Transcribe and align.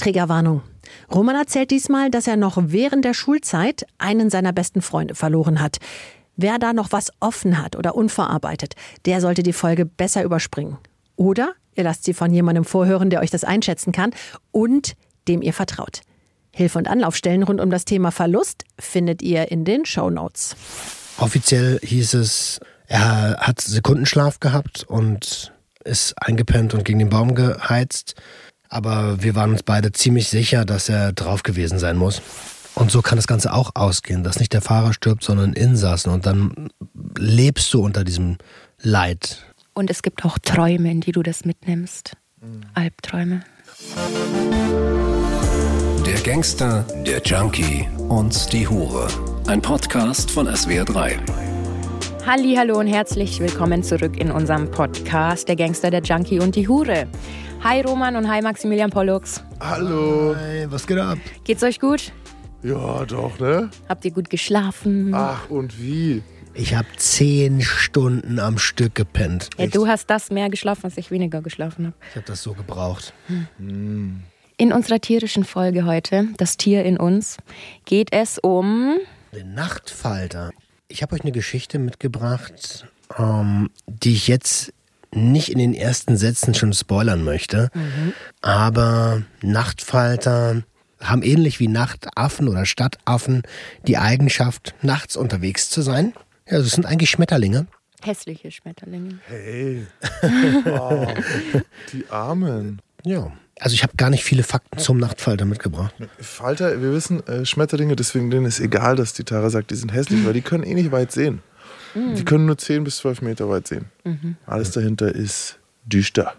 Triggerwarnung. 0.00 0.62
Roman 1.12 1.36
erzählt 1.36 1.70
diesmal, 1.70 2.10
dass 2.10 2.26
er 2.26 2.36
noch 2.36 2.56
während 2.58 3.04
der 3.04 3.12
Schulzeit 3.12 3.86
einen 3.98 4.30
seiner 4.30 4.52
besten 4.52 4.80
Freunde 4.80 5.14
verloren 5.14 5.60
hat. 5.60 5.76
Wer 6.36 6.58
da 6.58 6.72
noch 6.72 6.90
was 6.90 7.10
offen 7.20 7.62
hat 7.62 7.76
oder 7.76 7.94
unverarbeitet, 7.94 8.74
der 9.04 9.20
sollte 9.20 9.42
die 9.42 9.52
Folge 9.52 9.84
besser 9.84 10.24
überspringen. 10.24 10.78
Oder 11.16 11.52
ihr 11.74 11.84
lasst 11.84 12.04
sie 12.04 12.14
von 12.14 12.32
jemandem 12.32 12.64
vorhören, 12.64 13.10
der 13.10 13.20
euch 13.20 13.30
das 13.30 13.44
einschätzen 13.44 13.92
kann 13.92 14.12
und 14.52 14.94
dem 15.28 15.42
ihr 15.42 15.52
vertraut. 15.52 16.00
Hilfe 16.54 16.78
und 16.78 16.88
Anlaufstellen 16.88 17.42
rund 17.42 17.60
um 17.60 17.68
das 17.68 17.84
Thema 17.84 18.10
Verlust 18.10 18.64
findet 18.78 19.20
ihr 19.20 19.50
in 19.50 19.66
den 19.66 19.84
Show 19.84 20.08
Notes. 20.08 20.56
Offiziell 21.18 21.78
hieß 21.82 22.14
es, 22.14 22.58
er 22.86 23.36
hat 23.38 23.60
Sekundenschlaf 23.60 24.40
gehabt 24.40 24.84
und 24.84 25.52
ist 25.84 26.14
eingepennt 26.22 26.72
und 26.72 26.84
gegen 26.84 26.98
den 26.98 27.10
Baum 27.10 27.34
geheizt. 27.34 28.14
Aber 28.72 29.20
wir 29.20 29.34
waren 29.34 29.50
uns 29.50 29.64
beide 29.64 29.90
ziemlich 29.90 30.28
sicher, 30.28 30.64
dass 30.64 30.88
er 30.88 31.12
drauf 31.12 31.42
gewesen 31.42 31.80
sein 31.80 31.96
muss. 31.96 32.22
Und 32.76 32.92
so 32.92 33.02
kann 33.02 33.16
das 33.16 33.26
Ganze 33.26 33.52
auch 33.52 33.72
ausgehen, 33.74 34.22
dass 34.22 34.38
nicht 34.38 34.52
der 34.52 34.62
Fahrer 34.62 34.92
stirbt, 34.92 35.24
sondern 35.24 35.54
Insassen. 35.54 36.12
Und 36.12 36.24
dann 36.24 36.70
lebst 37.18 37.74
du 37.74 37.82
unter 37.82 38.04
diesem 38.04 38.38
Leid. 38.80 39.44
Und 39.74 39.90
es 39.90 40.02
gibt 40.02 40.24
auch 40.24 40.38
Träume, 40.38 40.88
in 40.88 41.00
die 41.00 41.10
du 41.10 41.24
das 41.24 41.44
mitnimmst. 41.44 42.12
Mhm. 42.40 42.60
Albträume. 42.74 43.40
Der 46.06 46.20
Gangster, 46.20 46.86
der 47.04 47.20
Junkie 47.22 47.88
und 48.08 48.52
die 48.52 48.68
Hure. 48.68 49.08
Ein 49.48 49.60
Podcast 49.60 50.30
von 50.30 50.46
SWR3. 50.48 51.18
Halli, 52.24 52.54
hallo 52.54 52.78
und 52.78 52.86
herzlich 52.86 53.40
willkommen 53.40 53.82
zurück 53.82 54.16
in 54.16 54.30
unserem 54.30 54.70
Podcast 54.70 55.48
Der 55.48 55.56
Gangster, 55.56 55.90
der 55.90 56.02
Junkie 56.02 56.38
und 56.38 56.54
die 56.54 56.68
Hure. 56.68 57.08
Hi 57.62 57.82
Roman 57.82 58.16
und 58.16 58.26
hi 58.26 58.40
Maximilian 58.40 58.88
Pollux. 58.88 59.44
Hallo. 59.60 60.34
Hey, 60.34 60.66
was 60.70 60.86
geht 60.86 60.98
ab? 60.98 61.18
Geht's 61.44 61.62
euch 61.62 61.78
gut? 61.78 62.10
Ja, 62.62 63.04
doch, 63.04 63.38
ne? 63.38 63.70
Habt 63.86 64.02
ihr 64.06 64.12
gut 64.12 64.30
geschlafen? 64.30 65.12
Ach, 65.14 65.50
und 65.50 65.78
wie? 65.78 66.22
Ich 66.54 66.74
habe 66.74 66.88
zehn 66.96 67.60
Stunden 67.60 68.38
am 68.38 68.56
Stück 68.56 68.94
gepennt. 68.94 69.50
Ja, 69.58 69.66
du 69.66 69.86
hast 69.86 70.08
das 70.08 70.30
mehr 70.30 70.48
geschlafen, 70.48 70.86
als 70.86 70.96
ich 70.96 71.10
weniger 71.10 71.42
geschlafen 71.42 71.88
habe. 71.88 71.96
Ich 72.08 72.16
habe 72.16 72.26
das 72.26 72.42
so 72.42 72.54
gebraucht. 72.54 73.12
Hm. 73.58 74.22
In 74.56 74.72
unserer 74.72 74.98
tierischen 74.98 75.44
Folge 75.44 75.84
heute, 75.84 76.28
das 76.38 76.56
Tier 76.56 76.82
in 76.84 76.96
uns, 76.96 77.36
geht 77.84 78.08
es 78.12 78.38
um 78.38 78.96
den 79.34 79.52
Nachtfalter. 79.52 80.50
Ich 80.88 81.02
habe 81.02 81.14
euch 81.14 81.20
eine 81.20 81.32
Geschichte 81.32 81.78
mitgebracht, 81.78 82.86
ähm, 83.18 83.68
die 83.86 84.14
ich 84.14 84.28
jetzt 84.28 84.72
nicht 85.12 85.50
in 85.50 85.58
den 85.58 85.74
ersten 85.74 86.16
Sätzen 86.16 86.54
schon 86.54 86.72
spoilern 86.72 87.24
möchte. 87.24 87.70
Mhm. 87.74 88.12
Aber 88.42 89.22
Nachtfalter 89.42 90.62
haben 91.02 91.22
ähnlich 91.22 91.60
wie 91.60 91.68
Nachtaffen 91.68 92.48
oder 92.48 92.66
Stadtaffen 92.66 93.42
die 93.86 93.98
Eigenschaft, 93.98 94.74
nachts 94.82 95.16
unterwegs 95.16 95.70
zu 95.70 95.82
sein. 95.82 96.12
Ja, 96.48 96.58
das 96.58 96.70
sind 96.70 96.86
eigentlich 96.86 97.10
Schmetterlinge. 97.10 97.66
Hässliche 98.02 98.50
Schmetterlinge. 98.50 99.18
Hey. 99.26 99.86
Oh, 100.66 101.06
die 101.92 102.04
Armen. 102.10 102.80
Ja. 103.04 103.32
Also 103.58 103.74
ich 103.74 103.82
habe 103.82 103.92
gar 103.96 104.08
nicht 104.08 104.24
viele 104.24 104.42
Fakten 104.42 104.78
zum 104.78 104.98
Nachtfalter 104.98 105.44
mitgebracht. 105.44 105.94
Falter, 106.18 106.80
wir 106.80 106.92
wissen, 106.92 107.26
äh, 107.26 107.44
Schmetterlinge, 107.44 107.94
deswegen 107.94 108.30
denen 108.30 108.46
ist 108.46 108.58
egal, 108.58 108.96
dass 108.96 109.12
die 109.12 109.24
Tara 109.24 109.50
sagt, 109.50 109.70
die 109.70 109.74
sind 109.74 109.92
hässlich, 109.92 110.24
weil 110.24 110.32
die 110.32 110.40
können 110.40 110.64
eh 110.64 110.72
nicht 110.72 110.92
weit 110.92 111.12
sehen. 111.12 111.42
Mhm. 111.94 112.14
Die 112.14 112.24
können 112.24 112.46
nur 112.46 112.58
10 112.58 112.84
bis 112.84 112.98
12 112.98 113.22
Meter 113.22 113.48
weit 113.48 113.66
sehen. 113.66 113.86
Mhm. 114.04 114.36
Alles 114.46 114.70
dahinter 114.70 115.14
ist 115.14 115.58
düster. 115.84 116.34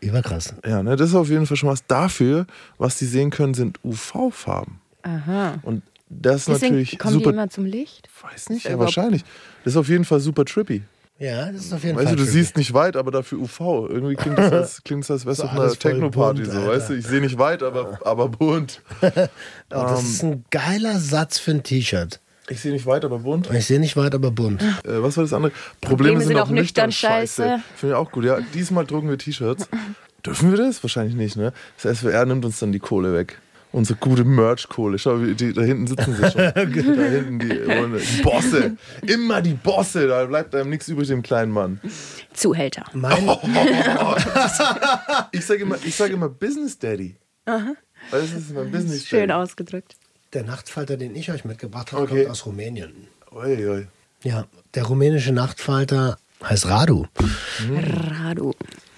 Überkrass. 0.00 0.54
Ja, 0.66 0.82
ne, 0.82 0.96
das 0.96 1.10
ist 1.10 1.14
auf 1.14 1.30
jeden 1.30 1.46
Fall 1.46 1.56
schon 1.56 1.70
was. 1.70 1.86
Dafür, 1.86 2.46
was 2.78 2.98
die 2.98 3.06
sehen 3.06 3.30
können, 3.30 3.54
sind 3.54 3.78
UV-Farben. 3.84 4.80
Aha. 5.02 5.58
Und 5.62 5.82
das 6.08 6.42
ist 6.42 6.48
Deswegen 6.48 6.74
natürlich 6.74 6.98
kommen 6.98 7.14
super. 7.14 7.30
die 7.30 7.36
immer 7.36 7.50
zum 7.50 7.64
Licht? 7.64 8.08
Weiß 8.22 8.50
nicht, 8.50 8.66
ja, 8.66 8.78
wahrscheinlich. 8.78 9.24
Das 9.64 9.72
ist 9.72 9.76
auf 9.76 9.88
jeden 9.88 10.04
Fall 10.04 10.20
super 10.20 10.44
trippy. 10.44 10.82
Ja, 11.18 11.50
das 11.52 11.66
ist 11.66 11.72
auf 11.72 11.84
jeden 11.84 11.96
weißt 11.96 12.08
Fall. 12.08 12.16
Weißt 12.16 12.22
du, 12.22 12.24
du 12.24 12.30
siehst 12.30 12.56
nicht 12.56 12.74
weit, 12.74 12.96
aber 12.96 13.10
dafür 13.10 13.38
UV. 13.38 13.88
Irgendwie 13.88 14.14
klingt 14.16 14.36
das, 14.36 14.52
als, 14.52 14.82
klingt 14.84 15.04
das 15.04 15.10
als 15.10 15.26
wärst 15.26 15.40
du 15.40 15.44
auf 15.44 15.52
einer 15.52 15.70
Techno-Party. 15.70 16.44
So, 16.44 16.66
weißt 16.66 16.90
du, 16.90 16.94
ich 16.94 17.06
sehe 17.06 17.20
nicht 17.20 17.38
weit, 17.38 17.62
aber, 17.62 18.00
aber 18.04 18.28
bunt. 18.28 18.82
oh, 19.00 19.08
das 19.68 20.00
um, 20.00 20.06
ist 20.06 20.22
ein 20.24 20.44
geiler 20.50 20.98
Satz 20.98 21.38
für 21.38 21.52
ein 21.52 21.62
T-Shirt. 21.62 22.20
Ich 22.48 22.60
sehe 22.60 22.72
nicht 22.72 22.86
weit, 22.86 23.04
aber 23.04 23.20
bunt. 23.20 23.50
Ich 23.52 23.66
sehe 23.66 23.80
nicht 23.80 23.96
weit, 23.96 24.14
aber 24.14 24.30
bunt. 24.30 24.62
Äh, 24.62 25.02
was 25.02 25.16
war 25.16 25.24
das 25.24 25.32
andere? 25.32 25.52
Probleme, 25.80 25.96
Probleme 25.96 26.20
sind, 26.20 26.28
sind 26.28 26.38
auch 26.38 26.50
nüchtern, 26.50 26.92
scheiße. 26.92 27.42
scheiße. 27.42 27.62
Finde 27.76 27.94
ich 27.94 27.98
auch 27.98 28.10
gut. 28.10 28.24
Ja, 28.24 28.38
diesmal 28.52 28.84
drucken 28.84 29.08
wir 29.08 29.18
T-Shirts. 29.18 29.68
Dürfen 30.26 30.50
wir 30.50 30.58
das? 30.58 30.82
Wahrscheinlich 30.82 31.16
nicht, 31.16 31.36
ne? 31.36 31.52
Das 31.82 31.98
SWR 31.98 32.24
nimmt 32.26 32.44
uns 32.44 32.58
dann 32.58 32.72
die 32.72 32.78
Kohle 32.78 33.14
weg 33.14 33.38
unsere 33.74 33.98
gute 33.98 34.24
Merch-Kohle. 34.24 34.98
Schau, 34.98 35.18
die, 35.18 35.52
da 35.52 35.62
hinten 35.62 35.86
sitzen 35.86 36.14
sie 36.14 36.30
schon. 36.30 36.40
da 36.54 36.60
hinten 36.60 37.38
die, 37.38 37.48
die, 37.48 38.22
Bosse. 38.22 38.76
Immer 39.02 39.42
die 39.42 39.54
Bosse. 39.54 40.06
Da 40.06 40.24
bleibt 40.24 40.54
einem 40.54 40.70
nichts 40.70 40.88
übrig, 40.88 41.08
dem 41.08 41.22
kleinen 41.22 41.52
Mann. 41.52 41.80
Zuhälter. 42.32 42.84
Mein 42.94 43.28
oh, 43.28 43.38
oh, 43.42 44.16
ich 45.32 45.44
sage 45.44 45.62
immer, 45.62 45.76
sag 45.76 46.10
immer 46.10 46.28
Business 46.28 46.78
Daddy. 46.78 47.16
Aha. 47.46 47.74
Weil 48.10 48.20
das 48.20 48.32
ist 48.32 48.54
mein 48.54 48.70
Business 48.70 49.04
Daddy. 49.04 49.22
Schön 49.22 49.30
ausgedrückt. 49.30 49.96
Der 50.34 50.42
Nachtfalter, 50.42 50.96
den 50.96 51.14
ich 51.14 51.30
euch 51.30 51.44
mitgebracht 51.44 51.92
habe, 51.92 52.02
okay. 52.02 52.22
kommt 52.22 52.30
aus 52.32 52.44
Rumänien. 52.44 53.06
Oi, 53.30 53.68
oi. 53.68 53.86
Ja, 54.24 54.46
der 54.74 54.84
rumänische 54.84 55.32
Nachtfalter 55.32 56.18
heißt 56.42 56.66
Radu. 56.66 57.06
Mhm. 57.60 57.78
Radu. 57.78 58.52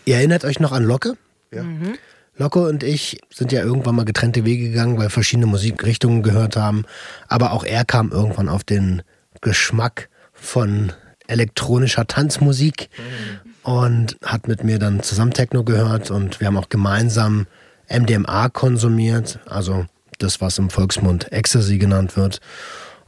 Ihr 0.07 0.17
erinnert 0.17 0.47
euch 0.47 0.61
noch 0.61 0.73
an 0.73 0.85
Locke? 0.85 1.19
Ja. 1.53 1.63
Mhm. 1.63 1.99
Locke 2.39 2.61
und 2.61 2.83
ich 2.83 3.21
sind 3.33 3.53
ja 3.53 3.63
irgendwann 3.63 3.97
mal 3.97 4.05
getrennte 4.07 4.47
Wege 4.47 4.71
gegangen, 4.71 4.99
weil 4.99 5.11
verschiedene 5.11 5.47
Musikrichtungen 5.47 6.23
gehört 6.23 6.57
haben. 6.57 6.85
Aber 7.29 7.53
auch 7.53 7.65
er 7.65 7.85
kam 7.85 8.13
irgendwann 8.13 8.49
auf 8.49 8.65
den 8.65 9.03
Geschmack 9.43 10.09
von 10.33 10.93
elektronischer 11.27 12.07
Tanzmusik 12.07 12.89
mhm. 12.97 13.71
und 13.71 14.17
hat 14.23 14.49
mit 14.49 14.65
mir 14.65 14.79
dann 14.79 15.03
zusammen 15.03 15.33
Techno 15.33 15.65
gehört 15.65 16.11
und 16.11 16.41
wir 16.41 16.47
haben 16.47 16.57
auch 16.57 16.71
gemeinsam 16.71 17.47
MDMA 17.91 18.49
konsumiert, 18.49 19.39
also 19.47 19.87
das, 20.19 20.41
was 20.41 20.59
im 20.59 20.71
Volksmund 20.71 21.33
Ecstasy 21.33 21.79
genannt 21.79 22.17
wird. 22.17 22.41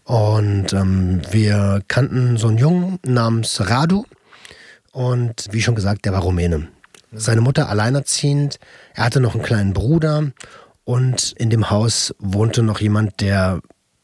Und 0.04 0.72
ähm, 0.72 1.20
wir 1.30 1.82
kannten 1.88 2.36
so 2.38 2.48
einen 2.48 2.58
Jungen 2.58 2.98
namens 3.04 3.68
Radu 3.68 4.04
und 4.92 5.46
wie 5.50 5.60
schon 5.60 5.74
gesagt, 5.74 6.04
der 6.04 6.12
war 6.12 6.22
Rumäne. 6.22 6.68
Seine 7.12 7.40
Mutter 7.40 7.68
alleinerziehend, 7.68 8.58
er 8.94 9.04
hatte 9.04 9.20
noch 9.20 9.34
einen 9.34 9.44
kleinen 9.44 9.72
Bruder 9.74 10.30
und 10.84 11.32
in 11.32 11.50
dem 11.50 11.70
Haus 11.70 12.14
wohnte 12.18 12.62
noch 12.62 12.80
jemand, 12.80 13.20
der 13.20 13.60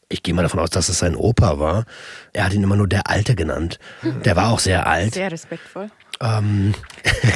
ich 0.09 0.21
gehe 0.21 0.33
mal 0.33 0.43
davon 0.43 0.59
aus, 0.59 0.69
dass 0.69 0.89
es 0.89 0.99
sein 0.99 1.15
Opa 1.15 1.59
war. 1.59 1.85
Er 2.31 2.45
hat 2.45 2.53
ihn 2.53 2.63
immer 2.63 2.75
nur 2.75 2.87
der 2.87 3.09
Alte 3.09 3.35
genannt. 3.35 3.79
Der 4.23 4.35
war 4.35 4.51
auch 4.51 4.59
sehr 4.59 4.87
alt. 4.87 5.15
Sehr 5.15 5.31
respektvoll. 5.31 5.89
Ähm, 6.21 6.75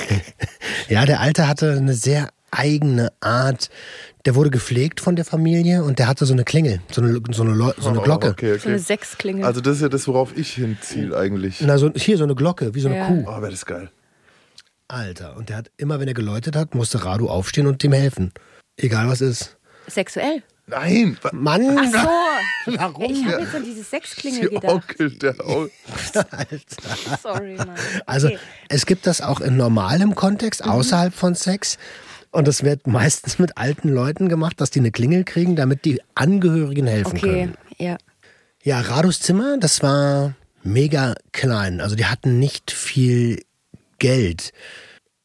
ja, 0.87 1.05
der 1.05 1.19
Alte 1.19 1.47
hatte 1.47 1.73
eine 1.73 1.93
sehr 1.93 2.29
eigene 2.51 3.11
Art. 3.21 3.69
Der 4.25 4.35
wurde 4.35 4.49
gepflegt 4.49 4.99
von 4.99 5.15
der 5.15 5.25
Familie 5.25 5.83
und 5.83 5.97
der 5.99 6.07
hatte 6.07 6.25
so 6.25 6.33
eine 6.33 6.43
Klingel, 6.43 6.81
so 6.91 7.01
eine, 7.01 7.21
so 7.31 7.43
eine, 7.43 7.73
so 7.77 7.89
eine 7.89 7.99
Glocke. 8.03 8.27
Oh, 8.27 8.31
okay, 8.31 8.51
okay. 8.53 8.59
So 8.59 8.69
eine 8.69 8.79
Sechsklingel. 8.79 9.45
Also 9.45 9.61
das 9.61 9.77
ist 9.77 9.81
ja 9.81 9.89
das, 9.89 10.07
worauf 10.07 10.37
ich 10.37 10.53
hinziehe 10.53 11.15
eigentlich. 11.15 11.61
Na, 11.61 11.77
so, 11.77 11.91
hier 11.95 12.17
so 12.17 12.25
eine 12.25 12.35
Glocke, 12.35 12.75
wie 12.75 12.81
so 12.81 12.89
eine 12.89 12.97
Ja. 12.97 13.07
Kuh. 13.07 13.23
Oh, 13.27 13.41
wäre 13.41 13.51
das 13.51 13.65
geil. 13.65 13.89
Alter, 14.87 15.37
und 15.37 15.49
der 15.49 15.57
hat 15.57 15.71
immer, 15.77 15.99
wenn 15.99 16.07
er 16.07 16.13
geläutet 16.15 16.55
hat, 16.55 16.73
musste 16.75 17.05
Radu 17.05 17.29
aufstehen 17.29 17.67
und 17.67 17.83
dem 17.83 17.93
helfen. 17.93 18.31
Egal 18.75 19.07
was 19.07 19.21
ist. 19.21 19.57
Sexuell. 19.87 20.41
Nein, 20.67 21.17
Mann! 21.31 21.77
Ach 21.79 21.91
so. 22.65 22.77
Warum? 22.77 23.11
Ich 23.11 23.25
habe 23.25 23.41
jetzt 23.41 23.55
an 23.55 23.63
diese 23.63 23.81
Sechsklingel 23.83 24.49
die 24.49 24.55
gedacht. 24.55 24.71
Onkel, 24.73 25.09
der 25.17 25.39
Onkel. 25.47 25.71
Sorry, 27.23 27.55
Mann. 27.55 27.71
Also 28.05 28.27
Okay. 28.27 28.37
es 28.67 28.85
gibt 28.85 29.07
das 29.07 29.21
auch 29.21 29.41
in 29.41 29.57
normalem 29.57 30.13
Kontext, 30.13 30.63
außerhalb 30.63 31.13
von 31.13 31.33
Sex. 31.35 31.77
Und 32.31 32.47
das 32.47 32.63
wird 32.63 32.85
meistens 32.85 33.39
mit 33.39 33.57
alten 33.57 33.89
Leuten 33.89 34.29
gemacht, 34.29 34.61
dass 34.61 34.69
die 34.69 34.79
eine 34.79 34.91
Klingel 34.91 35.23
kriegen, 35.23 35.55
damit 35.55 35.85
die 35.85 36.01
Angehörigen 36.15 36.87
helfen 36.87 37.17
Okay, 37.17 37.19
können. 37.21 37.57
ja. 37.77 37.97
Ja, 38.63 38.81
Radus 38.81 39.21
Zimmer, 39.21 39.57
das 39.57 39.81
war 39.81 40.35
mega 40.63 41.15
klein. 41.31 41.79
Also 41.79 41.95
die 41.95 42.05
hatten 42.05 42.39
nicht 42.39 42.71
viel 42.71 43.41
Geld. 43.99 44.51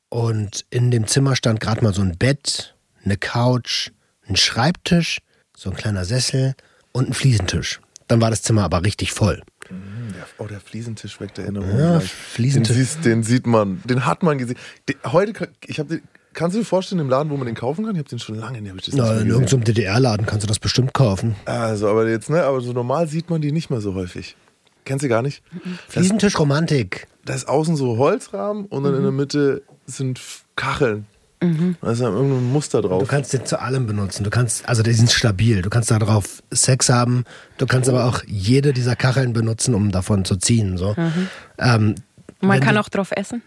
Und 0.08 0.64
in 0.70 0.90
dem 0.93 1.06
Zimmer 1.08 1.34
stand 1.34 1.58
gerade 1.61 1.82
mal 1.82 1.93
so 1.93 2.00
ein 2.00 2.17
Bett, 2.17 2.76
eine 3.05 3.17
Couch, 3.17 3.90
ein 4.29 4.37
Schreibtisch, 4.37 5.19
so 5.56 5.70
ein 5.70 5.76
kleiner 5.76 6.05
Sessel 6.05 6.55
und 6.93 7.08
ein 7.11 7.12
Fliesentisch. 7.12 7.81
Dann 8.06 8.20
war 8.20 8.31
das 8.31 8.43
Zimmer 8.43 8.62
aber 8.62 8.84
richtig 8.84 9.12
voll. 9.12 9.43
Der, 9.69 10.26
oh, 10.38 10.46
der 10.46 10.61
Fliesentisch 10.61 11.20
weckt 11.20 11.38
Erinnerungen. 11.38 11.79
Ja. 11.79 12.00
Fliesentisch. 12.00 12.76
Den, 12.76 12.84
siehst, 12.84 13.05
den 13.05 13.23
sieht 13.25 13.46
man, 13.46 13.82
den 13.84 14.06
hat 14.06 14.23
man 14.23 14.38
gesehen. 14.38 14.58
Den, 14.88 14.96
heute, 15.06 15.50
ich 15.67 15.81
habe 15.81 15.96
den, 15.96 16.02
kannst 16.34 16.54
du 16.56 16.60
dir 16.60 16.66
vorstellen, 16.66 17.00
im 17.00 17.08
Laden, 17.08 17.31
wo 17.31 17.36
man 17.36 17.46
den 17.46 17.54
kaufen 17.54 17.84
kann? 17.84 17.94
Ich 17.94 17.98
habe 18.00 18.08
den 18.08 18.19
schon 18.19 18.34
lange 18.36 18.60
nicht, 18.60 18.70
hab 18.70 18.78
ich 18.78 18.86
das 18.86 18.94
Na, 18.94 19.04
nicht 19.04 19.12
mehr 19.12 19.22
in 19.22 19.28
irgendeinem 19.31 19.64
DDR-Laden 19.64 20.26
kannst 20.26 20.44
du 20.44 20.48
das 20.48 20.58
bestimmt 20.58 20.92
kaufen. 20.92 21.34
Also, 21.46 21.88
aber 21.88 22.08
jetzt, 22.08 22.28
ne, 22.31 22.42
aber 22.42 22.60
so 22.60 22.72
normal 22.72 23.08
sieht 23.08 23.31
man 23.31 23.40
die 23.40 23.52
nicht 23.52 23.70
mehr 23.70 23.81
so 23.81 23.94
häufig. 23.94 24.36
Kennst 24.84 25.02
du 25.02 25.08
gar 25.08 25.22
nicht? 25.22 25.42
Fliesentisch 25.88 26.38
Romantik. 26.38 27.06
da 27.25 27.34
ist 27.34 27.48
außen 27.48 27.76
so 27.76 27.96
Holzrahmen 27.96 28.66
und 28.66 28.84
dann 28.84 28.94
in 28.94 29.02
der 29.02 29.12
Mitte 29.12 29.62
sind 29.86 30.20
Kacheln. 30.56 31.06
Mhm. 31.42 31.76
Da 31.81 31.90
ist 31.92 32.00
ja 32.00 32.08
irgendein 32.08 32.52
Muster 32.52 32.82
drauf. 32.82 33.02
Du 33.02 33.08
kannst 33.08 33.32
den 33.32 33.44
zu 33.46 33.60
allem 33.60 33.86
benutzen. 33.86 34.25
Du 34.25 34.31
kannst, 34.31 34.69
also 34.69 34.82
die 34.82 34.92
sind 34.92 35.10
stabil. 35.10 35.62
Du 35.62 35.70
kannst 35.70 35.90
darauf 35.90 36.42
Sex 36.50 36.88
haben. 36.88 37.25
Du 37.58 37.66
kannst 37.66 37.88
aber 37.88 38.04
auch 38.04 38.22
jede 38.26 38.72
dieser 38.72 38.96
Kacheln 38.96 39.32
benutzen, 39.32 39.75
um 39.75 39.90
davon 39.90 40.25
zu 40.25 40.36
ziehen. 40.36 40.76
So. 40.78 40.94
Mhm. 40.96 41.28
Ähm, 41.58 41.94
Man 42.40 42.60
kann 42.60 42.76
auch 42.78 42.88
drauf 42.88 43.10
essen. 43.12 43.42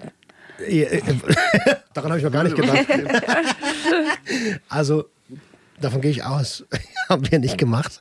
Daran 1.93 2.11
habe 2.11 2.19
ich 2.19 2.25
noch 2.25 2.31
gar 2.31 2.43
nicht 2.43 2.55
gedacht. 2.55 2.85
also, 4.69 5.05
davon 5.79 6.01
gehe 6.01 6.11
ich 6.11 6.23
aus. 6.23 6.63
Haben 7.09 7.29
wir 7.31 7.39
nicht 7.39 7.57
gemacht. 7.57 7.99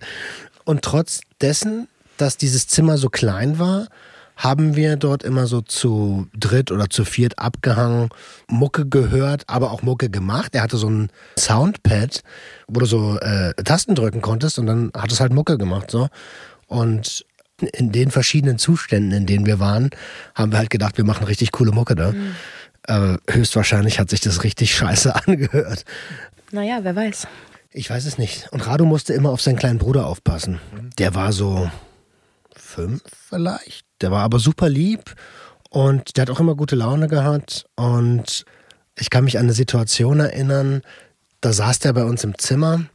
Und 0.64 0.82
trotz 0.82 1.20
dessen, 1.40 1.88
dass 2.16 2.36
dieses 2.36 2.66
Zimmer 2.66 2.98
so 2.98 3.08
klein 3.08 3.58
war, 3.58 3.88
haben 4.36 4.76
wir 4.76 4.96
dort 4.96 5.22
immer 5.22 5.46
so 5.46 5.62
zu 5.62 6.28
dritt 6.38 6.70
oder 6.70 6.90
zu 6.90 7.04
viert 7.06 7.38
abgehangen, 7.38 8.10
Mucke 8.48 8.86
gehört, 8.86 9.44
aber 9.46 9.70
auch 9.70 9.82
Mucke 9.82 10.10
gemacht. 10.10 10.54
Er 10.54 10.62
hatte 10.62 10.76
so 10.76 10.90
ein 10.90 11.10
Soundpad, 11.38 12.22
wo 12.68 12.80
du 12.80 12.86
so 12.86 13.18
äh, 13.18 13.54
Tasten 13.54 13.94
drücken 13.94 14.20
konntest 14.20 14.58
und 14.58 14.66
dann 14.66 14.90
hat 14.94 15.10
es 15.10 15.20
halt 15.20 15.32
Mucke 15.32 15.56
gemacht 15.56 15.90
so. 15.90 16.08
Und 16.66 17.24
in 17.60 17.92
den 17.92 18.10
verschiedenen 18.10 18.58
Zuständen, 18.58 19.12
in 19.12 19.26
denen 19.26 19.46
wir 19.46 19.58
waren, 19.58 19.90
haben 20.34 20.52
wir 20.52 20.58
halt 20.58 20.70
gedacht, 20.70 20.96
wir 20.96 21.04
machen 21.04 21.24
richtig 21.24 21.52
coole 21.52 21.72
Mucke 21.72 21.94
da. 21.94 22.12
Mhm. 22.12 22.34
Äh, 22.86 23.16
höchstwahrscheinlich 23.30 23.98
hat 23.98 24.10
sich 24.10 24.20
das 24.20 24.44
richtig 24.44 24.74
scheiße 24.74 25.14
angehört. 25.26 25.84
Naja, 26.52 26.80
wer 26.82 26.94
weiß. 26.94 27.26
Ich 27.70 27.90
weiß 27.90 28.06
es 28.06 28.18
nicht. 28.18 28.48
Und 28.52 28.66
Radu 28.66 28.84
musste 28.84 29.12
immer 29.12 29.30
auf 29.30 29.42
seinen 29.42 29.56
kleinen 29.56 29.78
Bruder 29.78 30.06
aufpassen. 30.06 30.60
Der 30.98 31.14
war 31.14 31.32
so 31.32 31.70
fünf 32.54 33.02
vielleicht. 33.28 33.84
Der 34.00 34.10
war 34.10 34.22
aber 34.22 34.38
super 34.38 34.68
lieb 34.68 35.14
und 35.70 36.16
der 36.16 36.22
hat 36.22 36.30
auch 36.30 36.40
immer 36.40 36.54
gute 36.54 36.76
Laune 36.76 37.08
gehabt. 37.08 37.66
Und 37.74 38.44
ich 38.94 39.10
kann 39.10 39.24
mich 39.24 39.38
an 39.38 39.44
eine 39.44 39.52
Situation 39.52 40.20
erinnern, 40.20 40.82
da 41.40 41.52
saß 41.52 41.80
der 41.80 41.92
bei 41.92 42.04
uns 42.04 42.24
im 42.24 42.38
Zimmer 42.38 42.86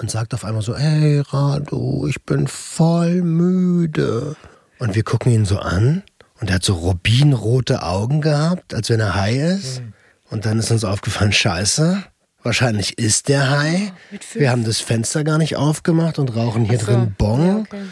und 0.00 0.10
sagt 0.10 0.34
auf 0.34 0.44
einmal 0.44 0.62
so, 0.62 0.76
hey 0.76 1.20
Radu, 1.20 2.06
ich 2.06 2.22
bin 2.24 2.46
voll 2.46 3.22
müde. 3.22 4.36
Und 4.78 4.94
wir 4.94 5.02
gucken 5.02 5.32
ihn 5.32 5.44
so 5.44 5.58
an 5.58 6.02
und 6.40 6.50
er 6.50 6.56
hat 6.56 6.64
so 6.64 6.74
rubinrote 6.74 7.82
Augen 7.82 8.20
gehabt, 8.20 8.74
als 8.74 8.90
wenn 8.90 9.00
er 9.00 9.14
high 9.14 9.58
ist. 9.58 9.80
Mhm. 9.80 9.92
Und 10.30 10.46
dann 10.46 10.58
ist 10.58 10.70
uns 10.70 10.84
aufgefallen, 10.84 11.32
scheiße, 11.32 12.02
wahrscheinlich 12.42 12.98
ist 12.98 13.28
der 13.28 13.50
high. 13.50 13.92
Wir 14.34 14.50
haben 14.50 14.64
das 14.64 14.80
Fenster 14.80 15.24
gar 15.24 15.38
nicht 15.38 15.56
aufgemacht 15.56 16.18
und 16.18 16.34
rauchen 16.36 16.64
hier 16.64 16.78
so. 16.78 16.86
drin 16.86 17.14
Bon. 17.16 17.46
Ja, 17.46 17.56
okay. 17.58 17.82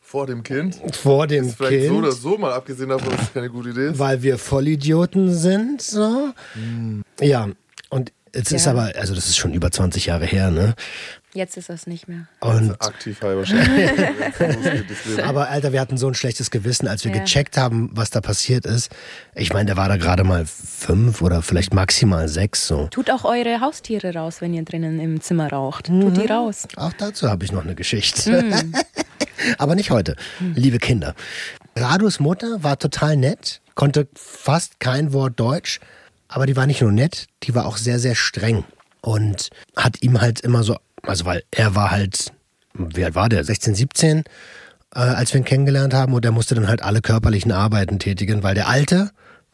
Vor 0.00 0.26
dem 0.26 0.42
Kind? 0.42 0.80
Vor 0.96 1.26
dem 1.26 1.48
ist 1.48 1.56
vielleicht 1.56 1.82
Kind. 1.82 1.88
so 1.88 1.96
oder 1.96 2.12
so, 2.12 2.38
mal 2.38 2.52
abgesehen 2.52 2.88
davon, 2.88 3.10
dass 3.10 3.24
es 3.24 3.32
keine 3.34 3.50
gute 3.50 3.70
Idee 3.70 3.88
ist. 3.88 3.98
Weil 3.98 4.22
wir 4.22 4.38
Vollidioten 4.38 5.34
sind, 5.34 5.82
so. 5.82 6.32
Mhm. 6.54 7.02
Ja, 7.20 7.48
und 7.90 8.12
jetzt 8.34 8.50
ja. 8.50 8.56
ist 8.56 8.68
aber, 8.68 8.92
also 8.96 9.14
das 9.14 9.26
ist 9.26 9.36
schon 9.36 9.52
über 9.52 9.70
20 9.70 10.06
Jahre 10.06 10.24
her, 10.24 10.50
ne? 10.50 10.74
Jetzt 11.38 11.56
ist 11.56 11.68
das 11.68 11.86
nicht 11.86 12.08
mehr. 12.08 12.26
Und 12.40 12.72
aktiv 12.82 13.22
high 13.22 13.36
wahrscheinlich. 13.36 15.22
aber 15.24 15.48
Alter, 15.48 15.72
wir 15.72 15.80
hatten 15.80 15.96
so 15.96 16.08
ein 16.08 16.14
schlechtes 16.14 16.50
Gewissen, 16.50 16.88
als 16.88 17.04
wir 17.04 17.12
ja. 17.12 17.20
gecheckt 17.20 17.56
haben, 17.56 17.90
was 17.92 18.10
da 18.10 18.20
passiert 18.20 18.66
ist. 18.66 18.90
Ich 19.36 19.52
meine, 19.52 19.66
der 19.66 19.76
war 19.76 19.88
da 19.88 19.98
gerade 19.98 20.24
mal 20.24 20.46
fünf 20.46 21.22
oder 21.22 21.40
vielleicht 21.42 21.72
maximal 21.72 22.26
sechs. 22.26 22.66
So. 22.66 22.88
Tut 22.88 23.08
auch 23.08 23.24
eure 23.24 23.60
Haustiere 23.60 24.14
raus, 24.14 24.40
wenn 24.40 24.52
ihr 24.52 24.64
drinnen 24.64 24.98
im 24.98 25.20
Zimmer 25.20 25.48
raucht. 25.52 25.90
Mhm. 25.90 26.00
Tut 26.00 26.16
die 26.16 26.26
raus. 26.26 26.66
Auch 26.74 26.92
dazu 26.94 27.30
habe 27.30 27.44
ich 27.44 27.52
noch 27.52 27.62
eine 27.62 27.76
Geschichte. 27.76 28.42
Mhm. 28.42 28.74
aber 29.58 29.76
nicht 29.76 29.92
heute. 29.92 30.16
Mhm. 30.40 30.54
Liebe 30.56 30.78
Kinder. 30.78 31.14
Radus 31.76 32.18
Mutter 32.18 32.64
war 32.64 32.80
total 32.80 33.16
nett, 33.16 33.60
konnte 33.76 34.08
fast 34.16 34.80
kein 34.80 35.12
Wort 35.12 35.38
Deutsch, 35.38 35.78
aber 36.26 36.46
die 36.46 36.56
war 36.56 36.66
nicht 36.66 36.82
nur 36.82 36.90
nett, 36.90 37.28
die 37.44 37.54
war 37.54 37.66
auch 37.66 37.76
sehr, 37.76 38.00
sehr 38.00 38.16
streng 38.16 38.64
und 39.02 39.50
hat 39.76 40.02
ihm 40.02 40.20
halt 40.20 40.40
immer 40.40 40.64
so 40.64 40.76
also 41.02 41.24
weil 41.24 41.42
er 41.50 41.74
war 41.74 41.90
halt, 41.90 42.32
wie 42.74 43.04
alt 43.04 43.14
war 43.14 43.28
der? 43.28 43.44
16, 43.44 43.74
17, 43.74 44.18
äh, 44.94 44.98
als 44.98 45.32
wir 45.32 45.40
ihn 45.40 45.44
kennengelernt 45.44 45.94
haben 45.94 46.12
und 46.14 46.24
er 46.24 46.32
musste 46.32 46.54
dann 46.54 46.68
halt 46.68 46.82
alle 46.82 47.00
körperlichen 47.00 47.52
Arbeiten 47.52 47.98
tätigen, 47.98 48.42
weil 48.42 48.54
der 48.54 48.68
Alte, 48.68 49.10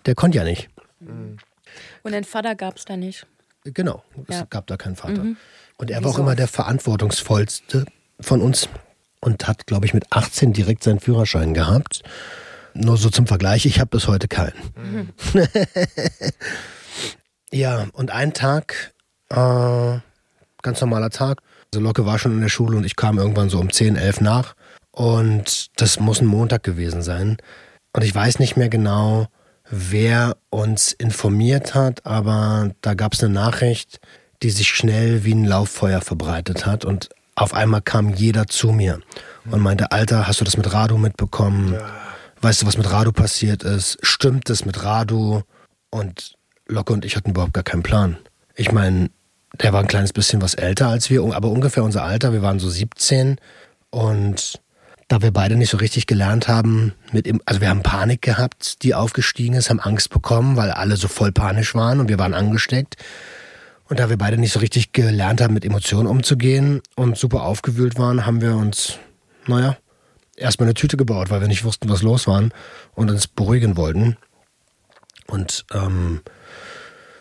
der 0.07 0.15
konnte 0.15 0.39
ja 0.39 0.45
nicht. 0.45 0.69
Und 2.03 2.13
den 2.13 2.25
Vater 2.25 2.55
gab 2.55 2.77
es 2.77 2.85
da 2.85 2.97
nicht. 2.97 3.27
Genau, 3.65 4.03
es 4.29 4.37
ja. 4.37 4.47
gab 4.51 4.67
da 4.67 4.77
keinen 4.77 4.97
Vater. 4.97 5.25
Mhm. 5.25 5.37
Und 5.79 5.91
er 5.91 5.99
Wieso? 6.01 6.05
war 6.05 6.15
auch 6.15 6.19
immer 6.19 6.37
der 6.37 6.49
verantwortungsvollste 6.49 7.87
von 8.21 8.43
uns 8.43 8.69
und 9.21 9.49
hat, 9.49 9.67
glaube 9.67 9.87
ich, 9.87 9.95
mit 9.95 10.05
18 10.11 10.53
direkt 10.53 10.85
seinen 10.85 11.01
Führerschein 11.01 11.55
gehabt. 11.55 12.03
Nur 12.75 12.97
so 12.97 13.09
zum 13.09 13.27
Vergleich, 13.27 13.67
ich 13.67 13.81
habe 13.81 13.91
bis 13.91 14.07
heute 14.07 14.29
keinen. 14.29 14.53
Mhm. 14.77 15.09
ja, 17.53 17.87
und 17.93 18.11
einen 18.11 18.35
Tag 18.35 18.93
äh, 19.31 19.99
ganz 20.65 20.81
normaler 20.81 21.11
Tag. 21.11 21.39
Also 21.73 21.85
Locke 21.85 22.05
war 22.05 22.19
schon 22.19 22.33
in 22.33 22.41
der 22.41 22.49
Schule 22.49 22.77
und 22.77 22.85
ich 22.85 22.97
kam 22.97 23.19
irgendwann 23.19 23.49
so 23.49 23.61
um 23.61 23.73
10, 23.73 23.95
11 23.97 24.21
nach. 24.21 24.55
Und 24.91 25.81
das 25.81 26.01
muss 26.01 26.21
ein 26.21 26.27
Montag 26.27 26.65
gewesen 26.65 27.03
sein. 27.03 27.37
Und 27.93 28.03
ich 28.03 28.15
weiß 28.15 28.41
nicht 28.41 28.57
mehr 28.57 28.69
genau, 28.69 29.29
wer 29.71 30.37
uns 30.51 30.93
informiert 30.93 31.75
hat, 31.75 32.05
aber 32.05 32.73
da 32.81 32.95
gab 32.95 33.15
es 33.15 33.23
eine 33.23 33.33
Nachricht, 33.33 34.01
die 34.43 34.51
sich 34.51 34.69
schnell 34.69 35.25
wie 35.25 35.35
ein 35.35 35.45
Lauffeuer 35.45 36.01
verbreitet 36.01 36.67
hat. 36.67 36.85
Und 36.85 37.09
auf 37.35 37.55
einmal 37.55 37.83
kam 37.83 38.11
jeder 38.11 38.47
zu 38.47 38.73
mir 38.73 39.01
und 39.51 39.61
meinte, 39.61 39.93
Alter, 39.93 40.27
hast 40.27 40.41
du 40.41 40.45
das 40.45 40.57
mit 40.57 40.73
Radu 40.73 40.99
mitbekommen? 40.99 41.75
Ja. 41.75 41.91
Weißt 42.41 42.63
du, 42.63 42.67
was 42.67 42.77
mit 42.77 42.91
Radu 42.91 43.13
passiert 43.13 43.63
ist? 43.63 43.99
Stimmt 44.03 44.51
es 44.51 44.65
mit 44.65 44.85
Radu? 44.85 45.43
Und 45.91 46.35
Locke 46.67 46.93
und 46.93 47.05
ich 47.05 47.17
hatten 47.17 47.31
überhaupt 47.31 47.55
gar 47.55 47.65
keinen 47.65 47.83
Plan. 47.83 48.19
Ich 48.55 48.71
meine, 48.71 49.11
der 49.61 49.73
war 49.73 49.81
ein 49.81 49.87
kleines 49.87 50.13
bisschen 50.13 50.43
was 50.43 50.55
älter 50.55 50.89
als 50.89 51.11
wir, 51.11 51.23
aber 51.35 51.49
ungefähr 51.49 51.85
unser 51.85 52.05
Alter. 52.05 52.33
Wir 52.33 52.43
waren 52.43 52.59
so 52.59 52.69
17 52.69 53.37
und 53.91 54.61
da 55.09 55.23
wir 55.23 55.33
beide 55.33 55.57
nicht 55.57 55.71
so 55.71 55.77
richtig 55.77 56.07
gelernt 56.07 56.49
haben, 56.49 56.95
mit, 57.13 57.31
also 57.47 57.61
wir 57.61 57.69
haben 57.69 57.83
Panik 57.83 58.23
gehabt, 58.23 58.83
die 58.83 58.95
aufgestiegen 58.95 59.55
ist, 59.55 59.71
haben 59.71 59.81
Angst 59.81 60.11
bekommen, 60.11 60.57
weil 60.57 60.71
alle 60.71 60.97
so 60.97 61.09
voll 61.09 61.31
panisch 61.31 61.75
waren 61.75 62.01
und 62.01 62.09
wir 62.09 62.19
waren 62.19 62.35
angesteckt. 62.35 62.97
Und 63.89 64.01
da 64.01 64.09
wir 64.09 64.17
beide 64.17 64.39
nicht 64.39 64.53
so 64.53 64.61
richtig 64.61 64.93
gelernt 64.93 65.43
haben, 65.43 65.53
mit 65.53 65.65
Emotionen 65.65 66.09
umzugehen 66.09 66.81
und 66.97 67.19
super 67.19 67.43
aufgewühlt 67.43 67.99
waren, 67.99 68.25
haben 68.25 68.41
wir 68.41 68.57
uns, 68.57 68.99
naja, 69.47 69.77
erstmal 70.37 70.67
eine 70.67 70.75
Tüte 70.75 70.97
gebaut, 70.97 71.29
weil 71.31 71.43
wir 71.43 71.49
nicht 71.49 71.65
wussten, 71.65 71.89
was 71.91 72.03
los 72.03 72.27
war 72.27 72.43
und 72.95 73.11
uns 73.11 73.27
beruhigen 73.27 73.77
wollten. 73.77 74.17
Und 75.27 75.67
ähm, 75.73 76.23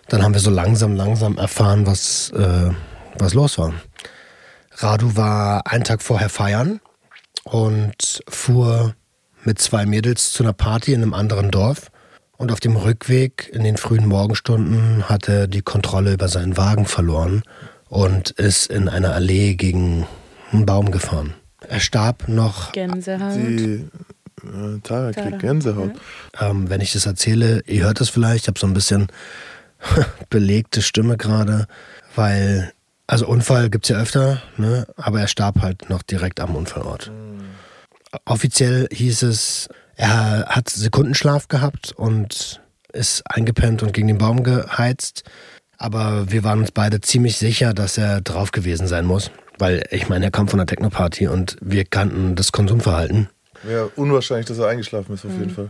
dann 0.08 0.24
haben 0.24 0.34
wir 0.34 0.42
so 0.42 0.50
langsam, 0.50 0.96
langsam 0.96 1.38
erfahren, 1.38 1.86
was, 1.86 2.32
äh, 2.32 2.72
was 3.18 3.34
los 3.34 3.58
war. 3.58 3.74
Radu 4.72 5.16
war 5.16 5.68
einen 5.68 5.84
Tag 5.84 6.02
vorher 6.02 6.30
feiern 6.30 6.80
und 7.44 8.24
fuhr 8.28 8.96
mit 9.44 9.60
zwei 9.60 9.86
Mädels 9.86 10.32
zu 10.32 10.44
einer 10.44 10.54
Party 10.54 10.94
in 10.94 11.04
einem 11.04 11.14
anderen 11.14 11.52
Dorf. 11.52 11.92
Und 12.38 12.52
auf 12.52 12.60
dem 12.60 12.76
Rückweg 12.76 13.50
in 13.54 13.64
den 13.64 13.78
frühen 13.78 14.08
Morgenstunden 14.08 15.08
hat 15.08 15.30
er 15.30 15.48
die 15.48 15.62
Kontrolle 15.62 16.14
über 16.14 16.28
seinen 16.28 16.58
Wagen 16.58 16.86
verloren 16.86 17.44
und 17.88 18.32
ist 18.32 18.68
in 18.68 18.90
einer 18.90 19.14
Allee 19.14 19.56
gegen 19.56 20.08
einen 20.52 20.66
Baum 20.66 20.92
gefahren. 20.92 21.36
Er 21.68 21.80
starb 21.80 22.28
noch. 22.28 22.72
Gänsehaut. 22.72 23.36
Die 23.36 23.88
äh, 24.44 24.80
Tara 24.84 25.12
kriegt 25.12 25.40
Gänsehaut. 25.40 25.92
Ähm, 26.40 26.70
wenn 26.70 26.82
ich 26.82 26.94
das 26.94 27.06
erzähle, 27.06 27.62
ihr 27.68 27.84
hört 27.86 28.02
es 28.02 28.10
vielleicht, 28.10 28.46
ich 28.46 28.48
habe 28.48 28.60
so 28.60 28.68
ein 28.68 28.74
bisschen 28.74 29.08
belegte 30.30 30.82
Stimme 30.82 31.18
gerade, 31.18 31.68
weil, 32.16 32.72
also 33.08 33.28
Unfall 33.28 33.70
gibt 33.70 33.86
es 33.86 33.90
ja 33.90 33.98
öfter, 33.98 34.42
ne? 34.58 34.88
aber 34.96 35.22
er 35.22 35.28
starb 35.28 35.62
halt 35.62 35.90
noch 35.90 36.04
direkt 36.04 36.40
am 36.40 36.56
Unfallort. 36.56 37.12
Mhm. 37.12 37.42
Offiziell 38.26 38.88
hieß 38.92 39.24
es, 39.24 39.70
er 39.96 40.46
hat 40.48 40.70
Sekundenschlaf 40.70 41.48
gehabt 41.48 41.92
und 41.94 42.62
ist 42.92 43.24
eingepennt 43.26 43.84
und 43.84 43.94
gegen 43.94 44.08
den 44.08 44.18
Baum 44.18 44.44
geheizt. 44.44 45.24
Aber 45.78 46.32
wir 46.32 46.44
waren 46.44 46.60
uns 46.60 46.72
beide 46.72 47.02
ziemlich 47.02 47.38
sicher, 47.38 47.74
dass 47.74 47.98
er 47.98 48.22
drauf 48.22 48.52
gewesen 48.52 48.88
sein 48.88 49.06
muss. 49.06 49.32
Weil 49.60 49.84
ich 49.92 50.10
meine, 50.10 50.26
er 50.26 50.32
kam 50.32 50.48
von 50.48 50.58
der 50.58 50.68
Techno-Party 50.68 51.28
und 51.28 51.58
wir 51.62 51.86
kannten 51.86 52.36
das 52.36 52.52
Konsumverhalten. 52.52 53.30
Ja, 53.70 53.88
unwahrscheinlich, 53.96 54.48
dass 54.48 54.60
er 54.60 54.68
eingeschlafen 54.68 55.14
ist, 55.14 55.26
auf 55.26 55.32
mhm. 55.32 55.40
jeden 55.40 55.52
Fall. 55.52 55.70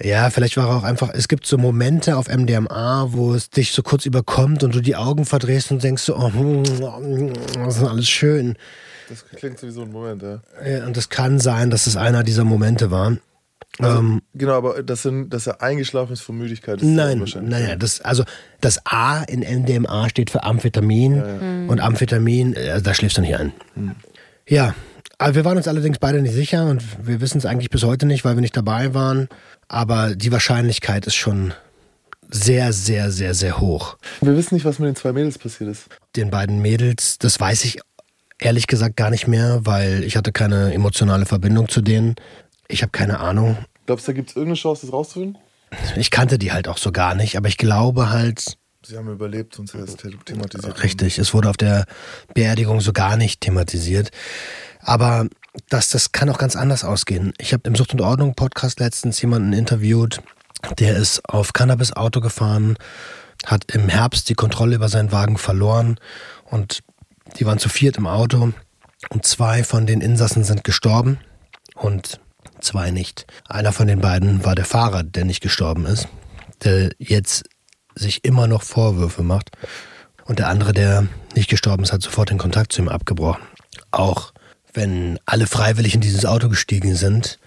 Ja, 0.00 0.28
vielleicht 0.30 0.56
war 0.56 0.68
er 0.68 0.76
auch 0.76 0.82
einfach, 0.82 1.10
es 1.14 1.28
gibt 1.28 1.46
so 1.46 1.56
Momente 1.56 2.16
auf 2.16 2.28
MDMA, 2.28 3.08
wo 3.10 3.32
es 3.32 3.50
dich 3.50 3.72
so 3.72 3.82
kurz 3.82 4.06
überkommt 4.06 4.64
und 4.64 4.74
du 4.74 4.80
die 4.80 4.96
Augen 4.96 5.24
verdrehst 5.24 5.70
und 5.70 5.84
denkst 5.84 6.02
so, 6.02 6.16
oh, 6.16 6.32
hm, 6.32 7.32
das 7.54 7.76
ist 7.76 7.84
alles 7.84 8.08
schön. 8.08 8.56
Das 9.08 9.24
klingt 9.26 9.58
sowieso 9.58 9.82
ein 9.82 9.92
Moment, 9.92 10.22
ja. 10.22 10.40
ja. 10.66 10.86
Und 10.86 10.96
das 10.96 11.10
kann 11.10 11.38
sein, 11.38 11.70
dass 11.70 11.86
es 11.86 11.96
einer 11.96 12.24
dieser 12.24 12.44
Momente 12.44 12.90
war. 12.90 13.16
Also, 13.78 13.98
ähm, 13.98 14.22
genau, 14.34 14.54
aber 14.54 14.82
dass, 14.82 15.04
er, 15.04 15.24
dass 15.24 15.46
er 15.46 15.60
eingeschlafen 15.60 16.12
ist 16.12 16.20
von 16.20 16.38
Müdigkeit 16.38 16.80
ist 16.80 16.84
nein, 16.84 17.20
wahrscheinlich. 17.20 17.50
Nein, 17.50 17.78
das, 17.78 18.00
also 18.00 18.24
das 18.60 18.80
A 18.86 19.22
in 19.24 19.40
MDMA 19.40 20.08
steht 20.08 20.30
für 20.30 20.44
Amphetamin 20.44 21.16
ja, 21.16 21.26
ja. 21.26 21.34
Mhm. 21.34 21.68
und 21.68 21.80
Amphetamin, 21.80 22.56
also 22.56 22.84
da 22.84 22.94
schläfst 22.94 23.18
du 23.18 23.20
nicht 23.20 23.36
ein. 23.36 23.52
Mhm. 23.74 23.94
Ja, 24.48 24.74
aber 25.18 25.34
wir 25.34 25.44
waren 25.44 25.56
uns 25.56 25.68
allerdings 25.68 25.98
beide 25.98 26.20
nicht 26.20 26.34
sicher 26.34 26.66
und 26.66 26.82
wir 27.06 27.20
wissen 27.20 27.38
es 27.38 27.46
eigentlich 27.46 27.70
bis 27.70 27.84
heute 27.84 28.06
nicht, 28.06 28.24
weil 28.24 28.36
wir 28.36 28.40
nicht 28.40 28.56
dabei 28.56 28.94
waren. 28.94 29.28
Aber 29.68 30.14
die 30.14 30.32
Wahrscheinlichkeit 30.32 31.06
ist 31.06 31.14
schon 31.14 31.54
sehr, 32.30 32.72
sehr, 32.72 33.10
sehr, 33.10 33.34
sehr 33.34 33.60
hoch. 33.60 33.96
Wir 34.20 34.36
wissen 34.36 34.54
nicht, 34.54 34.64
was 34.64 34.78
mit 34.78 34.88
den 34.88 34.96
zwei 34.96 35.12
Mädels 35.12 35.38
passiert 35.38 35.70
ist. 35.70 35.86
Den 36.16 36.30
beiden 36.30 36.60
Mädels, 36.60 37.18
das 37.18 37.38
weiß 37.38 37.64
ich 37.64 37.80
ehrlich 38.40 38.66
gesagt 38.66 38.96
gar 38.96 39.10
nicht 39.10 39.26
mehr, 39.28 39.60
weil 39.64 40.04
ich 40.04 40.16
hatte 40.16 40.32
keine 40.32 40.74
emotionale 40.74 41.26
Verbindung 41.26 41.68
zu 41.68 41.80
denen. 41.80 42.16
Ich 42.68 42.82
habe 42.82 42.90
keine 42.90 43.20
Ahnung. 43.20 43.56
Glaubst 43.86 44.08
du, 44.08 44.12
da 44.12 44.16
gibt 44.16 44.30
es 44.30 44.36
irgendeine 44.36 44.56
Chance, 44.56 44.86
das 44.86 44.92
rauszufinden? 44.92 45.38
Ich 45.96 46.10
kannte 46.10 46.38
die 46.38 46.52
halt 46.52 46.68
auch 46.68 46.78
so 46.78 46.92
gar 46.92 47.14
nicht, 47.14 47.36
aber 47.36 47.48
ich 47.48 47.56
glaube 47.56 48.10
halt. 48.10 48.56
Sie 48.84 48.96
haben 48.96 49.08
überlebt 49.08 49.58
und 49.58 49.70
sie 49.70 49.78
ist 49.78 50.04
thematisiert. 50.26 50.82
Richtig, 50.82 51.18
es 51.18 51.32
wurde 51.32 51.48
auf 51.48 51.56
der 51.56 51.86
Beerdigung 52.34 52.80
so 52.80 52.92
gar 52.92 53.16
nicht 53.16 53.40
thematisiert. 53.40 54.10
Aber 54.84 55.26
das, 55.68 55.88
das 55.88 56.12
kann 56.12 56.28
auch 56.28 56.38
ganz 56.38 56.56
anders 56.56 56.84
ausgehen. 56.84 57.32
Ich 57.38 57.52
habe 57.52 57.68
im 57.68 57.74
Sucht 57.74 57.92
und 57.92 58.00
Ordnung 58.00 58.34
Podcast 58.34 58.80
letztens 58.80 59.20
jemanden 59.20 59.52
interviewt, 59.52 60.20
der 60.78 60.96
ist 60.96 61.28
auf 61.28 61.52
Cannabis-Auto 61.52 62.20
gefahren, 62.20 62.76
hat 63.46 63.72
im 63.72 63.88
Herbst 63.88 64.28
die 64.28 64.34
Kontrolle 64.34 64.76
über 64.76 64.88
seinen 64.88 65.12
Wagen 65.12 65.38
verloren 65.38 65.98
und 66.44 66.82
die 67.38 67.46
waren 67.46 67.58
zu 67.58 67.68
viert 67.68 67.96
im 67.96 68.06
Auto 68.06 68.52
und 69.10 69.26
zwei 69.26 69.64
von 69.64 69.86
den 69.86 70.00
Insassen 70.00 70.44
sind 70.44 70.64
gestorben 70.64 71.18
und 71.74 72.20
zwei 72.60 72.90
nicht. 72.90 73.26
Einer 73.48 73.72
von 73.72 73.86
den 73.86 74.00
beiden 74.00 74.44
war 74.44 74.54
der 74.54 74.64
Fahrer, 74.64 75.02
der 75.02 75.24
nicht 75.24 75.42
gestorben 75.42 75.86
ist, 75.86 76.08
der 76.62 76.90
jetzt 76.98 77.44
sich 77.94 78.24
immer 78.24 78.46
noch 78.46 78.62
Vorwürfe 78.62 79.22
macht. 79.22 79.50
Und 80.24 80.38
der 80.38 80.48
andere, 80.48 80.72
der 80.72 81.06
nicht 81.34 81.50
gestorben 81.50 81.82
ist, 81.84 81.92
hat 81.92 82.02
sofort 82.02 82.30
den 82.30 82.38
Kontakt 82.38 82.72
zu 82.72 82.82
ihm 82.82 82.88
abgebrochen. 82.88 83.42
Auch 83.90 84.32
wenn 84.74 85.18
alle 85.24 85.46
freiwillig 85.46 85.94
in 85.94 86.00
dieses 86.00 86.26
Auto 86.26 86.48
gestiegen 86.48 86.94
sind, 86.94 87.38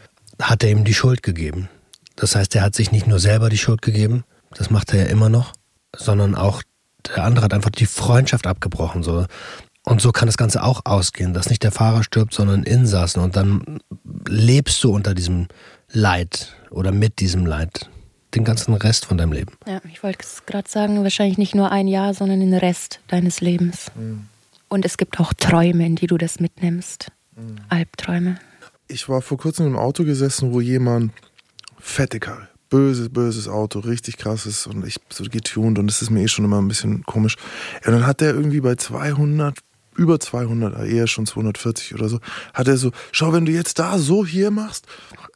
hat 0.42 0.64
er 0.64 0.72
ihm 0.72 0.84
die 0.84 0.94
Schuld 0.94 1.24
gegeben. 1.24 1.70
Das 2.16 2.36
heißt, 2.36 2.56
er 2.56 2.64
hat 2.64 2.76
sich 2.76 2.92
nicht 2.92 3.08
nur 3.08 3.20
selber 3.20 3.50
die 3.50 3.58
Schuld 3.58 3.82
gegeben, 3.82 4.24
das 4.52 4.70
macht 4.70 4.94
er 4.94 5.02
ja 5.02 5.06
immer 5.08 5.30
noch, 5.30 5.54
sondern 5.96 6.36
auch 6.36 6.64
der 7.08 7.24
andere 7.24 7.46
hat 7.46 7.54
einfach 7.54 7.70
die 7.70 7.86
Freundschaft 7.86 8.48
abgebrochen. 8.48 9.04
So. 9.04 9.26
Und 9.86 10.02
so 10.02 10.12
kann 10.12 10.28
das 10.28 10.38
Ganze 10.38 10.64
auch 10.64 10.82
ausgehen, 10.84 11.34
dass 11.34 11.50
nicht 11.50 11.64
der 11.64 11.72
Fahrer 11.72 12.04
stirbt, 12.04 12.34
sondern 12.34 12.64
Insassen. 12.64 13.22
Und 13.22 13.36
dann 13.36 13.80
lebst 14.28 14.84
du 14.84 14.94
unter 14.94 15.14
diesem 15.14 15.48
Leid 15.92 16.56
oder 16.70 16.92
mit 16.92 17.20
diesem 17.20 17.46
Leid 17.46 17.90
den 18.36 18.44
ganzen 18.44 18.74
Rest 18.74 19.06
von 19.06 19.18
deinem 19.18 19.32
Leben. 19.32 19.54
Ja, 19.66 19.80
ich 19.90 20.04
wollte 20.04 20.20
es 20.22 20.46
gerade 20.46 20.70
sagen, 20.70 21.02
wahrscheinlich 21.04 21.38
nicht 21.38 21.56
nur 21.56 21.72
ein 21.72 21.88
Jahr, 21.88 22.14
sondern 22.14 22.42
den 22.42 22.54
Rest 22.54 23.00
deines 23.08 23.40
Lebens. 23.40 23.92
Mhm. 23.96 24.28
Und 24.68 24.86
es 24.86 24.98
gibt 24.98 25.20
auch 25.20 25.34
Träume, 25.34 25.86
in 25.86 25.96
die 25.96 26.08
du 26.08 26.18
das 26.18 26.40
mitnimmst. 26.40 27.08
Mhm. 27.38 27.56
Albträume. 27.70 28.40
Ich 28.88 29.08
war 29.10 29.22
vor 29.22 29.38
kurzem 29.38 29.68
im 29.68 29.76
Auto 29.76 30.04
gesessen, 30.04 30.54
wo 30.54 30.62
jemand 30.62 31.12
fette 31.80 32.20
Karre, 32.20 32.50
böses, 32.70 33.10
böses 33.10 33.48
Auto, 33.48 33.80
richtig 33.80 34.18
krasses 34.18 34.66
und 34.66 34.86
ich 34.86 34.98
so 35.10 35.24
getuned 35.26 35.78
und 35.78 35.90
es 35.90 36.02
ist 36.02 36.10
mir 36.10 36.24
eh 36.24 36.28
schon 36.28 36.46
immer 36.46 36.62
ein 36.62 36.68
bisschen 36.68 37.04
komisch. 37.04 37.36
Und 37.86 37.94
dann 37.94 38.08
hat 38.08 38.22
der 38.22 38.34
irgendwie 38.34 38.62
bei 38.62 38.76
200 38.76 39.60
über 39.98 40.20
200, 40.20 40.88
eher 40.88 41.08
schon 41.08 41.26
240 41.26 41.96
oder 41.96 42.08
so, 42.08 42.20
hat 42.54 42.68
er 42.68 42.78
so, 42.78 42.92
schau, 43.12 43.34
wenn 43.34 43.46
du 43.46 43.52
jetzt 43.52 43.80
da 43.80 43.98
so 43.98 44.26
hier 44.26 44.52
machst 44.52 44.86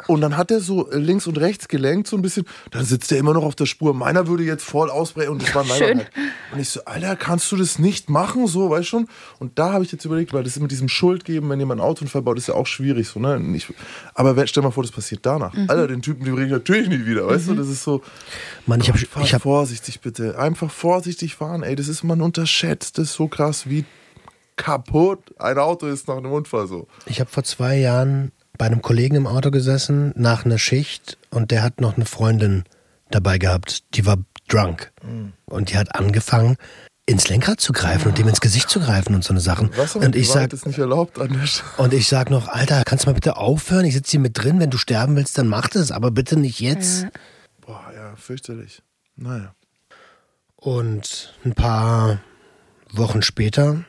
und 0.07 0.21
dann 0.21 0.37
hat 0.37 0.51
er 0.51 0.59
so 0.61 0.89
links 0.91 1.27
und 1.27 1.39
rechts 1.39 1.67
gelenkt 1.67 2.07
so 2.07 2.15
ein 2.15 2.21
bisschen, 2.21 2.45
dann 2.71 2.85
sitzt 2.85 3.11
er 3.11 3.17
immer 3.17 3.33
noch 3.33 3.43
auf 3.43 3.55
der 3.55 3.65
Spur. 3.65 3.93
Meiner 3.93 4.27
würde 4.27 4.43
jetzt 4.43 4.63
voll 4.63 4.89
ausbrechen 4.89 5.31
und 5.31 5.41
das 5.41 5.53
war 5.53 5.63
meiner 5.63 5.85
halt. 5.85 6.11
Und 6.51 6.59
ich 6.59 6.69
so, 6.69 6.85
Alter, 6.85 7.15
kannst 7.15 7.51
du 7.51 7.55
das 7.55 7.79
nicht 7.79 8.09
machen, 8.09 8.47
so, 8.47 8.69
weißt 8.69 8.87
schon? 8.87 9.07
Und 9.39 9.57
da 9.59 9.73
habe 9.73 9.83
ich 9.83 9.91
jetzt 9.91 10.05
überlegt, 10.05 10.33
weil 10.33 10.43
das 10.43 10.55
ist 10.55 10.61
mit 10.61 10.71
diesem 10.71 10.89
Schuld 10.89 11.25
geben, 11.25 11.49
wenn 11.49 11.59
jemand 11.59 11.81
ein 11.81 11.85
Auto 11.85 12.05
verbaut, 12.05 12.37
ist 12.37 12.47
ja 12.47 12.55
auch 12.55 12.67
schwierig, 12.67 13.07
so, 13.07 13.19
ne? 13.19 13.41
Ich, 13.55 13.67
aber 14.13 14.35
wenn, 14.35 14.47
stell 14.47 14.63
mal 14.63 14.71
vor, 14.71 14.83
das 14.83 14.91
passiert 14.91 15.25
danach. 15.25 15.53
Mhm. 15.53 15.69
Alter, 15.69 15.87
den 15.87 16.01
Typen, 16.01 16.25
die 16.25 16.31
bringen 16.31 16.51
natürlich 16.51 16.89
nie 16.89 17.05
wieder, 17.05 17.27
weißt 17.27 17.47
mhm. 17.47 17.55
du? 17.55 17.61
Das 17.61 17.69
ist 17.69 17.83
so, 17.83 18.01
Mann, 18.65 18.81
ich 18.81 18.89
habe 18.89 18.99
ich 19.23 19.33
hab, 19.33 19.41
vorsichtig 19.41 20.01
bitte, 20.01 20.37
einfach 20.37 20.71
vorsichtig 20.71 21.35
fahren, 21.35 21.63
ey, 21.63 21.75
das 21.75 21.87
ist 21.87 22.03
man 22.03 22.21
unterschätzt, 22.21 22.97
das 22.97 23.09
ist 23.09 23.13
so 23.13 23.27
krass, 23.27 23.69
wie 23.69 23.85
kaputt 24.55 25.33
ein 25.39 25.57
Auto 25.57 25.87
ist 25.87 26.07
nach 26.07 26.17
einem 26.17 26.31
Unfall 26.31 26.67
so. 26.67 26.87
Ich 27.05 27.19
habe 27.19 27.29
vor 27.29 27.43
zwei 27.43 27.77
Jahren 27.77 28.31
bei 28.57 28.65
einem 28.65 28.81
Kollegen 28.81 29.15
im 29.15 29.27
Auto 29.27 29.51
gesessen 29.51 30.13
nach 30.15 30.45
einer 30.45 30.59
Schicht 30.59 31.17
und 31.29 31.51
der 31.51 31.63
hat 31.63 31.81
noch 31.81 31.95
eine 31.95 32.05
Freundin 32.05 32.63
dabei 33.09 33.37
gehabt, 33.37 33.83
die 33.95 34.05
war 34.05 34.17
drunk. 34.47 34.91
Mhm. 35.03 35.33
Und 35.45 35.71
die 35.71 35.77
hat 35.77 35.95
angefangen, 35.95 36.57
ins 37.05 37.27
Lenkrad 37.27 37.59
zu 37.59 37.73
greifen 37.73 38.09
und 38.09 38.17
dem 38.17 38.27
ins 38.27 38.41
Gesicht 38.41 38.69
zu 38.69 38.79
greifen 38.79 39.15
und 39.15 39.23
so 39.23 39.33
eine 39.33 39.39
Sachen. 39.39 39.71
Was 39.75 39.95
und 39.95 40.15
ich 40.15 40.29
sag, 40.29 40.53
ist 40.53 40.65
nicht 40.65 40.77
erlaubt 40.77 41.19
an 41.19 41.29
der 41.29 41.47
Und 41.77 41.93
ich 41.93 42.07
sag 42.07 42.29
noch, 42.29 42.47
Alter, 42.47 42.83
kannst 42.85 43.05
du 43.05 43.09
mal 43.09 43.13
bitte 43.15 43.37
aufhören? 43.37 43.85
Ich 43.85 43.93
sitze 43.93 44.11
hier 44.11 44.19
mit 44.19 44.37
drin, 44.41 44.59
wenn 44.59 44.69
du 44.69 44.77
sterben 44.77 45.15
willst, 45.15 45.37
dann 45.37 45.47
mach 45.47 45.67
das, 45.67 45.91
aber 45.91 46.11
bitte 46.11 46.37
nicht 46.37 46.59
jetzt. 46.59 47.07
Boah, 47.61 47.91
ja, 47.95 48.15
fürchterlich. 48.15 48.81
Naja. 49.15 49.53
Und 50.55 51.33
ein 51.43 51.53
paar 51.53 52.19
Wochen 52.91 53.23
später 53.23 53.83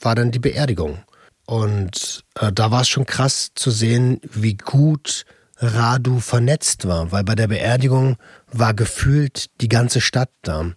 war 0.00 0.14
dann 0.14 0.30
die 0.30 0.38
Beerdigung. 0.38 0.98
Und 1.46 2.24
äh, 2.38 2.52
da 2.52 2.70
war 2.70 2.82
es 2.82 2.88
schon 2.88 3.06
krass 3.06 3.52
zu 3.54 3.70
sehen, 3.70 4.20
wie 4.22 4.54
gut 4.54 5.24
Radu 5.56 6.20
vernetzt 6.20 6.86
war, 6.86 7.10
weil 7.10 7.24
bei 7.24 7.34
der 7.34 7.48
Beerdigung 7.48 8.16
war 8.52 8.74
gefühlt 8.74 9.46
die 9.60 9.68
ganze 9.68 10.00
Stadt 10.00 10.30
da. 10.42 10.72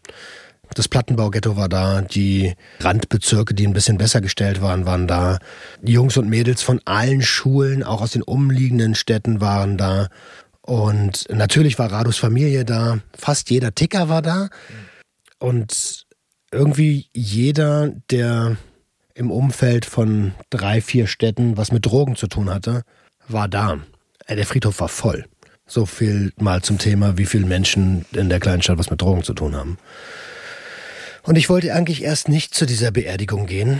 Das 0.73 0.87
Plattenbaughetto 0.87 1.57
war 1.57 1.67
da, 1.67 2.01
die 2.01 2.55
Randbezirke, 2.79 3.53
die 3.53 3.67
ein 3.67 3.73
bisschen 3.73 3.97
besser 3.97 4.21
gestellt 4.21 4.61
waren, 4.61 4.85
waren 4.85 5.07
da. 5.07 5.39
Die 5.81 5.91
Jungs 5.91 6.15
und 6.15 6.29
Mädels 6.29 6.61
von 6.61 6.79
allen 6.85 7.21
Schulen, 7.21 7.83
auch 7.83 8.01
aus 8.01 8.11
den 8.11 8.21
umliegenden 8.21 8.95
Städten 8.95 9.41
waren 9.41 9.77
da. 9.77 10.07
Und 10.61 11.25
natürlich 11.29 11.77
war 11.77 11.91
Radus 11.91 12.17
Familie 12.17 12.63
da, 12.63 12.99
fast 13.17 13.49
jeder 13.49 13.75
Ticker 13.75 14.07
war 14.07 14.21
da. 14.21 14.47
Und 15.39 16.05
irgendwie 16.53 17.07
jeder, 17.13 17.89
der 18.09 18.55
im 19.21 19.31
Umfeld 19.31 19.85
von 19.85 20.33
drei, 20.49 20.81
vier 20.81 21.07
Städten, 21.07 21.55
was 21.55 21.71
mit 21.71 21.85
Drogen 21.85 22.15
zu 22.15 22.27
tun 22.27 22.49
hatte, 22.49 22.81
war 23.27 23.47
da. 23.47 23.77
Der 24.27 24.45
Friedhof 24.45 24.79
war 24.81 24.89
voll. 24.89 25.25
So 25.67 25.85
viel 25.85 26.33
mal 26.37 26.61
zum 26.61 26.79
Thema, 26.79 27.17
wie 27.17 27.25
viele 27.25 27.45
Menschen 27.45 28.05
in 28.11 28.29
der 28.29 28.39
kleinen 28.39 28.61
Stadt 28.61 28.79
was 28.79 28.89
mit 28.89 29.01
Drogen 29.01 29.23
zu 29.23 29.33
tun 29.33 29.55
haben. 29.55 29.77
Und 31.23 31.37
ich 31.37 31.49
wollte 31.49 31.73
eigentlich 31.73 32.03
erst 32.03 32.29
nicht 32.29 32.55
zu 32.55 32.65
dieser 32.65 32.91
Beerdigung 32.91 33.45
gehen, 33.45 33.79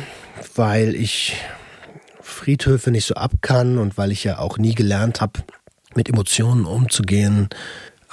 weil 0.56 0.96
ich 0.96 1.36
Friedhöfe 2.22 2.92
nicht 2.92 3.08
so 3.08 3.16
ab 3.16 3.32
kann 3.42 3.80
und 3.80 3.98
weil 3.98 4.12
ich 4.12 4.24
ja 4.24 4.38
auch 4.38 4.60
nie 4.60 4.76
gelernt 4.76 5.22
habe, 5.22 5.42
mit 5.96 6.08
Emotionen 6.08 6.66
umzugehen. 6.66 7.50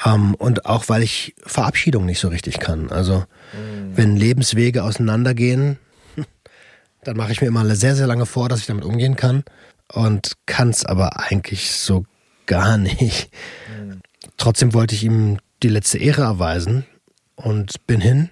Ähm, 0.05 0.35
und 0.35 0.65
auch 0.65 0.89
weil 0.89 1.03
ich 1.03 1.35
Verabschiedung 1.45 2.07
nicht 2.07 2.21
so 2.21 2.29
richtig 2.29 2.59
kann. 2.59 2.91
Also, 2.91 3.25
mhm. 3.53 3.97
wenn 3.97 4.17
Lebenswege 4.17 4.83
auseinandergehen, 4.83 5.79
dann 7.05 7.17
mache 7.17 7.33
ich 7.33 7.41
mir 7.41 7.49
immer 7.49 7.65
sehr, 7.75 7.97
sehr 7.97 8.07
lange 8.07 8.27
vor, 8.27 8.49
dass 8.49 8.61
ich 8.61 8.67
damit 8.67 8.85
umgehen 8.85 9.17
kann 9.17 9.45
und 9.93 10.33
kann 10.47 10.71
es 10.71 10.85
aber 10.85 11.19
eigentlich 11.21 11.73
so 11.73 12.05
gar 12.47 12.77
nicht. 12.77 13.31
Mhm. 13.69 14.01
Trotzdem 14.37 14.75
wollte 14.75 14.95
ich 14.95 15.05
ihm 15.05 15.39
die 15.63 15.69
letzte 15.69 15.99
Ehre 15.99 16.23
erweisen 16.23 16.87
und 17.37 17.87
bin 17.87 18.01
hin. 18.01 18.31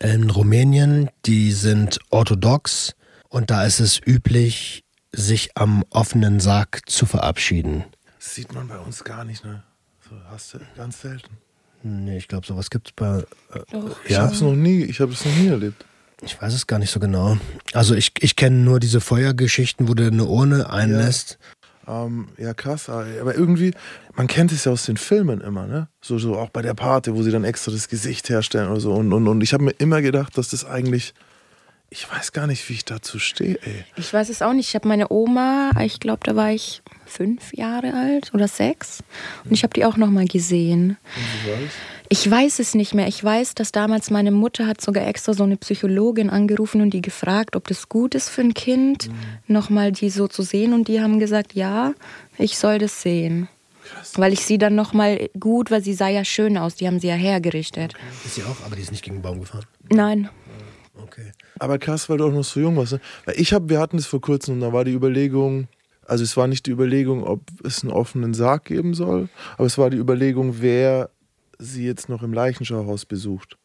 In 0.00 0.30
Rumänien, 0.30 1.10
die 1.26 1.52
sind 1.52 1.98
orthodox 2.10 2.94
und 3.28 3.50
da 3.50 3.64
ist 3.64 3.80
es 3.80 4.00
üblich, 4.04 4.84
sich 5.12 5.56
am 5.56 5.84
offenen 5.90 6.38
Sarg 6.40 6.88
zu 6.88 7.06
verabschieden. 7.06 7.84
Das 8.18 8.34
sieht 8.34 8.52
man 8.54 8.68
bei 8.68 8.78
uns 8.78 9.04
gar 9.04 9.24
nicht, 9.24 9.44
ne? 9.44 9.62
So 10.08 10.16
hast 10.30 10.54
du 10.54 10.58
ganz 10.76 11.00
selten. 11.00 11.36
Nee, 11.82 12.18
ich 12.18 12.28
glaube, 12.28 12.46
sowas 12.46 12.70
gibt 12.70 12.88
es 12.88 12.92
bei. 12.92 13.18
Äh, 13.52 13.60
Doch, 13.70 14.04
ja. 14.04 14.06
Ich 14.06 14.16
habe 14.18 14.32
es 14.32 14.40
noch 14.40 14.54
nie, 14.54 14.82
ich 14.84 15.00
habe 15.00 15.12
es 15.12 15.24
noch 15.24 15.34
nie 15.36 15.48
erlebt. 15.48 15.84
Ich 16.22 16.40
weiß 16.40 16.52
es 16.52 16.66
gar 16.66 16.78
nicht 16.78 16.90
so 16.90 17.00
genau. 17.00 17.36
Also 17.72 17.94
ich, 17.94 18.12
ich 18.20 18.36
kenne 18.36 18.56
nur 18.56 18.80
diese 18.80 19.00
Feuergeschichten, 19.00 19.88
wo 19.88 19.94
du 19.94 20.06
eine 20.06 20.24
Urne 20.24 20.70
einlässt. 20.70 21.38
Ja. 21.86 22.04
Ähm, 22.04 22.28
ja, 22.36 22.54
krass. 22.54 22.88
Aber 22.88 23.34
irgendwie, 23.34 23.72
man 24.14 24.26
kennt 24.26 24.52
es 24.52 24.64
ja 24.64 24.72
aus 24.72 24.84
den 24.84 24.96
Filmen 24.96 25.40
immer, 25.40 25.66
ne? 25.66 25.88
So, 26.00 26.18
so 26.18 26.36
auch 26.36 26.50
bei 26.50 26.60
der 26.60 26.74
Party, 26.74 27.14
wo 27.14 27.22
sie 27.22 27.30
dann 27.30 27.44
extra 27.44 27.70
das 27.70 27.88
Gesicht 27.88 28.28
herstellen 28.28 28.68
oder 28.68 28.80
so. 28.80 28.92
Und, 28.92 29.12
und, 29.12 29.28
und 29.28 29.40
ich 29.42 29.52
habe 29.52 29.64
mir 29.64 29.74
immer 29.78 30.02
gedacht, 30.02 30.36
dass 30.36 30.48
das 30.48 30.64
eigentlich 30.64 31.14
ich 31.90 32.10
weiß 32.10 32.32
gar 32.32 32.46
nicht, 32.46 32.68
wie 32.68 32.74
ich 32.74 32.84
dazu 32.84 33.18
stehe, 33.18 33.58
ey. 33.62 33.84
Ich 33.96 34.12
weiß 34.12 34.28
es 34.28 34.42
auch 34.42 34.52
nicht. 34.52 34.68
Ich 34.68 34.74
habe 34.74 34.86
meine 34.86 35.10
Oma, 35.10 35.70
ich 35.82 36.00
glaube, 36.00 36.20
da 36.24 36.36
war 36.36 36.52
ich 36.52 36.82
fünf 37.06 37.54
Jahre 37.54 37.94
alt 37.94 38.34
oder 38.34 38.46
sechs. 38.46 39.02
Und 39.44 39.52
ich 39.52 39.62
habe 39.62 39.72
die 39.72 39.86
auch 39.86 39.96
noch 39.96 40.10
mal 40.10 40.26
gesehen. 40.26 40.98
Und 41.16 41.46
wie 41.46 41.50
war? 41.50 41.58
Ich 42.10 42.30
weiß 42.30 42.58
es 42.58 42.74
nicht 42.74 42.94
mehr. 42.94 43.06
Ich 43.06 43.22
weiß, 43.22 43.54
dass 43.54 43.70
damals 43.70 44.10
meine 44.10 44.30
Mutter 44.30 44.66
hat 44.66 44.80
sogar 44.80 45.06
extra 45.06 45.34
so 45.34 45.44
eine 45.44 45.56
Psychologin 45.56 46.30
angerufen 46.30 46.80
und 46.80 46.90
die 46.94 47.02
gefragt, 47.02 47.54
ob 47.54 47.68
das 47.68 47.88
gut 47.88 48.14
ist 48.14 48.30
für 48.30 48.40
ein 48.40 48.54
Kind, 48.54 49.08
mhm. 49.08 49.14
nochmal 49.46 49.92
die 49.92 50.08
so 50.08 50.26
zu 50.26 50.42
sehen. 50.42 50.72
Und 50.72 50.88
die 50.88 51.00
haben 51.00 51.18
gesagt, 51.18 51.54
ja, 51.54 51.92
ich 52.38 52.56
soll 52.56 52.78
das 52.78 53.02
sehen. 53.02 53.48
Krass. 53.88 54.12
Weil 54.16 54.32
ich 54.32 54.44
sie 54.44 54.58
dann 54.58 54.74
nochmal 54.74 55.28
gut, 55.38 55.70
weil 55.70 55.82
sie 55.82 55.94
sah 55.94 56.08
ja 56.08 56.24
schön 56.24 56.56
aus, 56.56 56.76
die 56.76 56.86
haben 56.86 57.00
sie 57.00 57.08
ja 57.08 57.14
hergerichtet. 57.14 57.94
Okay. 57.94 58.04
Ist 58.24 58.34
sie 58.34 58.42
auch, 58.42 58.64
aber 58.64 58.76
die 58.76 58.82
ist 58.82 58.90
nicht 58.90 59.04
gegen 59.04 59.16
den 59.16 59.22
Baum 59.22 59.40
gefahren? 59.40 59.64
Nein. 59.90 60.28
Okay. 61.02 61.32
Aber 61.58 61.78
krass, 61.78 62.08
weil 62.08 62.18
du 62.18 62.26
auch 62.26 62.32
noch 62.32 62.44
so 62.44 62.60
jung 62.60 62.76
warst. 62.76 62.92
Ne? 62.92 63.00
Weil 63.24 63.38
ich 63.38 63.52
habe, 63.52 63.68
wir 63.68 63.78
hatten 63.78 63.98
es 63.98 64.06
vor 64.06 64.20
kurzem 64.20 64.54
und 64.54 64.60
da 64.60 64.72
war 64.72 64.84
die 64.84 64.92
Überlegung, 64.92 65.68
also 66.06 66.24
es 66.24 66.36
war 66.36 66.46
nicht 66.46 66.66
die 66.66 66.70
Überlegung, 66.70 67.22
ob 67.22 67.42
es 67.64 67.82
einen 67.82 67.92
offenen 67.92 68.34
Sarg 68.34 68.64
geben 68.64 68.94
soll, 68.94 69.28
aber 69.56 69.66
es 69.66 69.78
war 69.78 69.90
die 69.90 69.98
Überlegung, 69.98 70.60
wer 70.60 71.10
sie 71.58 71.84
jetzt 71.84 72.08
noch 72.08 72.22
im 72.22 72.32
Leichenschauhaus 72.32 73.04
besucht. 73.04 73.56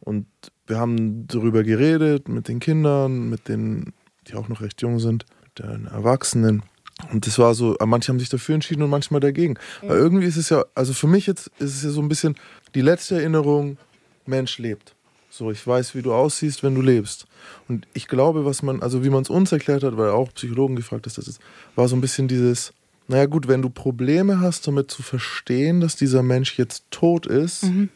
Und 0.00 0.26
wir 0.66 0.78
haben 0.78 1.26
darüber 1.26 1.62
geredet 1.62 2.28
mit 2.28 2.48
den 2.48 2.60
Kindern, 2.60 3.28
mit 3.28 3.48
denen, 3.48 3.92
die 4.26 4.34
auch 4.34 4.48
noch 4.48 4.62
recht 4.62 4.80
jung 4.82 4.98
sind, 4.98 5.26
mit 5.42 5.58
den 5.58 5.86
Erwachsenen. 5.86 6.62
Und 7.12 7.26
das 7.26 7.38
war 7.38 7.54
so, 7.54 7.76
manche 7.84 8.12
haben 8.12 8.20
sich 8.20 8.28
dafür 8.28 8.54
entschieden 8.54 8.82
und 8.82 8.90
manchmal 8.90 9.20
dagegen. 9.20 9.54
Mhm. 9.82 9.88
Weil 9.88 9.98
irgendwie 9.98 10.26
ist 10.26 10.36
es 10.36 10.48
ja, 10.48 10.64
also 10.74 10.92
für 10.92 11.06
mich 11.06 11.26
jetzt 11.26 11.50
ist 11.58 11.76
es 11.76 11.82
ja 11.82 11.90
so 11.90 12.00
ein 12.00 12.08
bisschen 12.08 12.36
die 12.74 12.82
letzte 12.82 13.16
Erinnerung, 13.16 13.78
Mensch 14.26 14.58
lebt. 14.58 14.94
So, 15.30 15.50
ich 15.50 15.64
weiß, 15.64 15.94
wie 15.94 16.02
du 16.02 16.12
aussiehst, 16.12 16.62
wenn 16.62 16.74
du 16.74 16.82
lebst. 16.82 17.26
Und 17.68 17.86
ich 17.94 18.08
glaube, 18.08 18.44
was 18.44 18.62
man, 18.62 18.82
also 18.82 19.04
wie 19.04 19.10
man 19.10 19.22
es 19.22 19.30
uns 19.30 19.52
erklärt 19.52 19.82
hat, 19.84 19.96
weil 19.96 20.10
auch 20.10 20.32
Psychologen 20.34 20.76
gefragt 20.76 21.06
ist, 21.06 21.18
das 21.18 21.28
ist, 21.28 21.40
war 21.76 21.88
so 21.88 21.96
ein 21.96 22.00
bisschen 22.00 22.26
dieses, 22.26 22.72
naja 23.10 23.26
gut, 23.26 23.48
wenn 23.48 23.60
du 23.60 23.70
Probleme 23.70 24.40
hast, 24.40 24.68
damit 24.68 24.90
zu 24.90 25.02
verstehen, 25.02 25.80
dass 25.80 25.96
dieser 25.96 26.22
Mensch 26.22 26.56
jetzt 26.56 26.84
tot 26.90 27.26
ist, 27.26 27.64
mhm. 27.64 27.88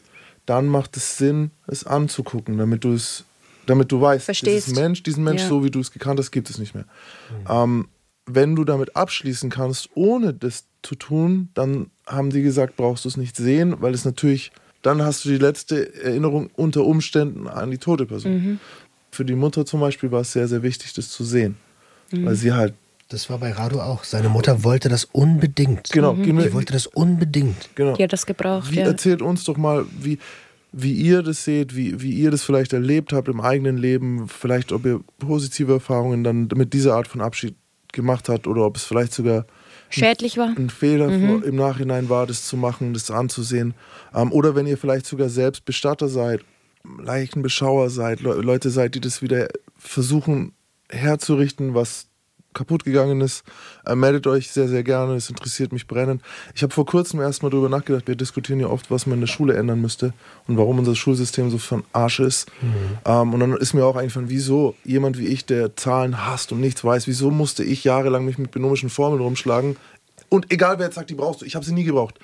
dann 0.45 0.67
macht 0.67 0.97
es 0.97 1.17
Sinn, 1.17 1.51
es 1.67 1.85
anzugucken, 1.85 2.57
damit 2.57 2.83
du 2.83 2.93
es, 2.93 3.23
damit 3.65 3.93
du 3.93 4.01
weißt, 4.01 4.25
Verstehst. 4.25 4.75
Mensch, 4.75 5.03
diesen 5.03 5.23
Mensch, 5.23 5.43
ja. 5.43 5.47
so 5.47 5.63
wie 5.63 5.71
du 5.71 5.79
es 5.79 5.93
gekannt 5.93 6.19
hast, 6.19 6.31
gibt 6.31 6.49
es 6.49 6.57
nicht 6.57 6.75
mehr. 6.75 6.83
Mhm. 6.83 7.45
Ähm, 7.49 7.87
wenn 8.25 8.55
du 8.57 8.65
damit 8.65 8.97
abschließen 8.97 9.49
kannst, 9.49 9.89
ohne 9.93 10.33
das 10.33 10.65
zu 10.81 10.95
tun, 10.95 11.47
dann 11.53 11.91
haben 12.05 12.29
die 12.29 12.41
gesagt, 12.41 12.75
brauchst 12.75 13.05
du 13.05 13.09
es 13.09 13.15
nicht 13.15 13.37
sehen, 13.37 13.75
weil 13.79 13.93
es 13.93 14.03
natürlich, 14.03 14.51
dann 14.81 15.01
hast 15.01 15.23
du 15.23 15.29
die 15.29 15.37
letzte 15.37 15.95
Erinnerung 15.95 16.49
unter 16.55 16.83
Umständen 16.83 17.47
an 17.47 17.71
die 17.71 17.77
tote 17.77 18.05
Person. 18.05 18.33
Mhm. 18.33 18.59
Für 19.11 19.23
die 19.23 19.35
Mutter 19.35 19.65
zum 19.65 19.79
Beispiel 19.79 20.11
war 20.11 20.21
es 20.21 20.33
sehr, 20.33 20.49
sehr 20.49 20.61
wichtig, 20.61 20.93
das 20.93 21.09
zu 21.09 21.23
sehen. 21.23 21.55
Mhm. 22.11 22.25
Weil 22.25 22.35
sie 22.35 22.51
halt 22.51 22.73
das 23.09 23.29
war 23.29 23.37
bei 23.37 23.51
Rado 23.51 23.81
auch. 23.81 24.03
Seine 24.03 24.29
Mutter 24.29 24.63
wollte 24.63 24.89
das 24.89 25.05
unbedingt. 25.05 25.89
Genau. 25.91 26.13
Mhm. 26.13 26.23
Die 26.23 26.53
wollte 26.53 26.73
das 26.73 26.87
unbedingt. 26.87 27.69
Genau. 27.75 27.95
Die 27.95 28.03
hat 28.03 28.13
das 28.13 28.25
gebraucht. 28.25 28.71
Wie, 28.71 28.77
ja. 28.77 28.85
Erzählt 28.85 29.21
uns 29.21 29.43
doch 29.43 29.57
mal, 29.57 29.85
wie, 29.99 30.17
wie 30.71 30.93
ihr 30.93 31.21
das 31.21 31.43
seht, 31.43 31.75
wie, 31.75 32.01
wie 32.01 32.11
ihr 32.11 32.31
das 32.31 32.43
vielleicht 32.43 32.73
erlebt 32.73 33.13
habt 33.13 33.27
im 33.27 33.41
eigenen 33.41 33.77
Leben. 33.77 34.27
Vielleicht, 34.27 34.71
ob 34.71 34.85
ihr 34.85 35.01
positive 35.19 35.73
Erfahrungen 35.73 36.23
dann 36.23 36.49
mit 36.55 36.73
dieser 36.73 36.95
Art 36.95 37.07
von 37.07 37.21
Abschied 37.21 37.55
gemacht 37.93 38.27
habt 38.27 38.47
oder 38.47 38.65
ob 38.65 38.75
es 38.75 38.83
vielleicht 38.83 39.13
sogar 39.13 39.45
schädlich 39.89 40.37
war. 40.37 40.53
Ein 40.57 40.69
Fehler 40.69 41.09
mhm. 41.09 41.43
im 41.43 41.55
Nachhinein 41.55 42.09
war, 42.09 42.25
das 42.25 42.45
zu 42.45 42.57
machen, 42.57 42.93
das 42.93 43.11
anzusehen. 43.11 43.75
Ähm, 44.13 44.31
oder 44.31 44.55
wenn 44.55 44.65
ihr 44.65 44.77
vielleicht 44.77 45.05
sogar 45.05 45.29
selbst 45.29 45.63
Bestatter 45.65 46.09
seid, 46.09 46.41
Leichenbeschauer 46.99 47.89
seid, 47.89 48.21
Leute 48.21 48.69
seid, 48.69 48.95
die 48.95 49.01
das 49.01 49.21
wieder 49.21 49.47
versuchen 49.77 50.53
herzurichten, 50.89 51.73
was 51.73 52.07
kaputt 52.55 52.83
gegangen 52.83 53.21
ist, 53.21 53.43
äh, 53.85 53.93
meldet 53.93 54.25
euch 54.25 54.49
sehr, 54.49 54.67
sehr 54.67 54.83
gerne. 54.83 55.15
Es 55.15 55.29
interessiert 55.29 55.71
mich 55.71 55.85
brennend. 55.85 56.23
Ich 56.55 56.63
habe 56.63 56.73
vor 56.73 56.87
kurzem 56.87 57.21
erst 57.21 57.43
mal 57.43 57.49
darüber 57.49 57.69
nachgedacht. 57.69 58.07
Wir 58.07 58.15
diskutieren 58.15 58.59
ja 58.59 58.67
oft, 58.67 58.89
was 58.89 59.05
man 59.05 59.15
in 59.15 59.21
der 59.21 59.27
Schule 59.27 59.53
ändern 59.55 59.81
müsste 59.81 60.13
und 60.47 60.57
warum 60.57 60.79
unser 60.79 60.95
Schulsystem 60.95 61.51
so 61.51 61.59
von 61.59 61.83
Arsch 61.93 62.19
ist. 62.19 62.49
Mhm. 62.61 62.97
Ähm, 63.05 63.33
und 63.33 63.39
dann 63.39 63.57
ist 63.57 63.73
mir 63.73 63.85
auch 63.85 63.95
eingefallen, 63.95 64.29
wieso 64.29 64.75
jemand 64.83 65.19
wie 65.19 65.27
ich, 65.27 65.45
der 65.45 65.75
Zahlen 65.75 66.25
hasst 66.25 66.51
und 66.51 66.61
nichts 66.61 66.83
weiß, 66.83 67.05
wieso 67.05 67.29
musste 67.29 67.63
ich 67.63 67.83
jahrelang 67.83 68.25
mich 68.25 68.39
mit 68.39 68.49
binomischen 68.49 68.89
Formeln 68.89 69.21
rumschlagen? 69.21 69.75
Und 70.29 70.51
egal 70.51 70.79
wer 70.79 70.87
jetzt 70.87 70.95
sagt, 70.95 71.11
die 71.11 71.15
brauchst 71.15 71.41
du, 71.41 71.45
ich 71.45 71.55
habe 71.55 71.65
sie 71.65 71.73
nie 71.73 71.83
gebraucht 71.83 72.19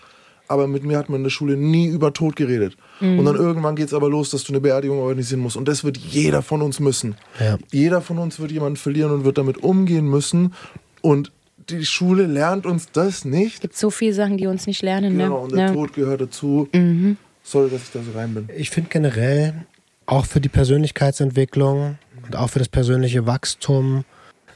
aber 0.52 0.68
mit 0.68 0.84
mir 0.84 0.98
hat 0.98 1.10
man 1.10 1.18
in 1.20 1.24
der 1.24 1.32
Schule 1.32 1.56
nie 1.56 1.88
über 1.88 2.14
Tod 2.14 2.36
geredet. 2.36 2.76
Mhm. 3.00 3.20
Und 3.20 3.26
dann 3.26 3.36
irgendwann 3.36 3.76
geht 3.76 3.88
es 3.88 3.94
aber 3.94 4.10
los, 4.10 4.30
dass 4.30 4.44
du 4.44 4.52
eine 4.52 4.60
Beerdigung 4.60 5.00
organisieren 5.00 5.40
musst. 5.40 5.56
Und 5.56 5.68
das 5.68 5.84
wird 5.84 5.98
jeder 5.98 6.42
von 6.42 6.62
uns 6.62 6.80
müssen. 6.80 7.16
Ja. 7.40 7.58
Jeder 7.72 8.02
von 8.02 8.18
uns 8.18 8.40
wird 8.40 8.52
jemanden 8.52 8.76
verlieren 8.76 9.12
und 9.12 9.24
wird 9.24 9.38
damit 9.38 9.58
umgehen 9.58 10.10
müssen. 10.10 10.54
Und 11.02 11.32
die 11.70 11.86
Schule 11.86 12.26
lernt 12.26 12.66
uns 12.66 12.92
das 12.92 13.24
nicht. 13.24 13.56
Es 13.56 13.62
gibt 13.62 13.78
so 13.78 13.90
viele 13.90 14.14
Sachen, 14.14 14.38
die 14.38 14.48
uns 14.48 14.68
nicht 14.68 14.82
lernen. 14.82 15.16
Ne? 15.16 15.24
Genau, 15.24 15.38
ne? 15.38 15.44
und 15.44 15.52
der 15.54 15.68
ja. 15.68 15.74
Tod 15.74 15.94
gehört 15.94 16.22
dazu. 16.22 16.68
Mhm. 16.74 17.18
Sorry, 17.44 17.70
dass 17.70 17.84
ich 17.84 17.92
da 17.92 18.00
so 18.04 18.18
rein 18.18 18.34
bin. 18.34 18.50
Ich 18.56 18.70
finde 18.70 18.90
generell, 18.90 19.66
auch 20.06 20.26
für 20.26 20.42
die 20.42 20.50
Persönlichkeitsentwicklung 20.50 21.98
und 22.26 22.36
auch 22.36 22.50
für 22.50 22.60
das 22.60 22.68
persönliche 22.68 23.26
Wachstum, 23.26 24.04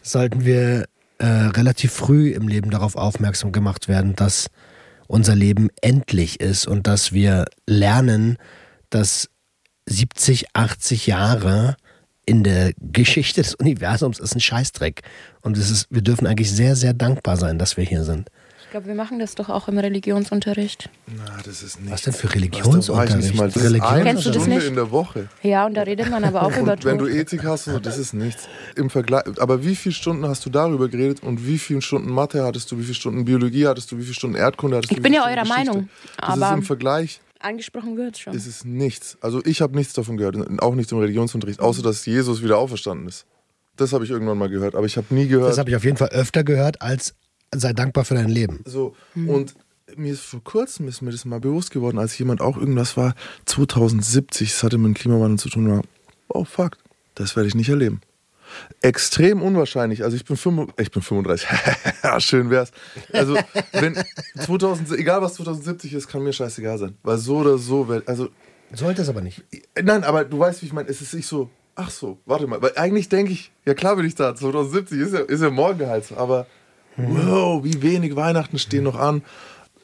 sollten 0.02 0.46
wir 0.46 0.86
äh, 1.18 1.26
relativ 1.26 1.94
früh 1.94 2.32
im 2.32 2.48
Leben 2.48 2.70
darauf 2.70 2.96
aufmerksam 2.96 3.52
gemacht 3.52 3.88
werden, 3.88 4.16
dass 4.16 4.50
unser 5.08 5.36
Leben 5.36 5.70
endlich 5.82 6.40
ist 6.40 6.68
und 6.68 6.88
dass 6.88 7.12
wir 7.12 7.46
lernen, 7.68 8.38
dass 8.90 9.30
70, 9.88 10.48
80 10.54 11.08
Jahre 11.08 11.78
in 12.26 12.44
der 12.44 12.74
Geschichte 12.80 13.42
des 13.42 13.56
Universums 13.56 14.20
ist 14.20 14.36
ein 14.36 14.42
Scheißdreck. 14.42 15.04
Und 15.42 15.58
es 15.58 15.70
ist, 15.70 15.88
wir 15.92 16.02
dürfen 16.02 16.26
eigentlich 16.26 16.52
sehr, 16.52 16.76
sehr 16.76 16.94
dankbar 16.94 17.38
sein, 17.38 17.60
dass 17.60 17.78
wir 17.78 17.84
hier 17.84 18.04
sind. 18.04 18.30
Ich 18.76 18.78
glaube, 18.78 18.88
wir 18.90 18.96
machen 18.96 19.20
das 19.20 19.36
doch 19.36 19.48
auch 19.48 19.70
im 19.70 19.78
Religionsunterricht. 19.78 20.90
Na, 21.08 21.38
das 21.46 21.64
ist 21.64 21.80
nicht. 21.80 21.94
Was 21.94 22.02
denn 22.02 22.12
für 22.12 22.36
Religionsunterricht? 22.36 23.14
Das 23.14 23.64
ist 23.64 23.82
eine 23.82 24.04
Kennst 24.04 24.26
du 24.26 24.32
das 24.32 24.42
Stunde 24.42 24.58
nicht? 24.58 24.68
in 24.68 24.76
der 24.76 24.92
Woche. 24.92 25.30
Ja, 25.44 25.66
und 25.66 25.76
da 25.76 25.84
redet 25.84 26.12
man 26.12 26.26
aber 26.26 26.44
auch 26.44 26.58
über 26.58 26.76
Tod. 26.76 26.84
Wenn 26.84 26.98
du 26.98 27.08
Ethik 27.08 27.46
hast, 27.46 27.64
so, 27.64 27.80
das 27.80 27.98
ist 27.98 28.14
nichts. 28.14 28.50
Im 28.76 28.90
Vergleich, 28.90 29.24
aber 29.40 29.64
wie 29.64 29.78
viele 29.78 29.96
Stunden 29.96 30.28
hast 30.28 30.46
du 30.46 30.50
darüber 30.50 30.90
geredet 30.90 31.24
und 31.24 31.48
wie 31.48 31.58
viele 31.58 31.82
Stunden 31.82 32.12
Mathe 32.12 32.44
hattest 32.44 32.70
du, 32.70 32.78
wie 32.78 32.84
viele 32.84 32.96
Stunden 32.96 33.24
Biologie 33.24 33.66
hattest 33.66 33.94
du, 33.94 33.98
wie 33.98 34.02
viele 34.02 34.14
Stunden 34.14 34.36
Erdkunde 34.36 34.76
hattest 34.76 34.92
du? 34.92 34.98
Ich 34.98 35.02
bin 35.02 35.14
ja 35.14 35.26
eurer 35.26 35.44
Geschichte? 35.44 35.58
Meinung. 35.58 35.90
Das 36.18 36.30
aber 36.32 36.50
ist 36.50 36.54
im 36.56 36.64
Vergleich 36.64 37.22
angesprochen 37.40 37.96
wird 37.96 38.18
schon. 38.18 38.34
Ist 38.34 38.46
es 38.46 38.66
nichts. 38.66 39.18
Also 39.22 39.42
ich 39.46 39.62
habe 39.62 39.74
nichts 39.74 39.94
davon 39.94 40.18
gehört, 40.18 40.36
auch 40.62 40.76
nichts 40.76 40.92
im 40.92 40.98
Religionsunterricht, 40.98 41.62
außer 41.62 41.82
dass 41.82 42.06
Jesus 42.06 42.44
wieder 42.44 42.58
auferstanden 42.58 43.08
ist. 43.08 43.26
Das 43.78 43.94
habe 43.94 44.04
ich 44.04 44.10
irgendwann 44.12 44.38
mal 44.38 44.50
gehört, 44.50 44.76
aber 44.76 44.86
ich 44.86 44.98
habe 44.98 45.14
nie 45.16 45.28
gehört. 45.30 45.50
Das 45.50 45.58
habe 45.60 45.70
ich 45.70 45.78
auf 45.78 45.86
jeden 45.86 45.96
Fall 45.96 46.10
öfter 46.10 46.44
gehört 46.44 46.82
als 46.82 47.16
sei 47.60 47.74
dankbar 47.74 48.06
für 48.06 48.16
dein 48.16 48.30
Leben. 48.30 48.62
So, 48.66 48.96
mhm. 49.14 49.30
und 49.30 49.56
mir 49.96 50.14
ist 50.14 50.22
vor 50.22 50.44
kurzem 50.44 50.88
ist 50.88 51.02
mir 51.02 51.12
das 51.12 51.26
mal 51.26 51.40
bewusst 51.40 51.72
geworden, 51.72 52.00
als 52.00 52.18
jemand 52.18 52.42
auch 52.42 52.58
irgendwas 52.58 52.98
war, 52.98 53.16
2070, 53.46 54.52
das 54.52 54.64
hatte 54.64 54.78
mit 54.78 54.88
dem 54.88 54.94
Klimawandel 54.94 55.40
zu 55.40 55.50
tun, 55.50 55.70
war, 55.70 55.82
oh 56.30 56.44
fuck, 56.44 56.78
das 57.16 57.36
werde 57.36 57.48
ich 57.48 57.56
nicht 57.56 57.70
erleben. 57.70 58.02
Extrem 58.82 59.42
unwahrscheinlich. 59.42 60.04
Also 60.04 60.16
ich 60.16 60.24
bin, 60.26 60.38
5, 60.38 60.74
ich 60.78 60.92
bin 60.92 61.02
35. 61.02 61.48
Schön 62.20 62.50
wär's. 62.50 62.72
Also 63.12 63.38
wenn 63.74 63.98
2000, 64.40 64.92
egal 64.98 65.22
was 65.22 65.36
2070 65.36 65.94
ist, 65.94 66.08
kann 66.08 66.24
mir 66.24 66.32
scheißegal 66.32 66.78
sein. 66.78 66.96
Weil 67.04 67.18
so 67.18 67.38
oder 67.38 67.58
so, 67.58 67.88
also 68.06 68.30
sollte 68.74 69.02
es 69.02 69.10
aber 69.10 69.22
nicht. 69.22 69.44
Nein, 69.82 70.04
aber 70.04 70.26
du 70.26 70.40
weißt, 70.40 70.62
wie 70.62 70.68
ich 70.68 70.74
meine. 70.74 70.90
Es 70.90 71.02
ist 71.02 71.14
nicht 71.14 71.28
so. 71.28 71.50
Ach 71.76 71.90
so, 71.90 72.20
warte 72.26 72.48
mal. 72.48 72.62
Weil 72.62 72.78
eigentlich 72.78 73.10
denke 73.10 73.34
ich, 73.34 73.52
ja 73.66 73.74
klar 73.74 73.96
bin 73.96 74.06
ich 74.06 74.16
da. 74.16 74.36
2070 74.36 75.00
ist 75.00 75.14
ja, 75.14 75.20
ist 75.20 75.42
ja 75.42 75.50
morgen 75.50 75.88
halt. 75.88 76.12
Aber 76.14 76.48
wow, 76.98 77.64
wie 77.64 77.82
wenig 77.82 78.16
Weihnachten 78.16 78.58
stehen 78.58 78.84
noch 78.84 78.98
an. 78.98 79.24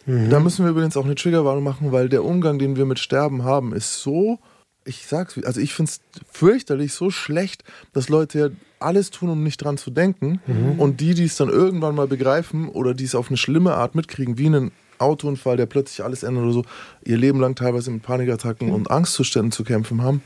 Mhm. 0.05 0.29
Da 0.29 0.39
müssen 0.39 0.65
wir 0.65 0.71
übrigens 0.71 0.97
auch 0.97 1.05
eine 1.05 1.15
Triggerwarnung 1.15 1.63
machen, 1.63 1.91
weil 1.91 2.09
der 2.09 2.23
Umgang, 2.23 2.59
den 2.59 2.75
wir 2.75 2.85
mit 2.85 2.99
Sterben 2.99 3.43
haben, 3.43 3.73
ist 3.73 4.01
so, 4.01 4.39
ich 4.85 5.05
sag's, 5.05 5.37
also 5.43 5.59
ich 5.59 5.73
finde 5.73 5.91
es 5.91 6.01
fürchterlich, 6.31 6.93
so 6.93 7.11
schlecht, 7.11 7.63
dass 7.93 8.09
Leute 8.09 8.39
ja 8.39 8.47
alles 8.79 9.11
tun, 9.11 9.29
um 9.29 9.43
nicht 9.43 9.57
dran 9.57 9.77
zu 9.77 9.91
denken. 9.91 10.41
Mhm. 10.47 10.79
Und 10.79 11.01
die, 11.01 11.13
die 11.13 11.25
es 11.25 11.35
dann 11.35 11.49
irgendwann 11.49 11.95
mal 11.95 12.07
begreifen 12.07 12.67
oder 12.69 12.93
die 12.93 13.03
es 13.03 13.15
auf 13.15 13.27
eine 13.27 13.37
schlimme 13.37 13.75
Art 13.75 13.95
mitkriegen, 13.95 14.37
wie 14.37 14.47
einen 14.47 14.71
Autounfall, 14.97 15.57
der 15.57 15.65
plötzlich 15.65 16.03
alles 16.03 16.23
ändert 16.23 16.43
oder 16.45 16.53
so, 16.53 16.65
ihr 17.03 17.17
Leben 17.17 17.39
lang 17.39 17.55
teilweise 17.55 17.91
mit 17.91 18.03
Panikattacken 18.03 18.69
mhm. 18.69 18.73
und 18.73 18.91
Angstzuständen 18.91 19.51
zu 19.51 19.63
kämpfen 19.63 20.01
haben. 20.01 20.21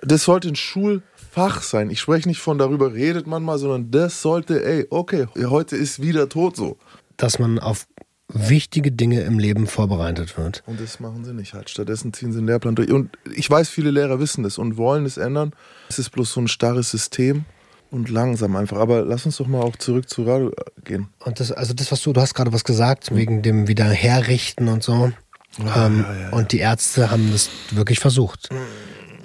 Das 0.00 0.24
sollte 0.24 0.48
ein 0.48 0.56
Schul- 0.56 1.02
Fach 1.30 1.62
sein. 1.62 1.90
Ich 1.90 2.00
spreche 2.00 2.28
nicht 2.28 2.40
von 2.40 2.58
darüber 2.58 2.94
redet 2.94 3.26
man 3.26 3.42
mal, 3.42 3.58
sondern 3.58 3.90
das 3.90 4.22
sollte, 4.22 4.64
ey, 4.64 4.86
okay, 4.90 5.26
heute 5.36 5.76
ist 5.76 6.00
wieder 6.02 6.28
tot 6.28 6.56
so. 6.56 6.78
Dass 7.16 7.38
man 7.38 7.58
auf 7.58 7.86
wichtige 8.32 8.92
Dinge 8.92 9.22
im 9.22 9.38
Leben 9.38 9.66
vorbereitet 9.66 10.36
wird. 10.36 10.62
Und 10.66 10.80
das 10.80 11.00
machen 11.00 11.24
sie 11.24 11.32
nicht 11.32 11.54
halt. 11.54 11.70
Stattdessen 11.70 12.12
ziehen 12.12 12.32
sie 12.32 12.38
einen 12.38 12.46
Lehrplan 12.46 12.74
durch. 12.74 12.90
Und 12.90 13.10
ich 13.34 13.48
weiß, 13.48 13.68
viele 13.68 13.90
Lehrer 13.90 14.20
wissen 14.20 14.42
das 14.42 14.58
und 14.58 14.76
wollen 14.76 15.06
es 15.06 15.16
ändern. 15.16 15.52
Es 15.88 15.98
ist 15.98 16.10
bloß 16.10 16.32
so 16.32 16.40
ein 16.40 16.48
starres 16.48 16.90
System 16.90 17.46
und 17.90 18.10
langsam 18.10 18.54
einfach. 18.56 18.78
Aber 18.78 19.04
lass 19.04 19.24
uns 19.24 19.38
doch 19.38 19.46
mal 19.46 19.62
auch 19.62 19.76
zurück 19.76 20.08
zu 20.08 20.24
Radio 20.24 20.52
gehen. 20.84 21.08
Und 21.24 21.40
das, 21.40 21.52
also 21.52 21.72
das, 21.72 21.90
was 21.90 22.02
du, 22.02 22.12
du 22.12 22.20
hast 22.20 22.34
gerade 22.34 22.52
was 22.52 22.64
gesagt, 22.64 23.14
wegen 23.14 23.42
dem 23.42 23.66
Wiederherrichten 23.66 24.68
und 24.68 24.82
so. 24.82 25.10
Ja, 25.58 25.86
ähm, 25.86 26.04
ja, 26.06 26.20
ja, 26.20 26.28
und 26.30 26.52
die 26.52 26.58
Ärzte 26.58 27.10
haben 27.10 27.32
das 27.32 27.50
wirklich 27.70 27.98
versucht. 27.98 28.50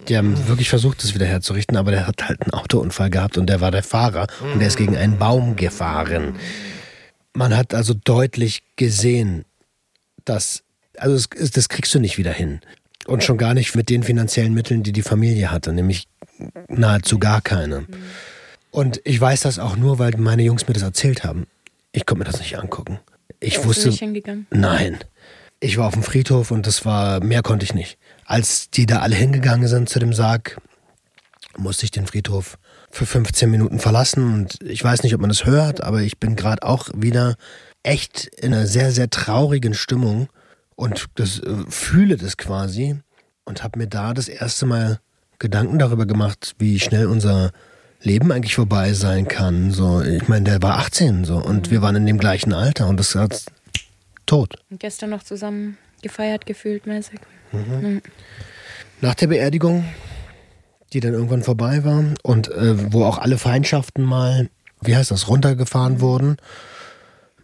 Die 0.08 0.18
haben 0.18 0.48
wirklich 0.48 0.70
versucht, 0.70 1.04
das 1.04 1.14
wieder 1.14 1.26
herzurichten, 1.26 1.78
aber 1.78 1.92
der 1.92 2.08
hat 2.08 2.28
halt 2.28 2.42
einen 2.42 2.54
Autounfall 2.54 3.10
gehabt 3.10 3.38
und 3.38 3.48
der 3.48 3.62
war 3.62 3.72
der 3.72 3.84
Fahrer 3.84 4.28
und 4.54 4.60
der 4.60 4.68
ist 4.68 4.78
gegen 4.78 4.98
einen 4.98 5.18
Baum 5.18 5.56
gefahren. 5.56 6.36
Man 7.34 7.56
hat 7.56 7.74
also 7.74 7.94
deutlich 7.94 8.64
gesehen, 8.76 9.46
dass, 10.26 10.64
also 10.98 11.16
das, 11.16 11.52
das 11.52 11.70
kriegst 11.70 11.94
du 11.96 12.00
nicht 12.00 12.18
wieder 12.18 12.34
hin. 12.34 12.62
Und 13.06 13.24
schon 13.24 13.38
gar 13.38 13.54
nicht 13.54 13.76
mit 13.76 13.90
den 13.90 14.04
finanziellen 14.04 14.54
Mitteln, 14.54 14.84
die 14.84 14.94
die 14.94 15.02
Familie 15.02 15.52
hatte, 15.52 15.74
nämlich 15.74 16.08
nahezu 16.70 17.20
gar 17.20 17.42
keine. 17.42 17.86
Und 18.72 19.02
ich 19.04 19.20
weiß 19.20 19.42
das 19.42 19.60
auch 19.60 19.76
nur, 19.76 20.00
weil 20.00 20.14
meine 20.18 20.44
Jungs 20.44 20.68
mir 20.68 20.74
das 20.74 20.84
erzählt 20.84 21.24
haben. 21.24 21.46
Ich 21.92 22.06
konnte 22.06 22.20
mir 22.20 22.32
das 22.32 22.40
nicht 22.40 22.58
angucken. 22.58 23.00
Ich 23.40 23.56
Bist 23.56 23.68
wusste. 23.68 23.84
Du 23.84 23.90
nicht 23.90 24.00
hingegangen? 24.00 24.48
Nein. 24.52 25.00
Ich 25.60 25.78
war 25.78 25.88
auf 25.88 25.94
dem 25.94 26.04
Friedhof 26.04 26.52
und 26.52 26.66
das 26.66 26.86
war, 26.86 27.24
mehr 27.24 27.42
konnte 27.42 27.66
ich 27.66 27.74
nicht. 27.74 27.98
Als 28.26 28.70
die 28.70 28.86
da 28.86 29.00
alle 29.00 29.16
hingegangen 29.16 29.68
sind 29.68 29.90
zu 29.90 30.00
dem 30.00 30.14
Sarg, 30.14 30.58
musste 31.58 31.86
ich 31.86 31.92
den 31.92 32.08
Friedhof 32.08 32.58
für 32.92 33.06
15 33.06 33.50
Minuten 33.50 33.80
verlassen 33.80 34.34
und 34.34 34.62
ich 34.64 34.84
weiß 34.84 35.04
nicht, 35.04 35.16
ob 35.16 35.22
man 35.22 35.30
das 35.30 35.46
hört, 35.46 35.82
aber 35.82 36.02
ich 36.02 36.20
bin 36.20 36.36
gerade 36.36 36.64
auch 36.64 36.90
wieder 36.96 37.36
echt 37.82 38.26
in 38.26 38.54
einer 38.54 38.68
sehr, 38.68 38.92
sehr 38.92 39.10
traurigen 39.10 39.74
Stimmung, 39.74 40.30
und 40.76 41.06
das 41.16 41.40
äh, 41.40 41.56
fühle 41.70 42.18
das 42.18 42.38
quasi 42.38 42.98
und 43.46 43.64
habe 43.64 43.80
mir 43.80 43.88
da 43.88 44.14
das 44.14 44.28
erste 44.28 44.66
Mal 44.66 45.00
Gedanken 45.40 45.80
darüber 45.80 46.06
gemacht, 46.06 46.56
wie 46.58 46.80
schnell 46.80 47.08
unser 47.08 47.52
Leben 48.02 48.32
eigentlich 48.32 48.56
vorbei 48.56 48.94
sein 48.94 49.28
kann. 49.28 49.72
So, 49.72 50.02
ich 50.02 50.28
meine, 50.28 50.46
der 50.46 50.62
war 50.62 50.80
18 50.80 51.26
so 51.26 51.38
und 51.38 51.68
mhm. 51.68 51.72
wir 51.72 51.82
waren 51.82 51.96
in 51.96 52.06
dem 52.06 52.18
gleichen 52.18 52.54
Alter 52.54 52.88
und 52.88 52.98
das 52.98 53.16
hat 53.16 53.46
tot. 54.26 54.56
Und 54.70 54.80
gestern 54.80 55.10
noch 55.10 55.24
zusammen 55.24 55.78
gefeiert, 56.02 56.46
gefühlt 56.46 56.86
mäßig. 56.86 57.20
Mhm. 57.54 58.02
Nach 59.02 59.16
der 59.16 59.28
Beerdigung, 59.28 59.86
die 60.92 61.00
dann 61.00 61.14
irgendwann 61.14 61.44
vorbei 61.44 61.84
war 61.84 62.04
und 62.24 62.50
äh, 62.52 62.92
wo 62.92 63.06
auch 63.06 63.18
alle 63.18 63.38
Feindschaften 63.38 64.04
mal, 64.04 64.50
wie 64.82 64.96
heißt 64.96 65.12
das, 65.12 65.28
runtergefahren 65.28 66.02
wurden 66.02 66.38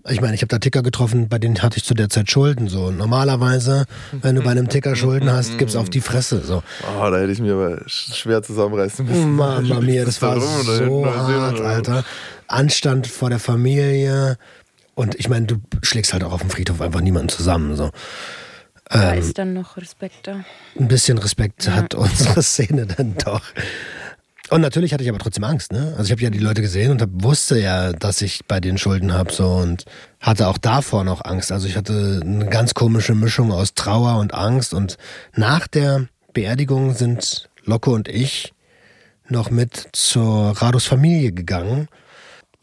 ich 0.08 0.22
meine, 0.22 0.34
ich 0.34 0.42
habe 0.42 0.48
da 0.48 0.60
Ticker 0.60 0.82
getroffen, 0.82 1.28
bei 1.28 1.38
denen 1.40 1.62
hatte 1.62 1.78
ich 1.78 1.84
zu 1.84 1.94
der 1.94 2.10
Zeit 2.10 2.32
Schulden. 2.32 2.68
So 2.68 2.92
normalerweise, 2.92 3.86
wenn 4.12 4.36
du 4.36 4.42
bei 4.42 4.52
einem 4.52 4.70
Ticker 4.70 4.96
Schulden 4.96 5.32
hast, 5.32 5.58
gibt's 5.58 5.76
auf 5.76 5.90
die 5.90 6.02
Fresse. 6.02 6.42
So. 6.42 6.64
Oh, 6.98 7.10
da 7.10 7.18
hätte 7.18 7.32
ich 7.32 7.40
mir 7.40 7.54
aber 7.54 7.82
schwer 7.88 8.42
zusammenreißen 8.42 9.06
müssen. 9.06 9.36
Mama 9.36 9.82
mia, 9.82 10.06
das 10.06 10.22
war 10.22 10.40
so 10.40 11.06
hart, 11.06 11.62
Alter. 11.62 12.04
Anstand 12.48 13.08
vor 13.08 13.30
der 13.30 13.40
Familie. 13.40 14.38
Und 14.96 15.16
ich 15.16 15.30
meine, 15.30 15.46
du 15.46 15.58
schlägst 15.82 16.14
halt 16.14 16.24
auch 16.24 16.32
auf 16.32 16.42
dem 16.42 16.50
Friedhof 16.50 16.82
einfach 16.82 17.02
niemanden 17.02 17.30
zusammen. 17.30 17.76
So. 17.76 17.92
Da 18.90 19.14
ähm, 19.14 19.20
ist 19.20 19.38
dann 19.38 19.54
noch 19.54 19.78
Respekt 19.78 20.28
da. 20.28 20.44
Ein 20.78 20.88
bisschen 20.88 21.18
Respekt 21.20 21.66
ja. 21.66 21.74
hat 21.74 21.94
unsere 21.94 22.44
Szene 22.44 22.88
dann 22.88 23.16
doch. 23.16 23.42
Und 24.50 24.62
natürlich 24.62 24.94
hatte 24.94 25.04
ich 25.04 25.10
aber 25.10 25.20
trotzdem 25.20 25.44
Angst, 25.44 25.72
ne? 25.72 25.94
Also 25.96 26.06
ich 26.06 26.12
habe 26.12 26.22
ja 26.24 26.32
die 26.32 26.40
Leute 26.40 26.64
gesehen 26.64 26.90
und 26.90 27.02
hab, 27.04 27.10
wusste 27.14 27.60
ja, 27.60 27.94
dass 27.94 28.24
ich 28.24 28.46
bei 28.48 28.60
den 28.60 28.80
Schulden 28.80 29.14
habe 29.14 29.32
so 29.32 29.48
und 29.48 29.86
hatte 30.20 30.48
auch 30.48 30.58
davor 30.58 31.04
noch 31.04 31.24
Angst. 31.24 31.52
Also 31.52 31.68
ich 31.68 31.78
hatte 31.78 32.22
eine 32.24 32.48
ganz 32.48 32.74
komische 32.74 33.14
Mischung 33.14 33.52
aus 33.52 33.76
Trauer 33.76 34.18
und 34.18 34.34
Angst 34.34 34.74
und 34.74 34.98
nach 35.36 35.68
der 35.68 36.08
Beerdigung 36.34 36.96
sind 36.96 37.48
Locke 37.64 37.92
und 37.92 38.08
ich 38.08 38.54
noch 39.28 39.52
mit 39.52 39.90
zur 39.92 40.58
Rados 40.58 40.86
Familie 40.86 41.32
gegangen, 41.32 41.88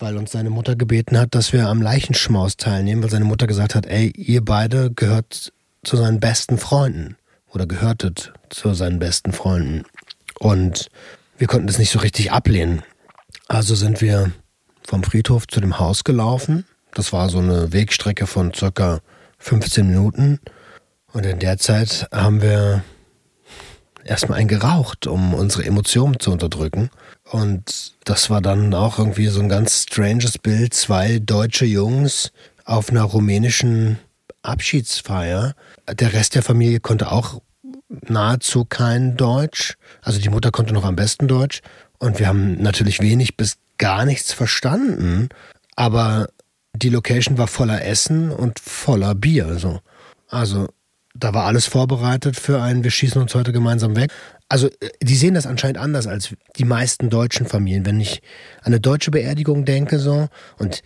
weil 0.01 0.17
uns 0.17 0.33
seine 0.33 0.51
Mutter 0.51 0.75
gebeten 0.75 1.17
hat, 1.17 1.37
dass 1.37 1.53
wir 1.53 1.69
am 1.69 1.81
Leichenschmaus 1.81 2.57
teilnehmen, 2.57 3.05
weil 3.05 3.11
seine 3.11 3.25
Mutter 3.25 3.47
gesagt 3.47 3.77
hat, 3.77 3.87
ey, 3.87 4.09
ihr 4.09 4.45
beide 4.45 4.91
gehört 4.91 5.53
zu 5.87 5.97
seinen 5.97 6.21
besten 6.21 6.59
Freunden 6.59 7.17
oder 7.49 7.67
gehörtet 7.67 8.33
zu 8.51 8.75
seinen 8.75 8.99
besten 8.99 9.33
Freunden. 9.33 9.85
Und 10.39 10.89
wir 11.39 11.47
konnten 11.47 11.69
das 11.69 11.79
nicht 11.79 11.91
so 11.91 12.01
richtig 12.01 12.33
ablehnen. 12.33 12.83
Also 13.49 13.75
sind 13.75 14.01
wir 14.01 14.33
vom 14.85 15.05
Friedhof 15.05 15.47
zu 15.47 15.61
dem 15.61 15.79
Haus 15.79 16.05
gelaufen. 16.05 16.65
Das 16.93 17.13
war 17.13 17.29
so 17.29 17.39
eine 17.39 17.73
Wegstrecke 17.73 18.27
von 18.27 18.53
circa 18.53 19.01
15 19.39 19.87
Minuten. 19.87 20.41
Und 21.13 21.25
in 21.25 21.39
der 21.39 21.59
Zeit 21.59 22.09
haben 22.13 22.43
wir 22.43 22.83
erstmal 24.05 24.39
ein 24.39 24.49
geraucht, 24.49 25.07
um 25.07 25.35
unsere 25.35 25.65
Emotionen 25.65 26.19
zu 26.19 26.33
unterdrücken. 26.33 26.91
Und 27.31 27.95
das 28.05 28.29
war 28.29 28.41
dann 28.41 28.75
auch 28.75 28.99
irgendwie 28.99 29.29
so 29.29 29.41
ein 29.41 29.49
ganz 29.49 29.85
stranges 29.85 30.39
Bild. 30.39 30.75
Zwei 30.75 31.21
deutsche 31.21 31.65
Jungs 31.65 32.33
auf 32.65 32.91
einer 32.91 33.05
rumänischen 33.05 33.99
Abschiedsfeier. 34.47 35.55
Der 35.93 36.13
Rest 36.13 36.35
der 36.35 36.43
Familie 36.43 36.81
konnte 36.81 37.11
auch 37.11 37.41
nahezu 37.89 38.65
kein 38.65 39.17
Deutsch. 39.17 39.77
Also 40.03 40.21
die 40.21 40.29
Mutter 40.29 40.51
konnte 40.51 40.75
noch 40.75 40.85
am 40.85 40.97
besten 40.97 41.29
Deutsch. 41.29 41.61
Und 41.99 42.19
wir 42.19 42.29
haben 42.29 42.61
natürlich 42.63 43.01
wenig 43.01 43.37
bis 43.37 43.57
gar 43.79 44.05
nichts 44.05 44.33
verstanden. 44.33 45.29
Aber 45.77 46.29
die 46.75 46.91
Location 46.91 47.39
war 47.39 47.47
voller 47.47 47.85
Essen 47.85 48.31
und 48.31 48.59
voller 48.59 49.15
Bier. 49.15 49.59
So. 49.59 49.81
Also 50.29 50.69
da 51.15 51.33
war 51.33 51.45
alles 51.45 51.67
vorbereitet 51.67 52.37
für 52.37 52.61
ein, 52.61 52.85
wir 52.85 52.91
schießen 52.91 53.21
uns 53.21 53.35
heute 53.35 53.53
gemeinsam 53.53 53.97
weg. 53.97 54.11
Also 54.49 54.69
die 55.03 55.17
sehen 55.17 55.35
das 55.35 55.47
anscheinend 55.47 55.79
anders 55.79 56.07
als 56.07 56.35
die 56.57 56.65
meisten 56.65 57.11
deutschen 57.11 57.47
Familien. 57.47 57.87
Wenn 57.87 58.01
ich 58.01 58.23
an 58.61 58.67
eine 58.67 58.81
deutsche 58.81 59.11
Beerdigung 59.11 59.65
denke, 59.65 59.99
so, 59.99 60.29
und 60.59 60.83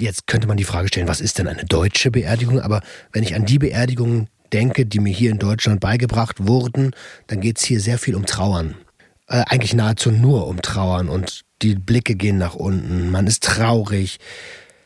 jetzt 0.00 0.26
könnte 0.26 0.46
man 0.46 0.56
die 0.56 0.64
Frage 0.64 0.88
stellen, 0.88 1.08
was 1.08 1.20
ist 1.20 1.38
denn 1.38 1.48
eine 1.48 1.64
deutsche 1.64 2.10
Beerdigung? 2.10 2.60
Aber 2.60 2.80
wenn 3.12 3.22
ich 3.22 3.34
an 3.34 3.44
die 3.44 3.58
Beerdigung 3.58 4.28
denke, 4.52 4.86
die 4.86 5.00
mir 5.00 5.12
hier 5.12 5.30
in 5.30 5.38
Deutschland 5.38 5.80
beigebracht 5.80 6.46
wurden, 6.46 6.92
dann 7.26 7.40
geht 7.40 7.58
es 7.58 7.64
hier 7.64 7.80
sehr 7.80 7.98
viel 7.98 8.14
um 8.16 8.26
Trauern. 8.26 8.74
Äh, 9.28 9.44
eigentlich 9.46 9.74
nahezu 9.74 10.10
nur 10.10 10.46
um 10.46 10.60
Trauern 10.62 11.08
und 11.08 11.42
die 11.62 11.74
Blicke 11.74 12.14
gehen 12.14 12.38
nach 12.38 12.54
unten, 12.54 13.10
man 13.10 13.26
ist 13.26 13.42
traurig. 13.42 14.18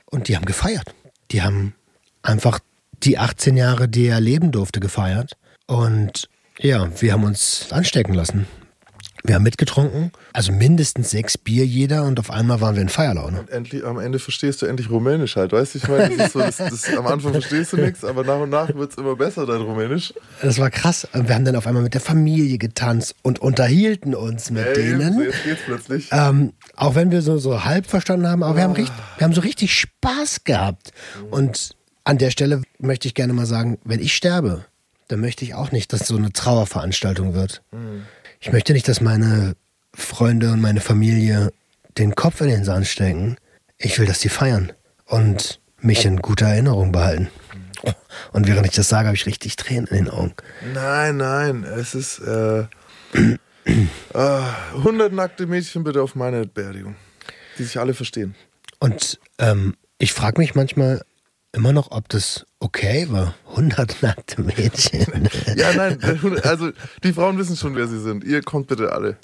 Und 0.06 0.28
die 0.28 0.36
haben 0.36 0.44
gefeiert. 0.44 0.94
Die 1.30 1.42
haben 1.42 1.74
einfach 2.22 2.60
die 3.02 3.18
18 3.18 3.56
Jahre, 3.56 3.88
die 3.88 4.06
er 4.06 4.20
leben 4.20 4.52
durfte, 4.52 4.80
gefeiert. 4.80 5.32
Und 5.66 6.28
ja, 6.58 6.88
wir 7.00 7.12
haben 7.12 7.24
uns 7.24 7.68
anstecken 7.70 8.14
lassen. 8.14 8.46
Wir 9.26 9.36
haben 9.36 9.42
mitgetrunken, 9.42 10.12
also 10.34 10.52
mindestens 10.52 11.10
sechs 11.10 11.38
Bier 11.38 11.64
jeder 11.64 12.04
und 12.04 12.20
auf 12.20 12.30
einmal 12.30 12.60
waren 12.60 12.74
wir 12.74 12.82
in 12.82 12.90
Feierlaune. 12.90 13.40
Und 13.40 13.50
endlich, 13.50 13.82
am 13.82 13.98
Ende 13.98 14.18
verstehst 14.18 14.60
du 14.60 14.66
endlich 14.66 14.90
Rumänisch 14.90 15.36
halt, 15.36 15.52
weißt 15.52 15.74
du? 15.74 15.78
Ich 15.78 15.88
meine, 15.88 16.14
das 16.14 16.26
ist 16.26 16.32
so, 16.34 16.38
das, 16.40 16.56
das, 16.58 16.94
am 16.94 17.06
Anfang 17.06 17.32
verstehst 17.32 17.72
du 17.72 17.78
nichts, 17.78 18.04
aber 18.04 18.22
nach 18.22 18.40
und 18.40 18.50
nach 18.50 18.74
wird 18.74 18.90
es 18.92 18.98
immer 18.98 19.16
besser, 19.16 19.46
dein 19.46 19.62
Rumänisch. 19.62 20.12
Das 20.42 20.58
war 20.58 20.70
krass. 20.70 21.08
Wir 21.14 21.34
haben 21.34 21.46
dann 21.46 21.56
auf 21.56 21.66
einmal 21.66 21.82
mit 21.82 21.94
der 21.94 22.02
Familie 22.02 22.58
getanzt 22.58 23.16
und 23.22 23.38
unterhielten 23.38 24.14
uns 24.14 24.50
mit 24.50 24.62
hey, 24.62 24.74
denen. 24.74 25.18
Jetzt 25.18 25.42
geht's 25.42 25.60
plötzlich. 25.64 26.10
Ähm, 26.12 26.52
auch 26.76 26.94
wenn 26.94 27.10
wir 27.10 27.22
so, 27.22 27.38
so 27.38 27.64
halb 27.64 27.86
verstanden 27.86 28.26
haben, 28.28 28.42
aber 28.42 28.52
oh. 28.52 28.56
wir, 28.56 28.64
haben 28.64 28.72
ah. 28.72 28.76
richtig, 28.76 28.94
wir 29.16 29.24
haben 29.24 29.32
so 29.32 29.40
richtig 29.40 29.72
Spaß 29.72 30.44
gehabt. 30.44 30.92
Und 31.30 31.74
an 32.04 32.18
der 32.18 32.28
Stelle 32.28 32.60
möchte 32.78 33.08
ich 33.08 33.14
gerne 33.14 33.32
mal 33.32 33.46
sagen, 33.46 33.78
wenn 33.84 34.00
ich 34.00 34.14
sterbe, 34.14 34.66
dann 35.08 35.20
möchte 35.20 35.46
ich 35.46 35.54
auch 35.54 35.72
nicht, 35.72 35.94
dass 35.94 36.06
so 36.06 36.16
eine 36.16 36.30
Trauerveranstaltung 36.30 37.32
wird. 37.32 37.62
Mhm. 37.72 38.02
Ich 38.44 38.52
möchte 38.52 38.74
nicht, 38.74 38.86
dass 38.88 39.00
meine 39.00 39.56
Freunde 39.94 40.52
und 40.52 40.60
meine 40.60 40.82
Familie 40.82 41.50
den 41.96 42.14
Kopf 42.14 42.42
in 42.42 42.48
den 42.48 42.62
Sand 42.62 42.86
stecken. 42.86 43.38
Ich 43.78 43.98
will, 43.98 44.04
dass 44.04 44.18
die 44.18 44.28
feiern 44.28 44.70
und 45.06 45.62
mich 45.80 46.04
in 46.04 46.20
guter 46.20 46.48
Erinnerung 46.48 46.92
behalten. 46.92 47.30
Und 48.34 48.46
während 48.46 48.66
ich 48.66 48.74
das 48.74 48.90
sage, 48.90 49.06
habe 49.06 49.16
ich 49.16 49.24
richtig 49.24 49.56
Tränen 49.56 49.86
in 49.86 49.96
den 49.96 50.10
Augen. 50.10 50.34
Nein, 50.74 51.16
nein, 51.16 51.64
es 51.64 51.94
ist 51.94 52.18
äh, 52.18 52.66
äh, 53.64 54.42
100 54.76 55.10
nackte 55.10 55.46
Mädchen 55.46 55.82
bitte 55.82 56.02
auf 56.02 56.14
meine 56.14 56.44
Beerdigung, 56.44 56.96
die 57.58 57.64
sich 57.64 57.78
alle 57.78 57.94
verstehen. 57.94 58.34
Und 58.78 59.20
ähm, 59.38 59.74
ich 59.96 60.12
frage 60.12 60.38
mich 60.38 60.54
manchmal, 60.54 61.00
immer 61.52 61.72
noch, 61.72 61.92
ob 61.92 62.10
das 62.10 62.44
okay 62.64 63.06
war. 63.10 63.34
100 63.50 63.98
nackte 64.02 64.40
Mädchen. 64.40 65.28
ja, 65.54 65.72
nein, 65.74 65.98
also 66.42 66.72
die 67.02 67.12
Frauen 67.12 67.38
wissen 67.38 67.56
schon, 67.56 67.76
wer 67.76 67.86
sie 67.86 68.00
sind. 68.00 68.24
Ihr 68.24 68.42
kommt 68.42 68.66
bitte 68.66 68.92
alle. 68.92 69.16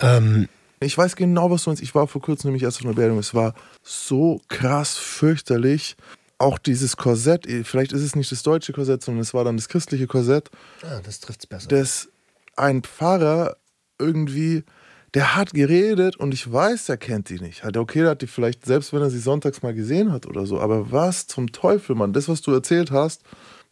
Ähm, 0.00 0.48
ich 0.80 0.96
weiß 0.96 1.16
genau, 1.16 1.50
was 1.50 1.64
du 1.64 1.70
meinst. 1.70 1.82
Ich 1.82 1.94
war 1.94 2.08
vor 2.08 2.22
kurzem 2.22 2.48
nämlich 2.48 2.62
erst 2.62 2.78
auf 2.78 2.84
einer 2.84 2.94
Beerdigung. 2.94 3.18
Es 3.18 3.34
war 3.34 3.54
so 3.82 4.40
krass 4.48 4.96
fürchterlich. 4.96 5.96
Auch 6.38 6.58
dieses 6.58 6.98
Korsett, 6.98 7.46
vielleicht 7.64 7.92
ist 7.92 8.02
es 8.02 8.14
nicht 8.14 8.30
das 8.30 8.42
deutsche 8.42 8.74
Korsett, 8.74 9.02
sondern 9.02 9.22
es 9.22 9.32
war 9.32 9.44
dann 9.44 9.56
das 9.56 9.70
christliche 9.70 10.06
Korsett. 10.06 10.50
Ah, 10.82 11.00
das 11.02 11.20
trifft 11.20 11.40
es 11.40 11.46
besser. 11.46 11.68
Das 11.68 12.08
ein 12.56 12.82
Pfarrer 12.82 13.56
irgendwie 13.98 14.64
der 15.14 15.36
hat 15.36 15.54
geredet 15.54 16.16
und 16.16 16.34
ich 16.34 16.50
weiß, 16.50 16.86
der 16.86 16.96
kennt 16.96 17.28
die 17.28 17.40
nicht. 17.40 17.64
Hat 17.64 17.76
okay, 17.76 18.00
der 18.00 18.10
hat 18.10 18.22
die 18.22 18.26
vielleicht, 18.26 18.66
selbst 18.66 18.92
wenn 18.92 19.02
er 19.02 19.10
sie 19.10 19.18
sonntags 19.18 19.62
mal 19.62 19.74
gesehen 19.74 20.12
hat 20.12 20.26
oder 20.26 20.46
so, 20.46 20.60
aber 20.60 20.92
was 20.92 21.26
zum 21.26 21.52
Teufel, 21.52 21.94
Mann, 21.94 22.12
das, 22.12 22.28
was 22.28 22.42
du 22.42 22.52
erzählt 22.52 22.90
hast, 22.90 23.22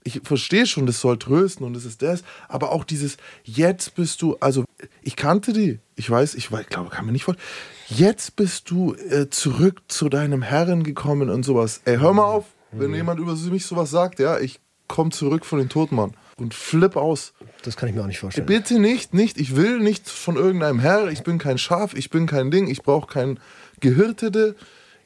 ich 0.06 0.20
verstehe 0.22 0.66
schon, 0.66 0.84
das 0.86 1.00
soll 1.00 1.18
trösten 1.18 1.64
und 1.64 1.74
das 1.74 1.86
ist 1.86 2.02
das, 2.02 2.22
aber 2.48 2.72
auch 2.72 2.84
dieses, 2.84 3.16
jetzt 3.42 3.94
bist 3.94 4.20
du, 4.20 4.36
also 4.38 4.64
ich 5.02 5.16
kannte 5.16 5.52
die, 5.52 5.80
ich 5.96 6.10
weiß, 6.10 6.34
ich, 6.34 6.50
ich 6.50 6.66
glaube, 6.68 6.90
kann 6.90 7.06
mir 7.06 7.12
nicht 7.12 7.24
vorstellen, 7.24 7.48
jetzt 7.88 8.36
bist 8.36 8.70
du 8.70 8.94
äh, 8.94 9.30
zurück 9.30 9.82
zu 9.88 10.10
deinem 10.10 10.42
Herren 10.42 10.82
gekommen 10.82 11.30
und 11.30 11.42
sowas. 11.42 11.80
Ey, 11.86 11.96
hör 11.96 12.12
mal 12.12 12.24
auf, 12.24 12.44
wenn 12.70 12.90
mhm. 12.90 12.96
jemand 12.96 13.20
über 13.20 13.34
mich 13.34 13.64
sowas 13.64 13.90
sagt, 13.90 14.18
ja, 14.18 14.38
ich 14.38 14.60
komme 14.88 15.10
zurück 15.10 15.46
von 15.46 15.58
den 15.58 15.70
Toten, 15.70 15.96
Mann 15.96 16.12
und 16.36 16.54
flipp 16.54 16.96
aus. 16.96 17.32
Das 17.62 17.76
kann 17.76 17.88
ich 17.88 17.94
mir 17.94 18.02
auch 18.02 18.06
nicht 18.06 18.18
vorstellen. 18.18 18.46
Bitte 18.46 18.78
nicht, 18.78 19.14
nicht. 19.14 19.38
Ich 19.38 19.56
will 19.56 19.78
nichts 19.78 20.10
von 20.10 20.36
irgendeinem 20.36 20.80
Herr. 20.80 21.08
Ich 21.08 21.22
bin 21.22 21.38
kein 21.38 21.58
Schaf, 21.58 21.94
ich 21.94 22.10
bin 22.10 22.26
kein 22.26 22.50
Ding. 22.50 22.68
Ich 22.68 22.82
brauche 22.82 23.06
kein 23.06 23.38
Gehirtete. 23.80 24.56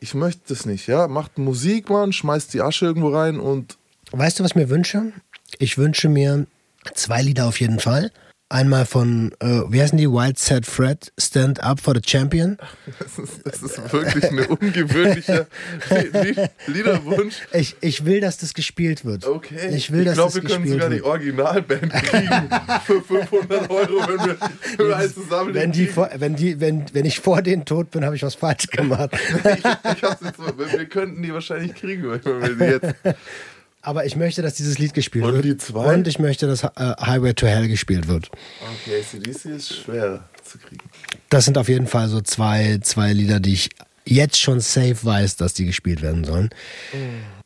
Ich 0.00 0.14
möchte 0.14 0.42
das 0.48 0.64
nicht. 0.64 0.86
Ja, 0.86 1.08
macht 1.08 1.38
Musik, 1.38 1.90
Mann, 1.90 2.12
schmeißt 2.12 2.54
die 2.54 2.62
Asche 2.62 2.86
irgendwo 2.86 3.08
rein 3.08 3.40
und. 3.40 3.78
Weißt 4.10 4.38
du, 4.38 4.44
was 4.44 4.52
ich 4.52 4.56
mir 4.56 4.70
wünsche? 4.70 5.12
Ich 5.58 5.76
wünsche 5.76 6.08
mir 6.08 6.46
zwei 6.94 7.22
Lieder 7.22 7.46
auf 7.46 7.60
jeden 7.60 7.78
Fall. 7.78 8.10
Einmal 8.50 8.86
von, 8.86 9.32
äh, 9.40 9.60
wie 9.68 9.82
heißen 9.82 9.98
die? 9.98 10.08
Wild 10.08 10.38
Set 10.38 10.64
Fred, 10.64 11.12
Stand 11.20 11.62
Up 11.62 11.80
for 11.80 11.94
the 11.94 12.00
Champion. 12.04 12.56
Das 12.98 13.18
ist, 13.18 13.40
das 13.44 13.62
ist 13.62 13.92
wirklich 13.92 14.24
ein 14.24 14.38
ungewöhnlicher 14.46 15.46
Liederwunsch. 16.66 17.36
Ich, 17.52 17.76
ich 17.80 18.04
will, 18.04 18.20
dass 18.20 18.38
das 18.38 18.54
gespielt 18.54 19.04
wird. 19.04 19.26
Okay. 19.26 19.74
Ich, 19.74 19.92
will, 19.92 20.06
ich 20.06 20.14
glaube, 20.14 20.34
wir 20.34 20.42
können 20.42 20.66
sogar 20.66 20.90
wird. 20.90 21.00
die 21.00 21.04
Originalband 21.04 21.92
kriegen 21.92 22.48
für 22.86 23.02
500 23.02 23.70
Euro, 23.70 24.08
wenn 24.08 24.26
wir, 24.26 24.36
wenn 24.78 24.88
wir 24.88 24.96
eins 24.96 25.14
zusammen 25.14 25.54
wenn, 25.54 25.72
die 25.72 25.86
vor, 25.86 26.10
wenn, 26.14 26.36
die, 26.36 26.60
wenn, 26.60 26.86
wenn 26.92 27.04
ich 27.04 27.20
vor 27.20 27.42
denen 27.42 27.64
tot 27.64 27.90
bin, 27.90 28.04
habe 28.04 28.16
ich 28.16 28.22
was 28.22 28.34
falsch 28.34 28.68
gemacht. 28.68 29.10
ich, 29.12 29.58
ich 29.58 30.02
hab's 30.02 30.22
jetzt 30.22 30.38
wir 30.38 30.86
könnten 30.86 31.22
die 31.22 31.32
wahrscheinlich 31.32 31.74
kriegen, 31.74 32.10
wenn 32.10 32.58
wir 32.58 32.80
die 32.80 32.86
jetzt 32.86 32.94
Aber 33.88 34.04
ich 34.04 34.16
möchte, 34.16 34.42
dass 34.42 34.52
dieses 34.52 34.78
Lied 34.78 34.92
gespielt 34.92 35.24
Und 35.24 35.32
wird. 35.32 35.44
die 35.46 35.56
zwei? 35.56 35.94
Und 35.94 36.06
ich 36.06 36.18
möchte, 36.18 36.46
dass 36.46 36.62
äh, 36.62 36.68
Highway 36.76 37.32
to 37.32 37.46
Hell 37.46 37.68
gespielt 37.68 38.06
wird. 38.06 38.30
Okay, 38.84 39.00
ACDC 39.00 39.46
ist 39.46 39.74
schwer 39.76 40.28
zu 40.44 40.58
kriegen. 40.58 40.84
Das 41.30 41.46
sind 41.46 41.56
auf 41.56 41.70
jeden 41.70 41.86
Fall 41.86 42.08
so 42.10 42.20
zwei, 42.20 42.80
zwei 42.82 43.14
Lieder, 43.14 43.40
die 43.40 43.54
ich 43.54 43.70
jetzt 44.04 44.38
schon 44.38 44.60
safe 44.60 44.98
weiß, 45.02 45.36
dass 45.36 45.54
die 45.54 45.64
gespielt 45.64 46.02
werden 46.02 46.24
sollen. 46.24 46.50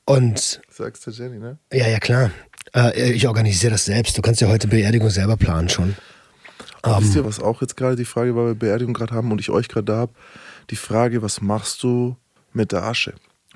Und 0.05 0.61
Sagst 0.69 1.07
du 1.07 1.13
Jenny, 1.13 1.39
ne? 1.39 1.59
ja, 1.73 1.87
ja, 1.87 2.01
klar. 2.01 2.33
Äh, 2.75 3.13
ich 3.13 3.29
organisiere 3.29 3.71
das 3.71 3.85
selbst. 3.85 4.19
Du 4.19 4.23
kannst 4.23 4.41
ja 4.41 4.49
heute 4.49 4.67
Beerdigung 4.67 5.11
selber 5.11 5.37
planen 5.37 5.69
schon. 5.69 5.95
Aber 6.83 6.97
Ähm. 6.97 7.05
wisst 7.05 7.15
ihr, 7.15 7.25
was 7.25 7.39
auch 7.39 7.61
jetzt 7.63 7.77
gerade 7.77 7.95
die 7.95 8.05
Frage, 8.05 8.35
weil 8.35 8.47
wir 8.49 8.55
Beerdigung 8.57 8.95
gerade 8.95 9.15
haben 9.15 9.31
und 9.31 9.39
ich 9.41 9.51
euch 9.51 9.69
gerade 9.69 9.85
da 9.85 9.97
habe, 9.97 10.13
die 10.71 10.77
Frage, 10.77 11.23
was 11.23 11.41
machst 11.41 11.85
du 11.85 12.17
mit 12.53 12.73
der 12.73 12.83
Asche? 12.83 13.15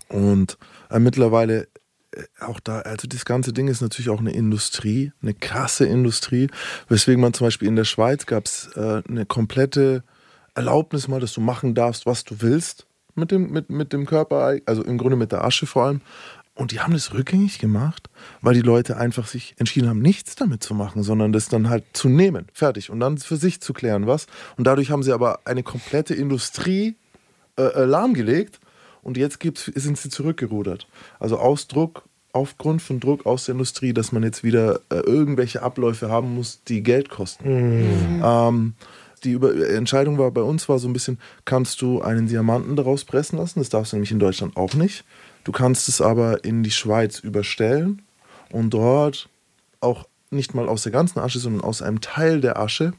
Und 0.09 0.57
äh, 0.89 1.01
mittlerweile 1.01 1.67
auch 2.41 2.61
da, 2.61 2.81
also 2.81 3.07
das 3.09 3.25
ganze 3.25 3.53
Ding 3.53 3.69
ist 3.69 3.81
natürlich 3.81 4.11
auch 4.11 4.21
eine 4.21 4.33
Industrie, 4.33 5.13
eine 5.23 5.35
krasse 5.35 5.87
Industrie, 5.87 6.49
weswegen 6.89 7.21
man 7.21 7.33
zum 7.35 7.47
Beispiel 7.47 7.69
in 7.69 7.77
der 7.77 7.85
Schweiz 7.85 8.27
gab 8.27 8.47
es 8.47 8.71
äh, 8.77 9.03
eine 9.09 9.27
komplette 9.27 10.03
Erlaubnis 10.55 11.09
mal, 11.09 11.21
dass 11.21 11.35
du 11.35 11.41
machen 11.41 11.75
darfst, 11.75 12.07
was 12.07 12.25
du 12.25 12.41
willst 12.41 12.87
mit 13.15 13.31
dem, 13.31 13.51
mit, 13.51 13.71
mit 13.71 13.93
dem 13.93 14.07
Körper, 14.07 14.57
also 14.67 14.83
im 14.83 14.99
Grunde 14.99 15.17
mit 15.17 15.33
der 15.33 15.45
Asche 15.45 15.67
vor 15.67 15.85
allem. 15.85 16.01
Und 16.55 16.73
die 16.73 16.81
haben 16.81 16.95
das 16.95 17.13
rückgängig 17.13 17.59
gemacht, 17.59 18.09
weil 18.41 18.55
die 18.55 18.63
Leute 18.63 18.97
einfach 18.97 19.27
sich 19.27 19.55
entschieden 19.59 19.91
haben, 19.91 20.01
nichts 20.01 20.37
damit 20.37 20.63
zu 20.63 20.75
machen, 20.75 21.03
sondern 21.03 21.33
das 21.33 21.49
dann 21.49 21.69
halt 21.69 21.85
zu 21.93 22.09
nehmen, 22.09 22.47
fertig, 22.55 22.89
und 22.89 22.99
dann 22.99 23.19
für 23.19 23.37
sich 23.37 23.61
zu 23.61 23.75
klären, 23.75 24.07
was. 24.07 24.27
Und 24.57 24.67
dadurch 24.67 24.91
haben 24.91 25.03
sie 25.03 25.13
aber 25.13 25.41
eine 25.45 25.63
komplette 25.63 26.15
Industrie 26.15 26.97
äh, 27.59 27.63
äh, 27.63 27.85
lahmgelegt 27.85 28.59
und 29.07 29.17
jetzt 29.17 29.39
gibt's, 29.39 29.71
sind 29.73 29.97
sie 29.97 30.09
zurückgerudert. 30.09 30.89
Also 31.21 31.39
aus 31.39 31.69
Druck, 31.69 32.03
aufgrund 32.33 32.83
von 32.83 32.99
Druck 32.99 33.25
aus 33.25 33.45
der 33.45 33.53
Industrie, 33.53 33.93
dass 33.93 34.11
man 34.11 34.25
jetzt 34.25 34.43
wieder 34.43 34.81
äh, 34.91 34.97
irgendwelche 34.97 35.63
Abläufe 35.63 36.11
haben 36.11 36.35
muss, 36.35 36.65
die 36.65 36.83
Geld 36.83 37.09
kosten. 37.09 37.45
Ähm, 38.25 38.75
die 39.23 39.31
Über 39.31 39.55
Entscheidung 39.71 40.19
war 40.19 40.33
bei 40.33 40.43
uns 40.43 40.69
war 40.69 40.81
so 40.81 40.89
ein 40.89 40.93
bisschen, 40.93 41.21
kannst 41.45 41.81
du 41.83 42.03
einen 42.03 42.27
Diamanten 42.27 42.75
daraus 42.75 43.05
pressen 43.05 43.39
lassen? 43.39 43.61
Das 43.61 43.69
darfst 43.69 43.93
du 43.93 43.97
nämlich 43.97 44.11
in 44.11 44.19
Deutschland 44.19 44.57
auch 44.57 44.75
nicht. 44.75 45.05
Du 45.45 45.53
kannst 45.53 45.89
es 45.89 46.01
aber 46.01 46.45
in 46.45 46.65
die 46.65 46.73
Schweiz 46.73 47.21
überstellen 47.21 48.03
und 48.51 48.71
dort 48.71 49.29
auch 49.81 50.09
nicht 50.31 50.53
mal 50.53 50.69
aus 50.69 50.83
der 50.83 50.91
ganzen 50.91 51.21
Asche, 51.21 51.39
sondern 51.39 51.63
aus 51.63 51.81
einem 51.81 52.01
Teil 52.01 52.41
der 52.41 52.59
Asche 52.59 52.93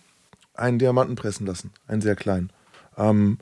einen 0.54 0.80
Diamanten 0.80 1.16
pressen 1.16 1.46
lassen, 1.46 1.72
einen 1.86 2.02
sehr 2.02 2.16
kleinen. 2.16 2.50
Ähm, 2.98 3.40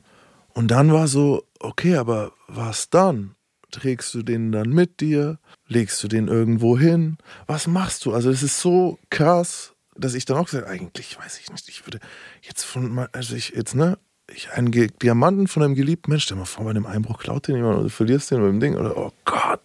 und 0.56 0.68
dann 0.68 0.90
war 0.90 1.06
so, 1.06 1.44
okay, 1.60 1.96
aber 1.96 2.32
was 2.48 2.88
dann? 2.88 3.34
Trägst 3.70 4.14
du 4.14 4.22
den 4.22 4.52
dann 4.52 4.70
mit 4.70 5.02
dir? 5.02 5.38
Legst 5.68 6.02
du 6.02 6.08
den 6.08 6.28
irgendwo 6.28 6.78
hin? 6.78 7.18
Was 7.46 7.66
machst 7.66 8.06
du? 8.06 8.14
Also 8.14 8.30
es 8.30 8.42
ist 8.42 8.58
so 8.60 8.98
krass, 9.10 9.74
dass 9.94 10.14
ich 10.14 10.24
dann 10.24 10.38
auch 10.38 10.46
gesagt, 10.46 10.66
eigentlich 10.66 11.18
weiß 11.18 11.40
ich 11.40 11.52
nicht, 11.52 11.68
ich 11.68 11.86
würde 11.86 12.00
jetzt 12.40 12.64
von, 12.64 13.06
also 13.12 13.36
ich 13.36 13.50
jetzt, 13.50 13.74
ne, 13.74 13.98
ich 14.34 14.50
einen 14.52 14.72
Diamanten 14.72 15.46
von 15.46 15.62
einem 15.62 15.74
geliebten 15.74 16.10
Mensch, 16.10 16.24
stell 16.24 16.38
mal 16.38 16.46
vor, 16.46 16.64
bei 16.64 16.70
einem 16.70 16.86
Einbruch 16.86 17.18
klaut 17.18 17.48
den 17.48 17.56
jemand 17.56 17.74
oder 17.74 17.84
du 17.84 17.90
verlierst 17.90 18.30
den 18.30 18.40
mit 18.40 18.48
dem 18.48 18.60
Ding 18.60 18.76
oder, 18.76 18.96
oh 18.96 19.12
Gott. 19.26 19.60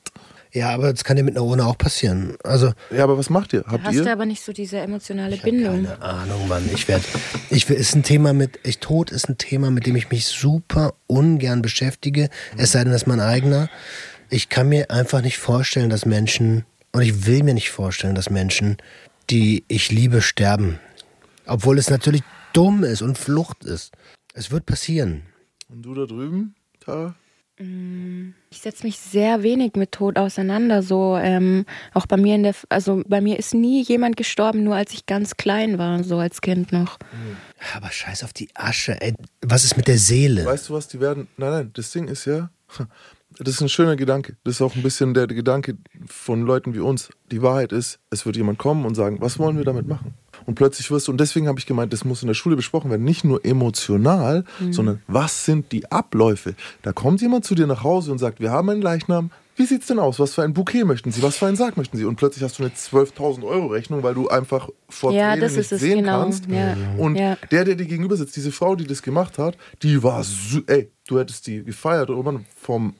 Ja, 0.53 0.69
aber 0.71 0.91
das 0.91 1.03
kann 1.05 1.15
dir 1.17 1.23
mit 1.23 1.35
einer 1.37 1.45
Urne 1.45 1.65
auch 1.65 1.77
passieren. 1.77 2.35
Also, 2.43 2.73
Ja, 2.89 3.03
aber 3.05 3.17
was 3.17 3.29
macht 3.29 3.53
ihr? 3.53 3.63
Habt 3.67 3.83
Hast 3.85 3.95
ihr? 3.95 4.03
du 4.03 4.11
aber 4.11 4.25
nicht 4.25 4.43
so 4.43 4.51
diese 4.51 4.79
emotionale 4.79 5.37
Bindung. 5.37 5.85
keine 5.85 6.01
Ahnung, 6.01 6.47
Mann. 6.49 6.69
Ich 6.73 6.87
werde, 6.89 7.05
ich 7.49 7.69
will- 7.69 7.77
ist 7.77 7.95
ein 7.95 8.03
Thema 8.03 8.33
mit, 8.33 8.59
ich 8.63 8.79
Tod 8.79 9.11
ist 9.11 9.29
ein 9.29 9.37
Thema, 9.37 9.71
mit 9.71 9.85
dem 9.85 9.95
ich 9.95 10.09
mich 10.11 10.25
super 10.27 10.93
ungern 11.07 11.61
beschäftige. 11.61 12.29
Es 12.57 12.73
sei 12.73 12.83
denn, 12.83 12.91
das 12.91 13.03
ist 13.03 13.07
mein 13.07 13.21
eigener. 13.21 13.69
Ich 14.29 14.49
kann 14.49 14.67
mir 14.67 14.91
einfach 14.91 15.21
nicht 15.21 15.37
vorstellen, 15.37 15.89
dass 15.89 16.05
Menschen, 16.05 16.65
und 16.91 17.01
ich 17.01 17.25
will 17.25 17.43
mir 17.43 17.53
nicht 17.53 17.69
vorstellen, 17.71 18.15
dass 18.15 18.29
Menschen, 18.29 18.77
die 19.29 19.63
ich 19.69 19.89
liebe, 19.91 20.21
sterben. 20.21 20.79
Obwohl 21.45 21.77
es 21.77 21.89
natürlich 21.89 22.23
dumm 22.53 22.83
ist 22.83 23.01
und 23.01 23.17
Flucht 23.17 23.63
ist. 23.63 23.93
Es 24.33 24.51
wird 24.51 24.65
passieren. 24.65 25.21
Und 25.69 25.83
du 25.83 25.93
da 25.95 26.05
drüben, 26.05 26.55
Tara? 26.81 27.15
Ich 28.49 28.59
setze 28.59 28.85
mich 28.85 28.97
sehr 28.97 29.43
wenig 29.43 29.75
mit 29.75 29.91
Tod 29.91 30.17
auseinander. 30.17 30.81
So 30.81 31.17
ähm, 31.17 31.65
auch 31.93 32.05
bei 32.05 32.17
mir 32.17 32.35
in 32.35 32.43
der, 32.43 32.55
also 32.69 33.03
bei 33.07 33.21
mir 33.21 33.37
ist 33.37 33.53
nie 33.53 33.83
jemand 33.83 34.17
gestorben, 34.17 34.63
nur 34.63 34.75
als 34.75 34.93
ich 34.93 35.05
ganz 35.05 35.37
klein 35.37 35.77
war, 35.77 36.03
so 36.03 36.17
als 36.17 36.41
Kind 36.41 36.71
noch. 36.71 36.97
Aber 37.75 37.91
scheiß 37.91 38.23
auf 38.23 38.33
die 38.33 38.49
Asche, 38.55 38.99
ey. 39.01 39.13
Was 39.41 39.63
ist 39.63 39.77
mit 39.77 39.87
der 39.87 39.97
Seele? 39.97 40.45
Weißt 40.45 40.69
du 40.69 40.73
was, 40.73 40.87
die 40.87 40.99
werden. 40.99 41.27
Nein, 41.37 41.51
nein, 41.51 41.71
das 41.73 41.91
Ding 41.91 42.07
ist 42.07 42.25
ja. 42.25 42.49
Das 43.39 43.55
ist 43.55 43.61
ein 43.61 43.69
schöner 43.69 43.95
Gedanke. 43.95 44.35
Das 44.43 44.55
ist 44.55 44.61
auch 44.61 44.75
ein 44.75 44.83
bisschen 44.83 45.13
der 45.13 45.25
Gedanke 45.25 45.77
von 46.05 46.41
Leuten 46.41 46.73
wie 46.73 46.79
uns. 46.79 47.09
Die 47.31 47.41
Wahrheit 47.41 47.71
ist, 47.71 47.97
es 48.09 48.25
wird 48.25 48.35
jemand 48.35 48.59
kommen 48.59 48.85
und 48.85 48.93
sagen, 48.95 49.21
was 49.21 49.39
wollen 49.39 49.57
wir 49.57 49.63
damit 49.63 49.87
machen? 49.87 50.15
Und 50.45 50.55
plötzlich 50.55 50.89
wirst 50.91 51.07
du, 51.07 51.11
und 51.11 51.19
deswegen 51.19 51.47
habe 51.47 51.59
ich 51.59 51.65
gemeint, 51.65 51.93
das 51.93 52.03
muss 52.05 52.21
in 52.21 52.27
der 52.27 52.33
Schule 52.33 52.55
besprochen 52.55 52.89
werden, 52.91 53.03
nicht 53.03 53.23
nur 53.23 53.43
emotional, 53.45 54.43
sondern 54.71 55.01
was 55.07 55.45
sind 55.45 55.71
die 55.71 55.91
Abläufe? 55.91 56.55
Da 56.81 56.91
kommt 56.93 57.21
jemand 57.21 57.45
zu 57.45 57.55
dir 57.55 57.67
nach 57.67 57.83
Hause 57.83 58.11
und 58.11 58.17
sagt, 58.17 58.39
wir 58.39 58.51
haben 58.51 58.69
einen 58.69 58.81
Leichnam, 58.81 59.31
wie 59.57 59.65
sieht's 59.65 59.87
denn 59.87 59.99
aus? 59.99 60.17
Was 60.17 60.33
für 60.33 60.43
ein 60.43 60.53
Bouquet 60.53 60.85
möchten 60.85 61.11
Sie? 61.11 61.21
Was 61.21 61.37
für 61.37 61.45
einen 61.45 61.57
Sarg 61.57 61.75
möchten 61.77 61.95
Sie? 61.97 62.05
Und 62.05 62.15
plötzlich 62.15 62.43
hast 62.43 62.57
du 62.57 62.63
eine 62.63 62.71
12.000 62.71 63.43
Euro 63.45 63.67
Rechnung, 63.67 64.01
weil 64.01 64.13
du 64.15 64.29
einfach 64.29 64.69
vor 64.89 65.11
Ja, 65.11 65.31
Tränen 65.31 65.41
das 65.41 65.51
nicht 65.51 65.59
ist 65.59 65.71
es, 65.73 65.81
sehen 65.81 65.99
genau. 65.99 66.21
kannst. 66.21 66.45
Ja. 66.47 66.75
Und 66.97 67.15
Ja. 67.17 67.37
der, 67.51 67.65
der 67.65 67.75
dir 67.75 67.85
gegenüber 67.85 68.15
sitzt, 68.15 68.35
diese 68.37 68.51
Frau, 68.51 68.75
die 68.75 68.87
das 68.87 69.03
gemacht 69.03 69.37
hat, 69.37 69.57
die 69.83 70.01
war 70.01 70.23
so, 70.23 70.61
ey, 70.67 70.89
du 71.07 71.19
hättest 71.19 71.45
die 71.47 71.63
gefeiert, 71.63 72.09
oder 72.09 72.39
vom 72.59 72.95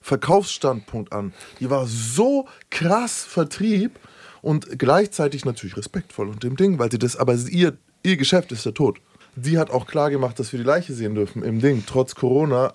Verkaufsstandpunkt 0.00 1.12
an. 1.12 1.32
Die 1.60 1.68
war 1.68 1.86
so 1.86 2.46
krass 2.70 3.24
Vertrieb 3.24 3.98
und 4.42 4.78
gleichzeitig 4.78 5.44
natürlich 5.44 5.76
respektvoll 5.76 6.28
und 6.28 6.42
dem 6.42 6.56
Ding, 6.56 6.78
weil 6.78 6.90
sie 6.90 6.98
das, 6.98 7.16
aber 7.16 7.34
ihr, 7.34 7.76
ihr 8.02 8.16
Geschäft 8.16 8.52
ist 8.52 8.64
der 8.66 8.74
Tod. 8.74 8.98
Sie 9.40 9.58
hat 9.58 9.70
auch 9.70 9.86
klar 9.86 10.10
gemacht, 10.10 10.38
dass 10.38 10.52
wir 10.52 10.58
die 10.58 10.64
Leiche 10.66 10.92
sehen 10.94 11.14
dürfen 11.14 11.42
im 11.42 11.60
Ding, 11.60 11.84
trotz 11.86 12.14
Corona, 12.14 12.74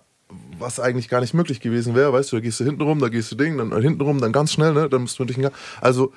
was 0.57 0.79
eigentlich 0.79 1.09
gar 1.09 1.21
nicht 1.21 1.33
möglich 1.33 1.59
gewesen 1.59 1.95
wäre. 1.95 2.13
Weißt 2.13 2.31
du, 2.31 2.37
da 2.37 2.39
gehst 2.41 2.59
du 2.59 2.63
hinten 2.63 2.81
rum, 2.81 2.99
da 2.99 3.09
gehst 3.09 3.31
du 3.31 3.35
Ding, 3.35 3.57
dann 3.57 3.79
hinten 3.81 4.01
rum, 4.01 4.19
dann 4.19 4.31
ganz 4.31 4.53
schnell, 4.53 4.73
ne? 4.73 4.89
Dann 4.89 5.01
musst 5.01 5.19
du 5.19 5.25
Gang. 5.25 5.51
Also, 5.81 6.13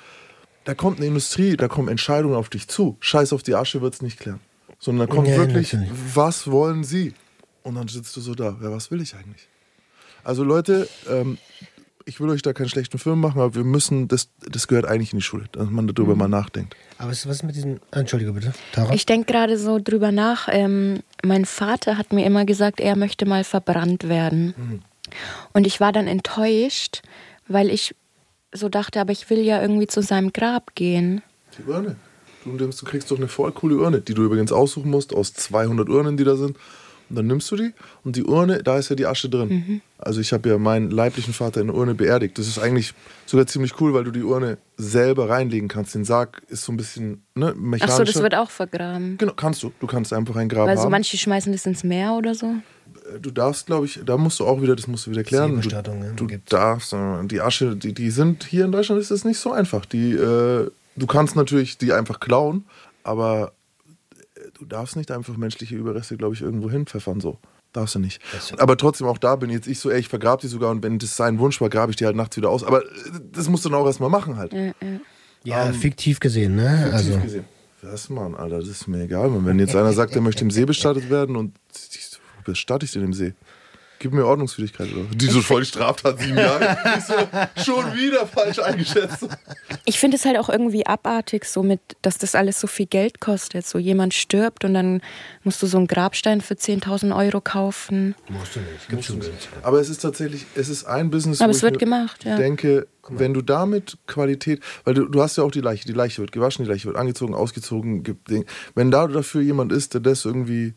da 0.63 0.73
kommt 0.73 0.97
eine 0.97 1.07
Industrie, 1.07 1.55
da 1.55 1.67
kommen 1.67 1.87
Entscheidungen 1.87 2.35
auf 2.35 2.49
dich 2.49 2.67
zu. 2.67 2.97
Scheiß 2.99 3.33
auf 3.33 3.43
die 3.43 3.55
Asche 3.55 3.81
wird 3.81 3.93
es 3.93 4.01
nicht 4.01 4.19
klären. 4.19 4.39
Sondern 4.79 5.07
da 5.07 5.15
kommt 5.15 5.27
Ja, 5.27 5.37
wirklich, 5.37 5.73
natürlich. 5.73 5.93
was 6.13 6.49
wollen 6.49 6.83
sie? 6.83 7.13
Und 7.63 7.75
dann 7.75 7.87
sitzt 7.87 8.15
du 8.15 8.21
so 8.21 8.35
da, 8.35 8.57
ja, 8.61 8.71
was 8.71 8.91
will 8.91 9.01
ich 9.01 9.15
eigentlich? 9.15 9.47
Also 10.23 10.43
Leute, 10.43 10.87
ähm, 11.09 11.37
ich 12.07 12.19
will 12.21 12.29
euch 12.29 12.41
da 12.41 12.53
keinen 12.53 12.69
schlechten 12.69 12.97
Film 12.97 13.19
machen, 13.19 13.41
aber 13.41 13.53
wir 13.53 13.63
müssen, 13.65 14.07
das, 14.07 14.29
das 14.49 14.67
gehört 14.67 14.85
eigentlich 14.85 15.11
in 15.11 15.19
die 15.19 15.23
Schule, 15.23 15.43
dass 15.51 15.69
man 15.69 15.87
darüber 15.87 16.13
Mhm. 16.13 16.19
mal 16.19 16.27
nachdenkt. 16.29 16.75
Aber 16.97 17.11
was 17.11 17.25
ist 17.25 17.43
mit 17.43 17.55
diesem. 17.55 17.79
Entschuldige 17.91 18.31
bitte, 18.31 18.53
Tara. 18.71 18.93
Ich 18.93 19.05
denke 19.05 19.31
gerade 19.31 19.57
so 19.57 19.77
drüber 19.77 20.11
nach. 20.11 20.47
Ähm, 20.49 21.01
mein 21.23 21.45
Vater 21.45 21.97
hat 21.97 22.13
mir 22.13 22.25
immer 22.25 22.45
gesagt, 22.45 22.79
er 22.79 22.95
möchte 22.95 23.25
mal 23.25 23.43
verbrannt 23.43 24.07
werden. 24.07 24.81
Und 25.53 25.67
ich 25.67 25.79
war 25.79 25.91
dann 25.91 26.07
enttäuscht, 26.07 27.01
weil 27.47 27.69
ich 27.69 27.93
so 28.53 28.69
dachte, 28.69 28.99
aber 29.01 29.11
ich 29.11 29.29
will 29.29 29.39
ja 29.39 29.61
irgendwie 29.61 29.87
zu 29.87 30.01
seinem 30.01 30.31
Grab 30.33 30.75
gehen. 30.75 31.21
Die 31.57 31.63
Urne. 31.69 31.97
Du, 32.45 32.55
du 32.55 32.69
kriegst 32.85 33.11
doch 33.11 33.17
eine 33.17 33.27
voll 33.27 33.51
coole 33.51 33.75
Urne, 33.77 33.99
die 33.99 34.13
du 34.13 34.23
übrigens 34.23 34.53
aussuchen 34.53 34.89
musst 34.89 35.13
aus 35.13 35.33
200 35.33 35.89
Urnen, 35.89 36.15
die 36.15 36.23
da 36.23 36.37
sind. 36.37 36.55
Und 37.09 37.15
dann 37.15 37.27
nimmst 37.27 37.49
du 37.51 37.55
die 37.55 37.73
und 38.03 38.15
die 38.15 38.23
Urne, 38.23 38.61
da 38.63 38.77
ist 38.77 38.89
ja 38.89 38.95
die 38.95 39.05
Asche 39.05 39.29
drin. 39.29 39.49
Mhm. 39.49 39.81
Also 39.97 40.19
ich 40.19 40.33
habe 40.33 40.49
ja 40.49 40.57
meinen 40.57 40.91
leiblichen 40.91 41.33
Vater 41.33 41.61
in 41.61 41.69
eine 41.69 41.77
Urne 41.77 41.95
beerdigt. 41.95 42.37
Das 42.37 42.47
ist 42.47 42.59
eigentlich 42.59 42.93
sogar 43.25 43.47
ziemlich 43.47 43.79
cool, 43.79 43.93
weil 43.93 44.03
du 44.03 44.11
die 44.11 44.23
Urne 44.23 44.57
selber 44.77 45.29
reinlegen 45.29 45.69
kannst. 45.69 45.95
Den 45.95 46.05
Sarg 46.05 46.41
ist 46.49 46.63
so 46.63 46.71
ein 46.71 46.77
bisschen 46.77 47.23
ne, 47.35 47.53
Ach 47.55 47.59
mechanisch. 47.59 47.95
so, 47.95 48.03
das 48.03 48.21
wird 48.21 48.35
auch 48.35 48.49
vergraben. 48.49 49.17
Genau, 49.17 49.33
kannst 49.33 49.63
du. 49.63 49.71
Du 49.79 49.87
kannst 49.87 50.11
einfach 50.13 50.35
ein 50.35 50.49
Grab 50.49 50.67
Weil 50.67 50.77
so 50.77 50.83
haben. 50.83 50.91
manche 50.91 51.17
schmeißen 51.17 51.51
das 51.51 51.65
ins 51.65 51.83
Meer 51.83 52.13
oder 52.13 52.35
so. 52.35 52.55
du 53.21 53.31
darfst, 53.31 53.65
glaube 53.67 53.85
ich, 53.85 54.01
da 54.05 54.17
musst 54.17 54.39
du 54.39 54.45
auch 54.45 54.61
wieder, 54.61 54.75
das 54.75 54.87
musst 54.87 55.07
du 55.07 55.11
wieder 55.11 55.23
klären. 55.23 55.61
Du, 55.61 55.69
du 56.15 56.27
gibt's. 56.27 56.49
darfst, 56.49 56.93
äh, 56.93 57.25
die 57.25 57.41
Asche, 57.41 57.75
die, 57.75 57.93
die 57.93 58.11
sind 58.11 58.43
hier 58.43 58.65
in 58.65 58.71
Deutschland 58.71 59.01
ist 59.01 59.11
das 59.11 59.23
nicht 59.23 59.39
so 59.39 59.51
einfach. 59.51 59.85
Die, 59.85 60.11
äh, 60.11 60.69
du 60.95 61.07
kannst 61.07 61.35
natürlich 61.35 61.77
die 61.77 61.93
einfach 61.93 62.19
klauen, 62.19 62.65
aber 63.03 63.53
äh, 63.53 63.56
du 64.59 64.65
darfst 64.65 64.95
nicht 64.95 65.11
einfach 65.11 65.37
menschliche 65.37 65.75
Überreste, 65.75 66.17
glaube 66.17 66.35
ich, 66.35 66.41
irgendwo 66.41 66.69
hinpfeffern 66.69 67.19
so. 67.19 67.37
Darfst 67.73 67.95
du 67.95 67.99
nicht. 67.99 68.21
Aber 68.57 68.77
trotzdem 68.77 69.07
auch 69.07 69.17
da 69.17 69.35
bin 69.35 69.49
jetzt 69.49 69.67
ich 69.67 69.79
so, 69.79 69.91
ey, 69.91 69.99
ich 69.99 70.07
vergrab 70.07 70.39
die 70.39 70.47
sogar 70.47 70.71
und 70.71 70.83
wenn 70.83 70.99
das 70.99 71.15
sein 71.15 71.37
Wunsch 71.39 71.59
war, 71.61 71.69
grabe 71.69 71.91
ich 71.91 71.95
die 71.95 72.05
halt 72.05 72.15
nachts 72.15 72.37
wieder 72.37 72.49
aus. 72.49 72.63
Aber 72.63 72.83
äh, 72.83 72.87
das 73.31 73.49
musst 73.49 73.65
du 73.65 73.69
dann 73.69 73.79
auch 73.79 73.85
erstmal 73.85 74.09
machen 74.09 74.37
halt. 74.37 74.53
Ja, 74.53 74.65
ja. 74.65 74.73
ja, 75.43 75.73
fiktiv 75.73 76.19
gesehen, 76.19 76.55
ne? 76.55 76.89
Also. 76.93 77.13
Tief 77.13 77.21
gesehen. 77.21 77.45
Was, 77.81 78.09
Mann, 78.09 78.35
Alter, 78.35 78.59
das 78.59 78.69
ist 78.69 78.87
mir 78.87 79.03
egal. 79.03 79.29
Wenn 79.45 79.59
jetzt 79.59 79.75
einer 79.75 79.93
sagt, 79.93 80.15
er 80.15 80.21
möchte 80.21 80.43
im 80.43 80.51
See 80.51 80.65
bestattet 80.65 81.09
werden 81.09 81.35
und 81.35 81.55
bestatte 82.43 82.85
ich 82.85 82.91
den 82.91 83.03
im 83.03 83.13
See? 83.13 83.33
Gib 83.99 84.13
mir 84.13 84.25
Ordnungswidrigkeit. 84.25 84.93
Oder? 84.93 85.03
Die 85.13 85.27
so 85.27 85.41
voll 85.41 85.61
die 85.61 85.67
Straftat, 85.67 86.19
sieben 86.19 86.37
Jahre. 86.37 86.77
so, 87.07 87.13
schon 87.63 87.95
wieder 87.95 88.27
falsch 88.27 88.59
eingeschätzt. 88.59 89.27
Ich 89.85 89.99
finde 89.99 90.17
es 90.17 90.25
halt 90.25 90.37
auch 90.37 90.49
irgendwie 90.49 90.85
abartig, 90.85 91.45
so 91.45 91.63
mit, 91.63 91.79
dass 92.01 92.17
das 92.17 92.35
alles 92.35 92.59
so 92.59 92.67
viel 92.67 92.85
Geld 92.85 93.19
kostet. 93.19 93.65
So 93.65 93.79
jemand 93.79 94.13
stirbt 94.13 94.65
und 94.65 94.73
dann 94.73 95.01
musst 95.43 95.61
du 95.63 95.67
so 95.67 95.77
einen 95.77 95.87
Grabstein 95.87 96.41
für 96.41 96.53
10.000 96.53 97.15
Euro 97.15 97.41
kaufen. 97.41 98.15
Musst 98.29 98.55
du 98.55 98.59
nicht, 98.59 98.89
gibt's 98.89 99.07
schon 99.07 99.17
nicht. 99.17 99.49
Aber 99.63 99.79
es 99.79 99.89
ist 99.89 100.01
tatsächlich, 100.01 100.45
es 100.55 100.69
ist 100.69 100.85
ein 100.85 101.09
Business, 101.09 101.41
Aber 101.41 101.51
es 101.51 101.63
wird 101.63 101.79
gemacht, 101.79 102.23
ja. 102.25 102.37
denke, 102.37 102.87
wenn 103.09 103.33
du 103.33 103.41
damit 103.41 103.97
Qualität, 104.07 104.61
weil 104.83 104.93
du, 104.93 105.05
du 105.05 105.21
hast 105.21 105.37
ja 105.37 105.43
auch 105.43 105.51
die 105.51 105.61
Leiche, 105.61 105.85
die 105.85 105.93
Leiche 105.93 106.21
wird 106.21 106.31
gewaschen, 106.31 106.65
die 106.65 106.71
Leiche 106.71 106.85
wird 106.85 106.97
angezogen, 106.97 107.33
ausgezogen, 107.33 108.03
gibt 108.03 108.29
Ding. 108.29 108.45
Wenn 108.75 108.91
da 108.91 109.07
dafür 109.07 109.41
jemand 109.41 109.71
ist, 109.71 109.93
der 109.93 110.01
das 110.01 110.25
irgendwie 110.25 110.73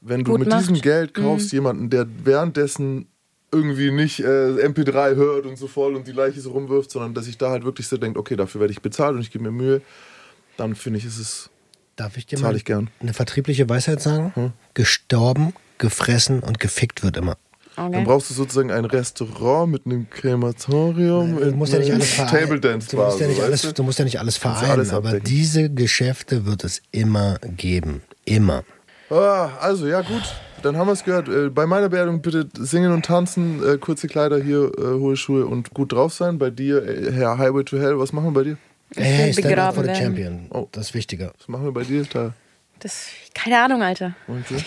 wenn 0.00 0.24
du 0.24 0.32
Gut 0.32 0.40
mit 0.40 0.48
macht. 0.48 0.62
diesem 0.62 0.80
Geld 0.80 1.14
kaufst 1.14 1.52
mhm. 1.52 1.56
jemanden, 1.56 1.90
der 1.90 2.06
währenddessen 2.24 3.06
irgendwie 3.52 3.90
nicht 3.90 4.20
äh, 4.20 4.24
MP3 4.24 5.16
hört 5.16 5.46
und 5.46 5.56
so 5.56 5.66
voll 5.66 5.96
und 5.96 6.06
die 6.06 6.12
Leiche 6.12 6.40
so 6.40 6.52
rumwirft, 6.52 6.90
sondern 6.90 7.14
dass 7.14 7.26
ich 7.26 7.36
da 7.36 7.50
halt 7.50 7.64
wirklich 7.64 7.88
so 7.88 7.96
denke, 7.96 8.18
okay, 8.18 8.36
dafür 8.36 8.60
werde 8.60 8.72
ich 8.72 8.80
bezahlt 8.80 9.14
und 9.16 9.22
ich 9.22 9.30
gebe 9.30 9.44
mir 9.44 9.50
Mühe, 9.50 9.82
dann 10.56 10.74
finde 10.74 10.98
ich, 10.98 11.04
ist 11.04 11.18
es. 11.18 11.50
Darf 11.96 12.16
ich 12.16 12.26
dir 12.26 12.38
mal 12.38 12.56
ich 12.56 12.64
gern. 12.64 12.88
eine 13.00 13.12
vertriebliche 13.12 13.68
Weisheit 13.68 14.00
sagen? 14.00 14.32
Hm? 14.34 14.52
Gestorben, 14.72 15.52
gefressen 15.78 16.40
und 16.40 16.60
gefickt 16.60 17.02
wird 17.02 17.16
immer. 17.16 17.36
Okay. 17.76 17.92
Dann 17.92 18.04
brauchst 18.04 18.30
du 18.30 18.34
sozusagen 18.34 18.70
ein 18.70 18.84
Restaurant 18.84 19.70
mit 19.70 19.86
einem 19.86 20.08
Krematorium. 20.08 21.36
Du 21.36 21.52
musst 21.52 21.72
ja 21.72 21.78
nicht 21.78 21.92
alles 21.92 22.10
vereinen. 22.12 22.30
Table 22.30 22.60
Dance 22.60 22.88
du 22.90 22.96
musst, 22.96 23.20
ja 23.20 23.26
nicht 23.26 23.42
alles, 23.42 23.74
du 23.74 23.82
musst 23.82 23.98
ja 23.98 24.04
nicht 24.04 24.20
alles 24.20 24.36
vereinen, 24.36 24.70
alles 24.70 24.92
aber 24.92 25.20
diese 25.20 25.70
Geschäfte 25.70 26.46
wird 26.46 26.64
es 26.64 26.82
immer 26.90 27.38
geben. 27.56 28.02
Immer. 28.24 28.64
Ah, 29.10 29.50
also, 29.60 29.86
ja, 29.86 30.02
gut. 30.02 30.22
Dann 30.62 30.76
haben 30.76 30.88
wir 30.88 30.92
es 30.92 31.04
gehört. 31.04 31.28
Äh, 31.28 31.48
bei 31.48 31.66
meiner 31.66 31.88
Beerdigung 31.88 32.22
bitte 32.22 32.48
singen 32.58 32.92
und 32.92 33.04
tanzen, 33.04 33.62
äh, 33.66 33.78
kurze 33.78 34.08
Kleider 34.08 34.40
hier, 34.42 34.72
äh, 34.78 34.98
hohe 34.98 35.16
Schuhe 35.16 35.46
und 35.46 35.72
gut 35.74 35.92
drauf 35.92 36.12
sein. 36.12 36.38
Bei 36.38 36.50
dir, 36.50 37.10
Herr 37.12 37.38
Highway 37.38 37.64
to 37.64 37.78
Hell, 37.78 37.98
was 37.98 38.12
machen 38.12 38.26
wir 38.26 38.32
bei 38.32 38.44
dir? 38.44 38.58
Hey, 38.96 39.32
stand 39.32 39.58
up 39.58 39.74
for 39.74 39.84
the 39.84 39.94
champion. 39.94 40.46
Oh. 40.50 40.68
Das 40.72 40.88
ist 40.88 40.94
wichtiger. 40.94 41.32
Was 41.38 41.48
machen 41.48 41.64
wir 41.64 41.72
bei 41.72 41.84
dir, 41.84 42.04
da? 42.04 42.34
Das, 42.80 43.08
keine 43.34 43.60
Ahnung, 43.62 43.82
Alter. 43.82 44.14
Okay. 44.26 44.64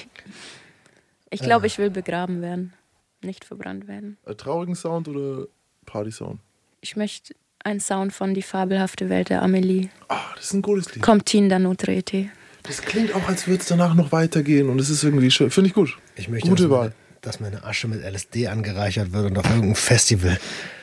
Ich 1.29 1.41
glaube, 1.41 1.67
ich 1.67 1.77
will 1.77 1.89
begraben 1.89 2.41
werden, 2.41 2.73
nicht 3.21 3.43
verbrannt 3.43 3.87
werden. 3.87 4.17
Traurigen 4.37 4.75
Sound 4.75 5.07
oder 5.07 5.47
Party-Sound? 5.85 6.39
Ich 6.81 6.95
möchte 6.95 7.33
einen 7.63 7.79
Sound 7.79 8.13
von 8.13 8.33
Die 8.33 8.41
fabelhafte 8.41 9.09
Welt 9.09 9.29
der 9.29 9.41
Amelie. 9.41 9.89
Ah, 10.09 10.19
das 10.35 10.45
ist 10.45 10.53
ein 10.53 10.61
gutes 10.61 10.93
Lied. 10.93 11.03
Kommt 11.03 11.25
Tin 11.25 11.49
da 11.49 11.59
Nutrete. 11.59 12.29
Das 12.63 12.81
klingt 12.81 13.13
auch, 13.13 13.27
als 13.27 13.47
würde 13.47 13.61
es 13.61 13.67
danach 13.67 13.93
noch 13.93 14.11
weitergehen 14.11 14.69
und 14.69 14.79
es 14.79 14.89
ist 14.89 15.03
irgendwie 15.03 15.29
schön. 15.31 15.51
Finde 15.51 15.67
ich 15.67 15.73
gut. 15.73 15.97
Ich 16.15 16.29
möchte, 16.29 16.47
Gute 16.49 16.63
dass, 16.63 16.71
Wahl. 16.71 16.79
Meine, 16.79 16.93
dass 17.21 17.39
meine 17.39 17.63
Asche 17.63 17.87
mit 17.87 18.03
LSD 18.03 18.47
angereichert 18.47 19.11
wird 19.11 19.25
und 19.25 19.37
auf 19.37 19.45
irgendeinem 19.45 19.75
Festival 19.75 20.39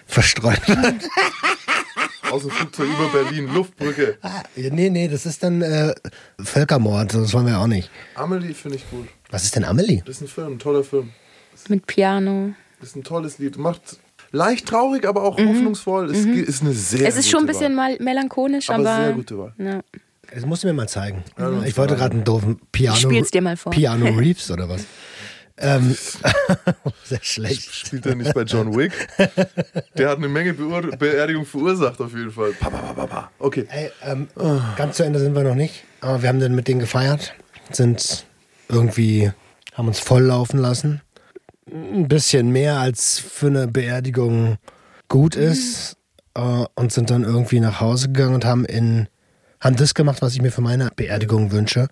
verstreut 0.07 0.67
wird. 0.69 1.09
Aus 2.31 2.43
dem 2.43 2.51
Flugzeug 2.51 2.87
über 2.87 3.09
Berlin, 3.09 3.53
Luftbrücke. 3.53 4.19
Ah, 4.23 4.43
nee, 4.55 4.89
nee, 4.89 5.09
das 5.09 5.27
ist 5.27 5.43
dann 5.43 5.63
äh, 5.63 5.93
Völkermord, 6.41 7.13
das 7.13 7.33
wollen 7.33 7.47
wir 7.47 7.59
auch 7.59 7.67
nicht. 7.67 7.91
Amelie 8.15 8.55
finde 8.55 8.77
ich 8.77 8.89
gut. 8.89 9.09
Was 9.31 9.43
ist 9.43 9.57
denn 9.57 9.65
Amelie? 9.65 10.03
Das 10.05 10.17
ist 10.17 10.23
ein 10.23 10.29
Film, 10.29 10.53
ein 10.53 10.59
toller 10.59 10.85
Film. 10.85 11.11
Mit 11.69 11.87
Piano. 11.87 12.55
Das 12.79 12.91
ist 12.91 12.97
ein 12.97 13.03
tolles 13.03 13.39
Lied. 13.39 13.59
Macht 13.59 13.99
leicht 14.31 14.67
traurig, 14.67 15.07
aber 15.07 15.25
auch 15.25 15.39
mhm. 15.39 15.49
hoffnungsvoll. 15.49 16.11
Es 16.11 16.25
mhm. 16.25 16.45
ist 16.45 16.63
eine 16.63 16.73
sehr 16.73 17.09
Es 17.09 17.17
ist 17.17 17.29
schon 17.29 17.41
ein 17.41 17.47
bisschen 17.47 17.77
Wahl. 17.77 17.97
melancholisch, 18.01 18.71
aber, 18.71 18.91
aber 18.91 19.05
sehr 19.05 19.13
gute 19.15 19.39
Wahl. 19.39 19.55
Ja. 19.59 19.81
Das 20.33 20.47
musst 20.47 20.63
du 20.63 20.69
mir 20.69 20.73
mal 20.73 20.89
zeigen. 20.89 21.25
Ja, 21.39 21.63
ich 21.63 21.77
wollte 21.77 21.97
gerade 21.97 22.15
einen 22.15 22.25
doofen 22.25 22.61
Piano. 22.73 22.97
Ich 22.97 23.03
spiel's 23.03 23.31
dir 23.31 23.43
mal 23.43 23.57
vor. 23.57 23.73
Piano 23.73 24.07
Reeves 24.07 24.51
oder 24.51 24.69
was? 24.69 24.85
Ähm, 25.57 25.95
sehr 27.05 27.23
schlecht. 27.23 27.75
Spielt 27.75 28.07
er 28.07 28.15
nicht 28.15 28.33
bei 28.33 28.43
John 28.43 28.75
Wick? 28.75 28.93
Der 29.97 30.09
hat 30.09 30.19
eine 30.19 30.29
Menge 30.29 30.55
Beur 30.55 30.83
Beerdigung 30.97 31.45
verursacht, 31.45 32.01
auf 32.01 32.13
jeden 32.13 32.31
Fall. 32.31 32.53
Pa, 32.53 32.71
pa, 32.71 33.07
pa, 33.07 33.31
okay. 33.39 33.67
Ey, 33.69 33.91
ähm, 34.03 34.29
oh. 34.37 34.59
Ganz 34.77 34.97
zu 34.97 35.05
Ende 35.05 35.19
sind 35.19 35.35
wir 35.35 35.43
noch 35.43 35.55
nicht. 35.55 35.85
Aber 36.01 36.23
wir 36.23 36.29
haben 36.29 36.41
dann 36.41 36.55
mit 36.55 36.67
denen 36.67 36.81
gefeiert. 36.81 37.35
Sind 37.71 38.25
irgendwie, 38.69 39.31
haben 39.75 39.89
uns 39.89 40.01
volllaufen 40.01 40.59
lassen. 40.59 41.03
Ein 41.71 42.09
bisschen 42.09 42.51
mehr 42.51 42.79
als 42.79 43.19
für 43.19 43.49
eine 43.49 43.69
Beerdigung 43.69 44.57
gut 45.09 45.37
ist. 45.37 45.97
Mhm. 46.37 46.67
und 46.75 46.93
sind 46.93 47.11
dann 47.11 47.25
irgendwie 47.25 47.61
nach 47.61 47.81
Hause 47.81 48.09
gegangen 48.09 48.35
und 48.35 48.45
haben 48.45 48.65
in 48.65 49.09
haben 49.61 49.77
das 49.77 49.95
gemacht, 49.95 50.23
was 50.23 50.35
ich 50.35 50.43
mir 50.43 50.51
für 50.51 50.63
meine 50.63 50.91
Beerdigung 50.97 51.53
wünsche, 51.53 51.89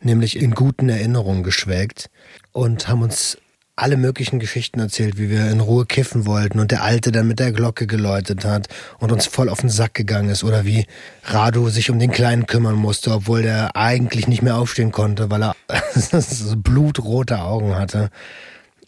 nämlich 0.00 0.40
in 0.40 0.52
guten 0.52 0.88
Erinnerungen 0.88 1.42
geschwelgt 1.42 2.10
und 2.52 2.88
haben 2.88 3.02
uns 3.02 3.38
alle 3.80 3.96
möglichen 3.96 4.40
Geschichten 4.40 4.78
erzählt, 4.78 5.16
wie 5.16 5.30
wir 5.30 5.50
in 5.50 5.60
Ruhe 5.60 5.86
kiffen 5.86 6.26
wollten 6.26 6.60
und 6.60 6.70
der 6.70 6.82
Alte 6.82 7.12
dann 7.12 7.26
mit 7.26 7.38
der 7.38 7.52
Glocke 7.52 7.86
geläutet 7.86 8.44
hat 8.44 8.68
und 8.98 9.10
uns 9.10 9.26
voll 9.26 9.48
auf 9.48 9.60
den 9.60 9.70
Sack 9.70 9.94
gegangen 9.94 10.28
ist 10.28 10.44
oder 10.44 10.66
wie 10.66 10.86
Radu 11.24 11.70
sich 11.70 11.90
um 11.90 11.98
den 11.98 12.10
Kleinen 12.10 12.46
kümmern 12.46 12.74
musste, 12.74 13.12
obwohl 13.12 13.42
der 13.42 13.76
eigentlich 13.76 14.28
nicht 14.28 14.42
mehr 14.42 14.56
aufstehen 14.56 14.92
konnte, 14.92 15.30
weil 15.30 15.42
er 15.42 15.54
so 15.94 16.56
blutrote 16.56 17.40
Augen 17.40 17.74
hatte. 17.74 18.10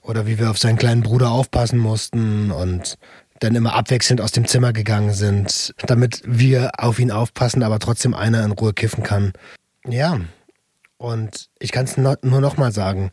Oder 0.02 0.26
wie 0.26 0.38
wir 0.38 0.50
auf 0.50 0.58
seinen 0.58 0.78
kleinen 0.78 1.02
Bruder 1.04 1.30
aufpassen 1.30 1.78
mussten 1.78 2.50
und 2.50 2.96
dann 3.42 3.54
immer 3.54 3.74
abwechselnd 3.74 4.20
aus 4.20 4.32
dem 4.32 4.46
Zimmer 4.46 4.72
gegangen 4.72 5.12
sind, 5.12 5.74
damit 5.86 6.22
wir 6.24 6.72
auf 6.78 6.98
ihn 6.98 7.10
aufpassen, 7.10 7.62
aber 7.62 7.78
trotzdem 7.78 8.14
einer 8.14 8.44
in 8.44 8.52
Ruhe 8.52 8.72
kiffen 8.72 9.02
kann. 9.02 9.32
Ja, 9.86 10.20
und 10.96 11.48
ich 11.58 11.72
kann 11.72 11.84
es 11.84 11.96
nur 11.96 12.18
noch 12.22 12.56
mal 12.56 12.72
sagen, 12.72 13.10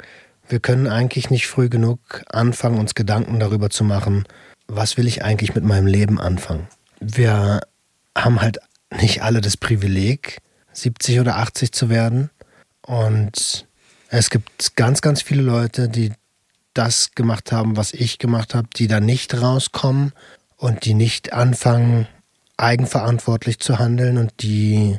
wir 0.48 0.60
können 0.60 0.88
eigentlich 0.88 1.30
nicht 1.30 1.48
früh 1.48 1.70
genug 1.70 2.24
anfangen, 2.30 2.80
uns 2.80 2.96
Gedanken 2.96 3.40
darüber 3.40 3.70
zu 3.70 3.84
machen, 3.84 4.26
was 4.68 4.98
will 4.98 5.08
ich 5.08 5.24
eigentlich 5.24 5.56
mit 5.56 5.64
meinem 5.64 5.88
Leben 5.88 6.20
anfangen. 6.20 6.68
Wir 7.00 7.62
haben 8.16 8.42
halt 8.42 8.60
nicht 9.00 9.24
alle 9.24 9.42
das 9.42 9.58
Privileg, 9.58 10.38
70 10.74 11.20
oder 11.20 11.38
80 11.38 11.72
zu 11.72 11.90
werden. 11.90 12.30
Und 12.82 13.68
es 14.10 14.30
gibt 14.30 14.76
ganz, 14.76 15.02
ganz 15.02 15.22
viele 15.22 15.42
Leute, 15.42 15.90
die 15.90 16.12
das 16.80 17.12
gemacht 17.12 17.52
haben, 17.52 17.76
was 17.76 17.94
ich 17.94 18.20
gemacht 18.20 18.56
habe, 18.56 18.70
die 18.74 18.88
da 18.88 19.02
nicht 19.02 19.42
rauskommen 19.42 20.14
und 20.56 20.86
die 20.86 20.94
nicht 20.94 21.34
anfangen, 21.34 22.08
eigenverantwortlich 22.56 23.60
zu 23.60 23.80
handeln 23.80 24.18
und 24.18 24.32
die 24.42 24.98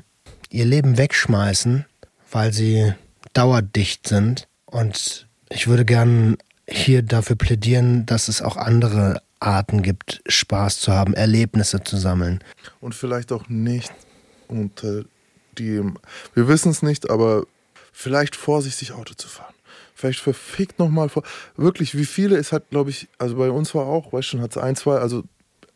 ihr 0.50 0.66
Leben 0.66 0.98
wegschmeißen, 0.98 1.86
weil 2.30 2.52
sie 2.52 2.92
dauerdicht 3.32 4.06
sind. 4.06 4.46
Und 4.66 5.26
ich 5.48 5.68
würde 5.68 5.86
gern 5.86 6.36
hier 6.68 7.00
dafür 7.02 7.36
plädieren, 7.36 8.04
dass 8.04 8.28
es 8.28 8.42
auch 8.42 8.58
andere 8.58 9.22
Arten 9.38 9.82
gibt, 9.82 10.20
Spaß 10.26 10.80
zu 10.80 10.92
haben, 10.92 11.14
Erlebnisse 11.14 11.82
zu 11.82 11.96
sammeln. 11.96 12.44
Und 12.80 12.94
vielleicht 12.94 13.32
auch 13.32 13.48
nicht 13.48 13.90
unter 14.48 15.04
die, 15.56 15.80
wir 16.34 16.46
wissen 16.46 16.72
es 16.72 16.82
nicht, 16.82 17.08
aber 17.08 17.46
vielleicht 17.90 18.36
vorsichtig 18.36 18.92
Auto 18.92 19.14
zu 19.14 19.28
fahren 19.28 19.49
vielleicht 20.00 20.20
verfickt 20.20 20.78
nochmal 20.78 21.08
vor. 21.08 21.22
Wirklich, 21.56 21.96
wie 21.96 22.04
viele 22.04 22.36
es 22.36 22.52
hat, 22.52 22.70
glaube 22.70 22.90
ich, 22.90 23.08
also 23.18 23.36
bei 23.36 23.50
uns 23.50 23.74
war 23.74 23.86
auch, 23.86 24.12
weißt 24.12 24.28
schon, 24.28 24.40
hat 24.40 24.52
es 24.52 24.58
ein, 24.58 24.76
zwei, 24.76 24.96
also 24.96 25.22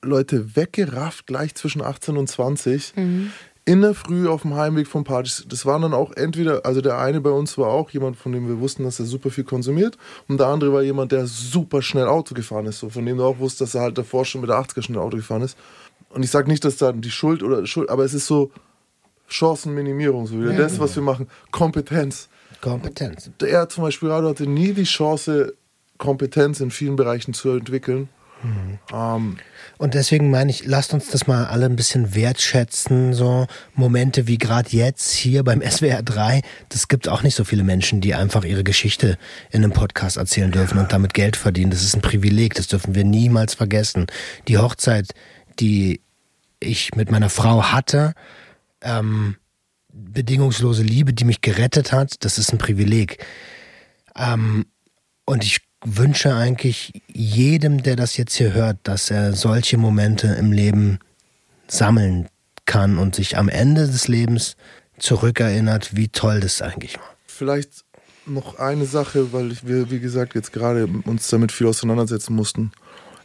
Leute 0.02 0.56
weggerafft, 0.56 1.26
gleich 1.26 1.54
zwischen 1.54 1.82
18 1.82 2.16
und 2.16 2.28
20. 2.28 2.96
Mhm. 2.96 3.30
In 3.66 3.80
der 3.80 3.94
Früh 3.94 4.28
auf 4.28 4.42
dem 4.42 4.54
Heimweg 4.54 4.86
von 4.86 5.04
Partys. 5.04 5.46
Das 5.48 5.64
waren 5.64 5.80
dann 5.80 5.94
auch 5.94 6.12
entweder, 6.12 6.66
also 6.66 6.82
der 6.82 6.98
eine 6.98 7.22
bei 7.22 7.30
uns 7.30 7.56
war 7.56 7.68
auch 7.68 7.88
jemand, 7.90 8.16
von 8.18 8.32
dem 8.32 8.46
wir 8.46 8.60
wussten, 8.60 8.84
dass 8.84 9.00
er 9.00 9.06
super 9.06 9.30
viel 9.30 9.44
konsumiert. 9.44 9.96
Und 10.28 10.38
der 10.38 10.48
andere 10.48 10.70
war 10.74 10.82
jemand, 10.82 11.12
der 11.12 11.26
super 11.26 11.80
schnell 11.80 12.06
Auto 12.06 12.34
gefahren 12.34 12.66
ist. 12.66 12.80
So, 12.80 12.90
von 12.90 13.06
dem 13.06 13.16
du 13.16 13.24
auch 13.24 13.38
wusstest, 13.38 13.62
dass 13.62 13.74
er 13.74 13.82
halt 13.82 13.96
davor 13.96 14.26
schon 14.26 14.42
mit 14.42 14.50
der 14.50 14.58
80er 14.58 14.82
schnell 14.82 14.98
Auto 14.98 15.16
gefahren 15.16 15.40
ist. 15.40 15.56
Und 16.10 16.22
ich 16.22 16.30
sage 16.30 16.48
nicht, 16.48 16.62
dass 16.64 16.76
da 16.76 16.92
die 16.92 17.10
Schuld 17.10 17.42
oder 17.42 17.66
Schuld, 17.66 17.88
aber 17.88 18.04
es 18.04 18.12
ist 18.12 18.26
so 18.26 18.52
Chancenminimierung, 19.28 20.26
so 20.26 20.38
wieder. 20.38 20.52
Ja, 20.52 20.58
das, 20.58 20.78
was 20.78 20.94
wir 20.94 21.02
machen, 21.02 21.28
Kompetenz. 21.50 22.28
Kompetenz. 22.64 23.30
Er 23.42 23.68
zum 23.68 23.84
Beispiel 23.84 24.10
hatte 24.10 24.46
nie 24.46 24.72
die 24.72 24.84
Chance, 24.84 25.54
Kompetenz 25.98 26.60
in 26.60 26.70
vielen 26.70 26.96
Bereichen 26.96 27.34
zu 27.34 27.50
entwickeln. 27.50 28.08
Mhm. 28.42 28.78
Ähm, 28.90 29.36
und 29.76 29.92
deswegen 29.92 30.30
meine 30.30 30.50
ich, 30.50 30.64
lasst 30.64 30.94
uns 30.94 31.10
das 31.10 31.26
mal 31.26 31.44
alle 31.44 31.66
ein 31.66 31.76
bisschen 31.76 32.14
wertschätzen. 32.14 33.12
So 33.12 33.46
Momente 33.74 34.26
wie 34.26 34.38
gerade 34.38 34.70
jetzt 34.70 35.12
hier 35.12 35.44
beim 35.44 35.60
SWR 35.70 36.02
3. 36.02 36.40
Das 36.70 36.88
gibt 36.88 37.06
auch 37.06 37.22
nicht 37.22 37.34
so 37.34 37.44
viele 37.44 37.64
Menschen, 37.64 38.00
die 38.00 38.14
einfach 38.14 38.44
ihre 38.44 38.64
Geschichte 38.64 39.18
in 39.50 39.62
einem 39.62 39.74
Podcast 39.74 40.16
erzählen 40.16 40.50
dürfen 40.50 40.78
und 40.78 40.90
damit 40.90 41.12
Geld 41.12 41.36
verdienen. 41.36 41.70
Das 41.70 41.82
ist 41.82 41.94
ein 41.94 42.02
Privileg, 42.02 42.54
das 42.54 42.68
dürfen 42.68 42.94
wir 42.94 43.04
niemals 43.04 43.52
vergessen. 43.52 44.06
Die 44.48 44.56
Hochzeit, 44.56 45.10
die 45.60 46.00
ich 46.60 46.94
mit 46.94 47.10
meiner 47.10 47.28
Frau 47.28 47.64
hatte, 47.64 48.14
ähm, 48.80 49.36
bedingungslose 49.94 50.82
Liebe, 50.82 51.12
die 51.12 51.24
mich 51.24 51.40
gerettet 51.40 51.92
hat, 51.92 52.24
das 52.24 52.38
ist 52.38 52.52
ein 52.52 52.58
Privileg. 52.58 53.24
Ähm, 54.16 54.66
und 55.24 55.44
ich 55.44 55.60
wünsche 55.84 56.34
eigentlich 56.34 57.02
jedem, 57.06 57.82
der 57.82 57.96
das 57.96 58.16
jetzt 58.16 58.34
hier 58.34 58.52
hört, 58.52 58.78
dass 58.84 59.10
er 59.10 59.34
solche 59.34 59.76
Momente 59.76 60.28
im 60.28 60.52
Leben 60.52 60.98
sammeln 61.68 62.28
kann 62.66 62.98
und 62.98 63.14
sich 63.14 63.36
am 63.36 63.48
Ende 63.48 63.86
des 63.86 64.08
Lebens 64.08 64.56
zurückerinnert, 64.98 65.96
wie 65.96 66.08
toll 66.08 66.40
das 66.40 66.62
eigentlich 66.62 66.96
war. 66.96 67.14
Vielleicht 67.26 67.84
noch 68.26 68.58
eine 68.58 68.86
Sache, 68.86 69.32
weil 69.32 69.56
wir, 69.62 69.90
wie 69.90 70.00
gesagt, 70.00 70.34
jetzt 70.34 70.52
gerade 70.52 70.86
uns 70.86 71.28
damit 71.28 71.52
viel 71.52 71.66
auseinandersetzen 71.66 72.34
mussten. 72.34 72.72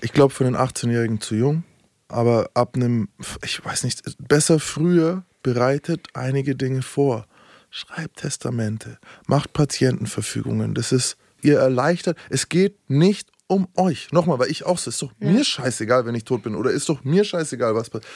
Ich 0.02 0.12
glaube, 0.12 0.34
für 0.34 0.44
den 0.44 0.58
18-Jährigen 0.58 1.22
zu 1.22 1.36
jung, 1.36 1.64
aber 2.08 2.50
ab 2.54 2.76
einem, 2.76 3.10
ich 3.44 3.64
weiß 3.64 3.84
nicht, 3.84 4.02
besser 4.18 4.60
früher 4.60 5.24
bereitet 5.44 6.08
einige 6.14 6.56
Dinge 6.56 6.82
vor. 6.82 7.26
Schreibt 7.70 8.18
Testamente, 8.18 8.98
macht 9.28 9.54
Patientenverfügungen. 9.54 10.74
Das 10.74 10.92
ist, 10.92 11.18
ihr 11.42 11.60
erleichtert. 11.60 12.18
Es 12.30 12.50
geht 12.50 12.78
nicht 12.90 13.30
um 13.48 13.68
euch. 13.76 14.12
Nochmal, 14.12 14.40
weil 14.40 14.50
ich 14.50 14.66
auch 14.66 14.78
so, 14.78 14.90
ist 14.90 15.02
doch 15.02 15.12
ja. 15.20 15.32
mir 15.32 15.44
scheißegal, 15.44 16.06
wenn 16.06 16.16
ich 16.16 16.24
tot 16.24 16.44
bin. 16.44 16.56
Oder 16.56 16.72
ist 16.72 16.90
doch 16.90 17.04
mir 17.04 17.24
scheißegal, 17.24 17.76
was 17.76 17.90
passiert. 17.90 18.12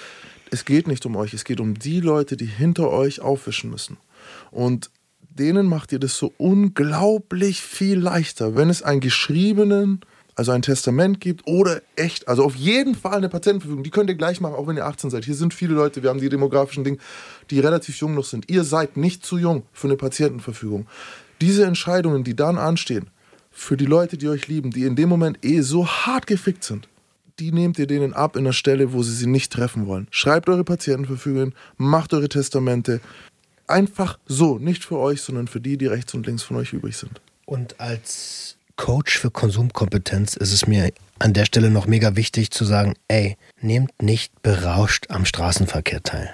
Es 0.49 0.65
geht 0.65 0.88
nicht 0.88 1.05
um 1.05 1.15
euch. 1.15 1.34
Es 1.34 1.43
geht 1.43 1.59
um 1.59 1.74
die 1.74 1.99
Leute, 1.99 2.38
die 2.38 2.45
hinter 2.45 2.89
euch 2.89 3.21
aufwischen 3.21 3.69
müssen. 3.69 3.97
Und 4.51 4.91
denen 5.21 5.67
macht 5.67 5.91
ihr 5.91 5.99
das 5.99 6.17
so 6.17 6.34
unglaublich 6.38 7.61
viel 7.61 7.99
leichter, 7.99 8.55
wenn 8.55 8.69
es 8.69 8.84
einen 8.84 8.99
geschriebenen, 8.99 10.01
also 10.36 10.51
ein 10.51 10.61
Testament 10.61 11.19
gibt 11.19 11.47
oder 11.47 11.81
echt, 11.95 12.27
also 12.27 12.43
auf 12.43 12.55
jeden 12.55 12.95
Fall 12.95 13.17
eine 13.17 13.29
Patientenverfügung. 13.29 13.84
Die 13.84 13.89
könnt 13.89 14.09
ihr 14.09 14.15
gleich 14.15 14.41
machen, 14.41 14.55
auch 14.55 14.67
wenn 14.67 14.77
ihr 14.77 14.86
18 14.86 15.09
seid. 15.09 15.25
Hier 15.25 15.36
sind 15.36 15.53
viele 15.53 15.73
Leute, 15.73 16.03
wir 16.03 16.09
haben 16.09 16.19
die 16.19 16.29
demografischen 16.29 16.84
Dinge, 16.84 16.97
die 17.49 17.59
relativ 17.59 17.97
jung 17.97 18.15
noch 18.15 18.25
sind. 18.25 18.49
Ihr 18.49 18.63
seid 18.63 18.97
nicht 18.97 19.25
zu 19.25 19.38
jung 19.38 19.63
für 19.73 19.88
eine 19.88 19.97
Patientenverfügung. 19.97 20.88
Diese 21.41 21.65
Entscheidungen, 21.65 22.23
die 22.23 22.36
dann 22.36 22.57
anstehen, 22.57 23.09
für 23.51 23.77
die 23.77 23.86
Leute, 23.86 24.17
die 24.17 24.29
euch 24.29 24.47
lieben, 24.47 24.71
die 24.71 24.86
in 24.86 24.95
dem 24.95 25.09
Moment 25.09 25.45
eh 25.45 25.61
so 25.61 25.88
hart 25.88 26.25
gefickt 26.25 26.63
sind, 26.63 26.88
die 27.39 27.51
nehmt 27.51 27.77
ihr 27.77 27.88
denen 27.88 28.13
ab 28.13 28.36
in 28.36 28.43
der 28.43 28.53
Stelle, 28.53 28.93
wo 28.93 29.03
sie 29.03 29.13
sie 29.13 29.27
nicht 29.27 29.51
treffen 29.51 29.86
wollen. 29.88 30.07
Schreibt 30.11 30.49
eure 30.49 30.63
Patientenverfügungen, 30.63 31.53
macht 31.77 32.13
eure 32.13 32.29
Testamente, 32.29 33.01
Einfach 33.67 34.19
so, 34.25 34.59
nicht 34.59 34.84
für 34.84 34.97
euch, 34.99 35.21
sondern 35.21 35.47
für 35.47 35.61
die, 35.61 35.77
die 35.77 35.88
rechts 35.88 36.13
und 36.13 36.25
links 36.25 36.43
von 36.43 36.57
euch 36.57 36.73
übrig 36.73 36.97
sind. 36.97 37.21
Und 37.45 37.79
als 37.79 38.57
Coach 38.76 39.17
für 39.17 39.32
Konsumkompetenz 39.32 40.36
ist 40.36 40.51
es 40.51 40.67
mir 40.67 40.91
an 41.19 41.34
der 41.34 41.45
Stelle 41.45 41.69
noch 41.69 41.86
mega 41.86 42.15
wichtig 42.15 42.51
zu 42.51 42.65
sagen, 42.65 42.95
ey, 43.07 43.38
nehmt 43.61 44.01
nicht 44.01 44.41
berauscht 44.41 45.05
am 45.09 45.26
Straßenverkehr 45.26 46.03
teil. 46.03 46.34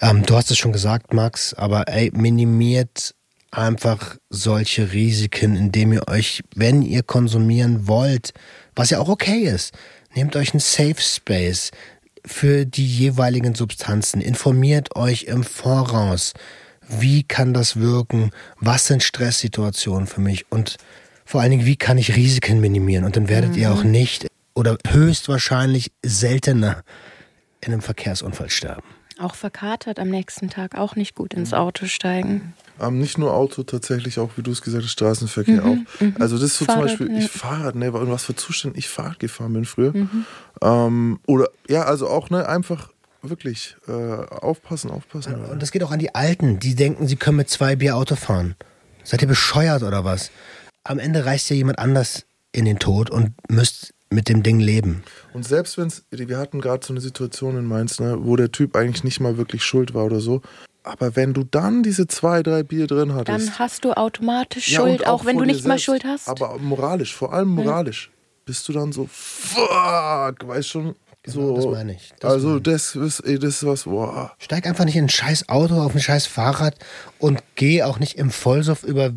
Ähm, 0.00 0.24
du 0.24 0.36
hast 0.36 0.50
es 0.50 0.58
schon 0.58 0.72
gesagt, 0.72 1.12
Max, 1.12 1.54
aber 1.54 1.88
ey, 1.88 2.10
minimiert 2.14 3.14
einfach 3.50 4.16
solche 4.28 4.92
Risiken, 4.92 5.56
indem 5.56 5.92
ihr 5.92 6.06
euch, 6.08 6.42
wenn 6.54 6.82
ihr 6.82 7.02
konsumieren 7.02 7.88
wollt, 7.88 8.32
was 8.74 8.90
ja 8.90 8.98
auch 8.98 9.08
okay 9.08 9.44
ist, 9.44 9.72
nehmt 10.14 10.36
euch 10.36 10.52
einen 10.52 10.60
Safe 10.60 11.00
Space, 11.00 11.70
für 12.26 12.66
die 12.66 12.86
jeweiligen 12.86 13.54
Substanzen. 13.54 14.20
Informiert 14.20 14.96
euch 14.96 15.24
im 15.24 15.44
Voraus. 15.44 16.34
Wie 16.86 17.22
kann 17.22 17.54
das 17.54 17.76
wirken? 17.76 18.30
Was 18.58 18.86
sind 18.86 19.02
Stresssituationen 19.02 20.06
für 20.06 20.20
mich? 20.20 20.50
Und 20.50 20.76
vor 21.26 21.40
allen 21.42 21.50
Dingen, 21.50 21.66
wie 21.66 21.76
kann 21.76 21.98
ich 21.98 22.16
Risiken 22.16 22.60
minimieren? 22.60 23.04
Und 23.04 23.16
dann 23.16 23.28
werdet 23.28 23.52
mhm. 23.52 23.58
ihr 23.58 23.72
auch 23.72 23.84
nicht 23.84 24.28
oder 24.54 24.78
höchstwahrscheinlich 24.88 25.92
seltener 26.02 26.82
in 27.60 27.72
einem 27.72 27.82
Verkehrsunfall 27.82 28.48
sterben. 28.48 28.86
Auch 29.18 29.34
verkatert 29.34 29.98
am 29.98 30.08
nächsten 30.08 30.50
Tag, 30.50 30.76
auch 30.76 30.94
nicht 30.94 31.14
gut 31.14 31.34
ins 31.34 31.54
Auto 31.54 31.86
steigen. 31.86 32.54
Ähm, 32.78 32.98
nicht 32.98 33.16
nur 33.16 33.32
Auto, 33.32 33.62
tatsächlich 33.62 34.18
auch, 34.18 34.30
wie 34.36 34.42
du 34.42 34.50
es 34.50 34.60
gesagt 34.60 34.84
hast, 34.84 34.92
Straßenverkehr 34.92 35.62
mhm, 35.62 35.86
auch. 35.88 36.00
Mhm. 36.00 36.16
Also 36.18 36.36
das 36.36 36.44
ist 36.44 36.58
so 36.58 36.64
Fahrrad, 36.66 36.90
zum 36.90 36.98
Beispiel, 36.98 37.12
ja. 37.12 37.24
ich 37.24 37.30
Fahrrad, 37.30 37.74
ne, 37.76 37.86
in 37.86 38.10
was 38.10 38.24
für 38.24 38.36
Zuständen 38.36 38.78
ich 38.78 38.88
Fahrrad 38.88 39.18
gefahren 39.18 39.54
bin 39.54 39.64
früher. 39.64 39.96
Mhm. 39.96 40.26
Ähm, 40.62 41.20
oder 41.26 41.48
ja, 41.66 41.84
also 41.84 42.08
auch 42.08 42.28
ne, 42.28 42.46
einfach 42.46 42.90
wirklich 43.22 43.76
äh, 43.88 43.92
aufpassen, 43.92 44.90
aufpassen. 44.90 45.34
Und 45.34 45.62
das 45.62 45.72
geht 45.72 45.82
auch 45.82 45.90
an 45.90 45.98
die 45.98 46.14
Alten, 46.14 46.60
die 46.60 46.74
denken, 46.74 47.06
sie 47.08 47.16
können 47.16 47.38
mit 47.38 47.48
zwei 47.48 47.74
Bier 47.74 47.96
Auto 47.96 48.16
fahren. 48.16 48.54
Seid 49.02 49.22
ihr 49.22 49.28
bescheuert 49.28 49.82
oder 49.82 50.04
was? 50.04 50.30
Am 50.88 51.00
Ende 51.00 51.26
reißt 51.26 51.50
ja 51.50 51.56
jemand 51.56 51.80
anders 51.80 52.26
in 52.52 52.64
den 52.64 52.78
Tod 52.78 53.10
und 53.10 53.32
müsst 53.50 53.92
mit 54.08 54.28
dem 54.28 54.44
Ding 54.44 54.60
leben. 54.60 55.02
Und 55.32 55.44
selbst 55.44 55.76
wenn 55.78 55.88
es, 55.88 56.04
wir 56.10 56.38
hatten 56.38 56.60
gerade 56.60 56.86
so 56.86 56.92
eine 56.92 57.00
Situation 57.00 57.58
in 57.58 57.64
Mainz, 57.64 57.98
ne, 57.98 58.16
wo 58.20 58.36
der 58.36 58.52
Typ 58.52 58.76
eigentlich 58.76 59.02
nicht 59.02 59.18
mal 59.18 59.36
wirklich 59.36 59.64
schuld 59.64 59.94
war 59.94 60.04
oder 60.04 60.20
so, 60.20 60.42
aber 60.84 61.16
wenn 61.16 61.34
du 61.34 61.42
dann 61.42 61.82
diese 61.82 62.06
zwei, 62.06 62.44
drei 62.44 62.62
Bier 62.62 62.86
drin 62.86 63.14
hattest. 63.14 63.48
Dann 63.48 63.58
hast 63.58 63.84
du 63.84 63.94
automatisch 63.94 64.70
ja, 64.70 64.80
Schuld, 64.80 65.04
auch, 65.08 65.22
auch 65.22 65.24
wenn 65.24 65.38
du 65.38 65.44
nicht 65.44 65.56
selbst, 65.56 65.66
mal 65.66 65.78
Schuld 65.80 66.04
hast. 66.04 66.28
Aber 66.28 66.56
moralisch, 66.58 67.16
vor 67.16 67.32
allem 67.32 67.48
moralisch, 67.48 68.12
ja. 68.12 68.32
bist 68.44 68.68
du 68.68 68.72
dann 68.72 68.92
so, 68.92 69.08
fuck, 69.10 70.46
weißt 70.46 70.68
schon. 70.68 70.94
Genau, 71.24 71.34
so, 71.34 71.56
das 71.56 71.66
meine 71.66 71.94
ich. 71.94 72.14
Das 72.20 72.32
also, 72.34 72.46
meine 72.46 72.58
ich. 72.58 72.62
Das, 72.62 72.94
ist, 72.94 73.22
das 73.26 73.42
ist 73.42 73.66
was, 73.66 73.82
boah. 73.82 74.32
Steig 74.38 74.64
einfach 74.68 74.84
nicht 74.84 74.94
in 74.94 75.06
ein 75.06 75.08
scheiß 75.08 75.48
Auto, 75.48 75.74
auf 75.82 75.92
ein 75.92 76.00
scheiß 76.00 76.26
Fahrrad 76.26 76.76
und 77.18 77.42
geh 77.56 77.82
auch 77.82 77.98
nicht 77.98 78.16
im 78.16 78.30
Vollsuff 78.30 78.84
über, 78.84 79.10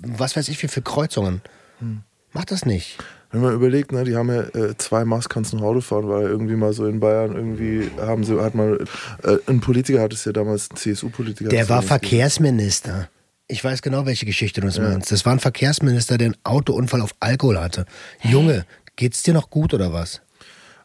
was 0.00 0.36
weiß 0.36 0.48
ich, 0.48 0.62
wie 0.62 0.68
viele 0.68 0.84
Kreuzungen. 0.84 1.40
Hm. 1.78 2.02
Mach 2.32 2.44
das 2.44 2.64
nicht 2.64 2.98
wenn 3.30 3.42
man 3.42 3.54
überlegt, 3.54 3.92
ne, 3.92 4.04
die 4.04 4.16
haben 4.16 4.28
ja 4.28 4.42
äh, 4.42 4.76
zwei 4.76 5.04
Maß 5.04 5.28
kannst 5.28 5.54
noch 5.54 5.62
Auto 5.62 5.80
fahren, 5.80 6.08
weil 6.08 6.22
irgendwie 6.22 6.56
mal 6.56 6.72
so 6.72 6.86
in 6.86 6.98
Bayern 6.98 7.36
irgendwie 7.36 7.90
haben 7.98 8.24
sie, 8.24 8.40
hat 8.40 8.54
mal, 8.54 8.84
äh, 9.22 9.36
ein 9.46 9.60
Politiker 9.60 10.00
hat 10.00 10.12
es 10.12 10.24
ja 10.24 10.32
damals, 10.32 10.68
ein 10.70 10.76
CSU-Politiker. 10.76 11.48
Der 11.48 11.68
war 11.68 11.82
Verkehrsminister. 11.82 13.08
Ich 13.46 13.62
weiß 13.62 13.82
genau, 13.82 14.06
welche 14.06 14.26
Geschichte 14.26 14.60
du 14.60 14.68
ja. 14.68 14.82
meinst. 14.82 15.12
Das 15.12 15.24
war 15.24 15.32
ein 15.32 15.40
Verkehrsminister, 15.40 16.18
der 16.18 16.26
einen 16.26 16.36
Autounfall 16.44 17.00
auf 17.00 17.14
Alkohol 17.20 17.60
hatte. 17.60 17.84
Junge, 18.22 18.64
geht's 18.96 19.22
dir 19.22 19.34
noch 19.34 19.50
gut 19.50 19.74
oder 19.74 19.92
was? 19.92 20.20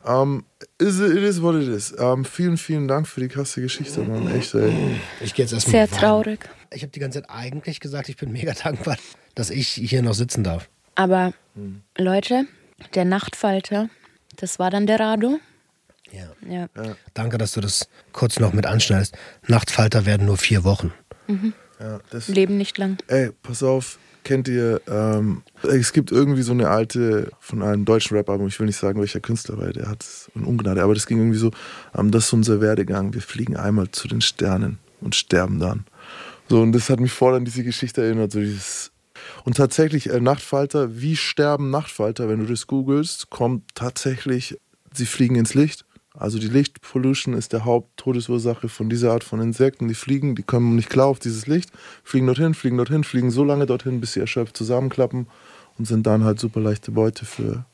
Um, 0.06 0.45
ähm, 0.60 0.68
is 0.78 0.99
it, 0.99 1.12
it 1.12 1.24
is 1.24 1.41
what 1.41 1.56
it 1.56 1.68
is. 1.68 1.91
Um, 1.93 2.20
ähm, 2.20 2.26
vielen, 2.26 2.58
vielen 2.58 2.88
Dank 2.88 3.08
für 3.08 3.22
die 3.22 3.28
krasse 3.28 3.62
Geschichte, 3.62 4.01
Mann. 4.01 4.28
Echt, 4.28 4.53
ey. 4.53 4.99
Ich 5.20 5.34
gehe 5.34 5.45
jetzt 5.45 5.53
erstmal. 5.53 5.88
Sehr 5.88 5.89
traurig. 5.89 6.47
Ich 6.72 6.84
habe 6.84 6.91
die 6.91 6.99
ganze 6.99 7.22
Zeit 7.22 7.30
eigentlich 7.30 7.80
gesagt, 7.80 8.10
ich 8.10 8.18
bin 8.18 8.32
mega 8.32 8.53
dankbar, 8.53 8.97
dass 9.34 9.49
ich 9.49 9.70
hier 9.70 10.03
noch 10.03 10.14
sitzen 10.14 10.43
darf. 10.43 10.70
Aber 10.93 11.34
hm. 11.56 11.82
Leute, 11.97 12.45
der 12.93 13.06
Nachtfalter, 13.06 13.89
das 14.36 14.60
war 14.60 14.70
dann 14.70 14.86
der 14.86 14.99
Rado. 14.99 15.39
Ja. 16.12 16.30
ja. 16.47 16.68
ja. 16.76 16.95
Danke, 17.14 17.38
dass 17.38 17.53
du 17.53 17.62
das 17.62 17.88
kurz 18.14 18.39
noch 18.39 18.53
mit 18.53 18.66
anschneidest. 18.68 19.18
Nachtfalter 19.47 20.06
werden 20.06 20.28
nur 20.28 20.38
vier 20.38 20.64
Wochen. 20.64 20.93
Mhm. 21.28 21.53
Ja, 21.80 21.99
Leben 22.28 22.58
nicht 22.58 22.78
lang. 22.78 22.97
Ey, 23.08 23.32
pass 23.43 23.62
auf, 23.64 23.99
kennt 24.26 24.49
ihr, 24.49 24.82
ähm, 24.88 25.43
es 25.63 25.93
gibt 25.93 26.11
irgendwie 26.11 26.41
so 26.41 26.51
eine 26.51 26.67
alte 26.69 27.32
von 27.39 27.61
einem 27.61 27.86
deutschen 27.86 28.17
Rap-Album, 28.17 28.47
ich 28.47 28.59
will 28.59 28.67
nicht 28.67 28.78
sagen, 28.78 28.99
welcher 28.99 29.21
Künstler, 29.21 29.57
weil 29.57 29.71
der 29.71 29.88
hat 29.88 30.03
es 30.03 30.30
in 30.36 30.43
Ungnade, 30.43 30.84
aber 30.84 30.93
das 30.93 31.07
ging 31.07 31.19
irgendwie 31.19 31.38
so, 31.38 31.51
ähm, 31.97 32.11
das 32.11 32.26
ist 32.26 32.34
unser 32.34 32.59
Werdegang, 32.59 33.13
wir 33.13 33.21
fliegen 33.21 33.55
einmal 33.55 33.89
zu 33.91 34.09
den 34.09 34.19
Sternen 34.19 34.80
und 34.99 35.15
sterben 35.15 35.59
dann. 35.59 35.86
So, 36.49 36.61
und 36.61 36.73
das 36.73 36.89
hat 36.89 36.99
mich 36.99 37.13
voll 37.13 37.36
an 37.36 37.45
diese 37.45 37.63
Geschichte 37.63 38.03
erinnert, 38.03 38.34
so 38.34 38.39
dieses 38.39 38.91
und 39.43 39.57
tatsächlich, 39.57 40.09
äh, 40.09 40.19
Nachtfalter, 40.19 40.99
wie 40.99 41.15
sterben 41.15 41.69
Nachtfalter? 41.69 42.28
Wenn 42.28 42.39
du 42.39 42.45
das 42.45 42.67
googelst, 42.67 43.30
kommt 43.30 43.63
tatsächlich, 43.76 44.59
sie 44.93 45.05
fliegen 45.05 45.36
ins 45.36 45.53
Licht. 45.53 45.84
Also 46.18 46.39
die 46.39 46.47
Lichtpollution 46.47 47.34
ist 47.34 47.53
der 47.53 47.66
Haupttodesursache 47.66 48.70
von 48.70 48.89
dieser 48.89 49.11
Art 49.11 49.24
von 49.24 49.41
Insekten. 49.41 49.88
Die 49.88 49.95
fliegen, 49.95 50.36
die 50.36 50.43
kommen 50.43 50.76
nicht 50.76 50.89
klar 50.89 51.07
auf 51.07 51.20
dieses 51.20 51.47
Licht, 51.47 51.72
fliegen 52.03 52.28
dorthin, 52.28 52.53
fliegen 52.53 52.78
dorthin, 52.78 53.03
fliegen 53.03 53.32
so 53.32 53.43
lange 53.43 53.66
dorthin, 53.66 53.99
bis 53.99 54.13
sie 54.13 54.22
erschöpft 54.22 54.55
zusammenklappen 54.55 55.28
und 55.78 55.86
sind 55.86 56.07
dann 56.07 56.24
halt 56.24 56.39
super 56.39 56.61
leichte 56.61 56.91
Beute 56.91 57.26
für 57.26 57.66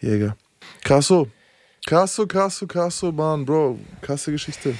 Jäger. 0.00 0.36
Krasso. 0.84 1.28
Krasso, 1.86 2.26
krasso, 2.26 2.66
krasso, 2.66 3.12
Mann, 3.12 3.44
Bro. 3.44 3.78
Krasse 4.02 4.30
Geschichte. 4.30 4.74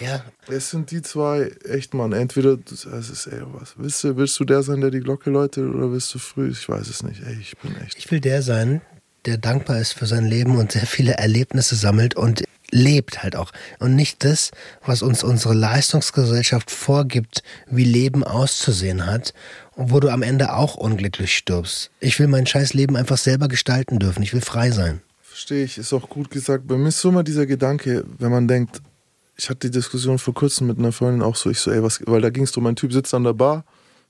Ja. 0.00 0.24
Es 0.46 0.70
sind 0.70 0.90
die 0.90 1.02
zwei, 1.02 1.52
echt, 1.64 1.94
Mann. 1.94 2.12
Entweder, 2.12 2.56
das 2.56 2.84
ist, 2.84 3.26
ey, 3.26 3.42
was. 3.52 3.74
Willst 3.76 4.04
du, 4.04 4.16
willst 4.16 4.38
du 4.38 4.44
der 4.44 4.62
sein, 4.62 4.80
der 4.80 4.90
die 4.90 5.00
Glocke 5.00 5.30
läutet, 5.30 5.68
oder 5.74 5.90
willst 5.90 6.14
du 6.14 6.18
früh? 6.18 6.50
Ich 6.50 6.68
weiß 6.68 6.88
es 6.88 7.02
nicht. 7.02 7.22
Ey, 7.24 7.36
ich 7.40 7.56
bin 7.58 7.76
echt. 7.76 7.98
Ich 7.98 8.10
will 8.10 8.20
der 8.20 8.42
sein, 8.42 8.80
der 9.24 9.38
dankbar 9.38 9.78
ist 9.78 9.92
für 9.92 10.06
sein 10.06 10.26
Leben 10.26 10.56
und 10.56 10.72
sehr 10.72 10.86
viele 10.86 11.14
Erlebnisse 11.14 11.76
sammelt 11.76 12.14
und 12.14 12.44
lebt 12.70 13.22
halt 13.22 13.36
auch. 13.36 13.50
Und 13.78 13.94
nicht 13.94 14.24
das, 14.24 14.50
was 14.84 15.02
uns 15.02 15.24
unsere 15.24 15.54
Leistungsgesellschaft 15.54 16.70
vorgibt, 16.70 17.42
wie 17.66 17.84
Leben 17.84 18.24
auszusehen 18.24 19.06
hat, 19.06 19.32
wo 19.74 20.00
du 20.00 20.08
am 20.08 20.22
Ende 20.22 20.54
auch 20.54 20.76
unglücklich 20.76 21.36
stirbst. 21.36 21.90
Ich 22.00 22.18
will 22.18 22.28
mein 22.28 22.46
scheiß 22.46 22.74
Leben 22.74 22.96
einfach 22.96 23.18
selber 23.18 23.48
gestalten 23.48 23.98
dürfen. 23.98 24.22
Ich 24.22 24.34
will 24.34 24.40
frei 24.40 24.70
sein. 24.70 25.00
Verstehe 25.22 25.64
ich, 25.64 25.78
ist 25.78 25.92
auch 25.92 26.08
gut 26.08 26.30
gesagt. 26.30 26.66
Bei 26.66 26.76
mir 26.76 26.88
ist 26.88 27.00
so 27.00 27.10
immer 27.10 27.22
dieser 27.22 27.46
Gedanke, 27.46 28.04
wenn 28.18 28.30
man 28.30 28.48
denkt, 28.48 28.82
ich 29.36 29.48
hatte 29.48 29.68
die 29.68 29.70
Diskussion 29.70 30.18
vor 30.18 30.34
kurzem 30.34 30.66
mit 30.66 30.78
einer 30.78 30.90
Freundin 30.90 31.22
auch 31.22 31.36
so, 31.36 31.48
ich 31.48 31.60
so, 31.60 31.70
ey, 31.70 31.82
was, 31.82 32.00
weil 32.06 32.20
da 32.20 32.30
ging 32.30 32.42
es 32.42 32.50
drum, 32.50 32.66
ein 32.66 32.74
Typ 32.74 32.92
sitzt 32.92 33.14
an 33.14 33.22
der 33.22 33.34
Bar, 33.34 33.64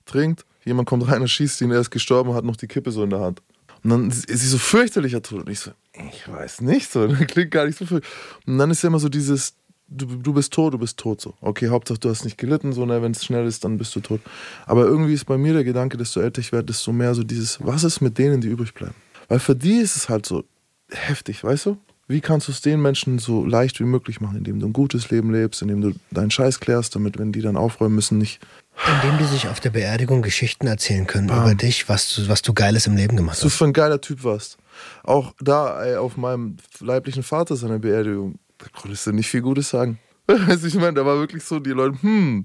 trinkt, 0.06 0.46
jemand 0.64 0.88
kommt 0.88 1.06
rein, 1.06 1.20
er 1.20 1.28
schießt 1.28 1.60
ihn, 1.60 1.70
er 1.70 1.80
ist 1.80 1.90
gestorben, 1.90 2.32
hat 2.32 2.44
noch 2.44 2.56
die 2.56 2.66
Kippe 2.66 2.90
so 2.90 3.04
in 3.04 3.10
der 3.10 3.20
Hand. 3.20 3.42
Und 3.84 3.90
dann 3.90 4.08
ist 4.08 4.26
sie 4.26 4.48
so 4.48 4.58
fürchterlicher 4.58 5.22
Tod. 5.22 5.46
Und 5.46 5.50
ich 5.50 5.60
so, 5.60 5.70
ich 5.92 6.28
weiß 6.28 6.60
nicht 6.62 6.90
so, 6.90 7.06
das 7.08 7.18
klingt 7.26 7.50
gar 7.50 7.66
nicht 7.66 7.78
so 7.78 7.86
fürchterlich. 7.86 8.16
Und 8.46 8.58
dann 8.58 8.70
ist 8.70 8.82
ja 8.82 8.88
immer 8.88 8.98
so 8.98 9.08
dieses, 9.08 9.54
du, 9.88 10.06
du 10.06 10.32
bist 10.32 10.52
tot, 10.52 10.74
du 10.74 10.78
bist 10.78 10.98
tot 10.98 11.20
so. 11.20 11.34
Okay, 11.40 11.68
Hauptsache 11.68 11.98
du 11.98 12.08
hast 12.08 12.24
nicht 12.24 12.38
gelitten, 12.38 12.72
so, 12.72 12.84
ne, 12.86 13.02
wenn 13.02 13.12
es 13.12 13.24
schnell 13.24 13.46
ist, 13.46 13.64
dann 13.64 13.78
bist 13.78 13.94
du 13.96 14.00
tot. 14.00 14.20
Aber 14.66 14.84
irgendwie 14.84 15.14
ist 15.14 15.24
bei 15.24 15.38
mir 15.38 15.52
der 15.52 15.64
Gedanke, 15.64 15.96
desto 15.96 16.20
älter 16.20 16.40
ich 16.40 16.52
werde, 16.52 16.66
desto 16.66 16.92
mehr 16.92 17.14
so 17.14 17.22
dieses, 17.22 17.64
was 17.64 17.84
ist 17.84 18.00
mit 18.00 18.18
denen, 18.18 18.40
die 18.40 18.48
übrig 18.48 18.74
bleiben? 18.74 18.94
Weil 19.28 19.38
für 19.38 19.54
die 19.56 19.78
ist 19.78 19.96
es 19.96 20.08
halt 20.08 20.26
so 20.26 20.44
heftig, 20.90 21.44
weißt 21.44 21.66
du? 21.66 21.78
Wie 22.10 22.22
kannst 22.22 22.48
du 22.48 22.52
es 22.52 22.62
den 22.62 22.80
Menschen 22.80 23.18
so 23.18 23.44
leicht 23.44 23.80
wie 23.80 23.84
möglich 23.84 24.22
machen, 24.22 24.38
indem 24.38 24.60
du 24.60 24.66
ein 24.66 24.72
gutes 24.72 25.10
Leben 25.10 25.30
lebst, 25.30 25.60
indem 25.60 25.82
du 25.82 25.92
deinen 26.10 26.30
Scheiß 26.30 26.58
klärst, 26.58 26.94
damit, 26.94 27.18
wenn 27.18 27.32
die 27.32 27.42
dann 27.42 27.58
aufräumen 27.58 27.94
müssen, 27.94 28.16
nicht 28.16 28.40
Indem 28.86 29.18
die 29.18 29.24
sich 29.24 29.48
auf 29.48 29.60
der 29.60 29.70
Beerdigung 29.70 30.22
Geschichten 30.22 30.66
erzählen 30.66 31.06
können 31.06 31.26
Bam. 31.26 31.42
über 31.42 31.54
dich, 31.54 31.88
was 31.88 32.14
du, 32.14 32.28
was 32.28 32.42
du 32.42 32.54
Geiles 32.54 32.86
im 32.86 32.96
Leben 32.96 33.16
gemacht 33.16 33.36
hast. 33.36 33.44
Was 33.44 33.52
du 33.52 33.58
für 33.58 33.64
ein 33.64 33.72
geiler 33.72 34.00
Typ 34.00 34.24
warst. 34.24 34.56
Auch 35.02 35.34
da 35.40 35.84
ey, 35.84 35.96
auf 35.96 36.16
meinem 36.16 36.56
leiblichen 36.80 37.22
Vater 37.22 37.56
seiner 37.56 37.78
Beerdigung, 37.78 38.38
da 38.58 38.66
konntest 38.72 39.06
du 39.06 39.12
nicht 39.12 39.28
viel 39.28 39.42
Gutes 39.42 39.70
sagen. 39.70 39.98
Weißt 40.26 40.62
du, 40.62 40.68
ich 40.68 40.74
meine, 40.74 40.94
da 40.94 41.06
war 41.06 41.18
wirklich 41.18 41.42
so, 41.44 41.58
die 41.58 41.70
Leute, 41.70 42.00
hm. 42.02 42.44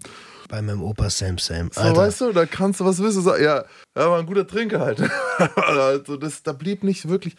Bei 0.50 0.62
meinem 0.62 0.82
Opa 0.82 1.10
Sam 1.10 1.38
Sam. 1.38 1.70
So, 1.72 1.96
weißt 1.96 2.22
du, 2.22 2.32
da 2.32 2.46
kannst 2.46 2.80
du 2.80 2.86
was 2.86 3.02
wissen. 3.02 3.26
Ja, 3.42 3.64
er 3.96 4.12
war 4.12 4.20
ein 4.20 4.26
guter 4.26 4.46
Trinker 4.46 4.82
halt. 4.82 5.02
also 5.56 6.18
das, 6.18 6.44
da 6.44 6.52
blieb 6.52 6.84
nicht 6.84 7.08
wirklich. 7.10 7.36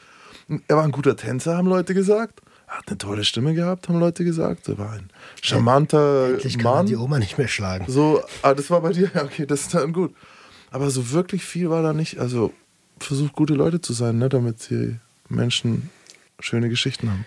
Er 0.67 0.77
war 0.77 0.85
ein 0.85 0.91
guter 0.91 1.17
Tänzer, 1.17 1.57
haben 1.57 1.69
Leute 1.69 1.95
gesagt. 1.95 2.41
Er 2.75 2.79
hat 2.79 2.89
eine 2.89 2.99
tolle 2.99 3.23
Stimme 3.23 3.55
gehabt, 3.55 3.89
haben 3.89 4.01
Leute 4.01 4.25
gesagt. 4.25 4.69
Er 4.69 4.79
war 4.79 4.95
ein 4.95 5.09
charmanter 5.41 6.31
Endlich 6.31 6.55
kann 6.59 6.65
Mann. 6.65 6.75
Man 6.75 6.87
die 6.87 6.97
Oma 6.97 7.19
nicht 7.21 7.39
mehr 7.39 7.47
schlagen. 7.47 7.85
So, 7.87 8.21
ah, 8.43 8.53
das 8.53 8.69
war 8.69 8.81
bei 8.81 8.93
dir, 8.93 9.13
ja, 9.15 9.23
okay, 9.23 9.47
das 9.47 9.61
ist 9.63 9.75
dann 9.75 9.93
gut. 9.93 10.13
Aber 10.73 10.91
so 10.91 11.13
wirklich 11.13 11.45
viel 11.45 11.71
war 11.71 11.85
da 11.85 11.93
nicht. 11.93 12.19
Also 12.19 12.53
versucht 12.99 13.35
gute 13.35 13.55
Leute 13.55 13.81
zu 13.81 13.93
sein, 13.93 14.19
ne, 14.19 14.29
damit 14.29 14.71
die 14.71 14.97
Menschen 15.29 15.89
schöne 16.41 16.69
Geschichten 16.69 17.09
haben. 17.11 17.25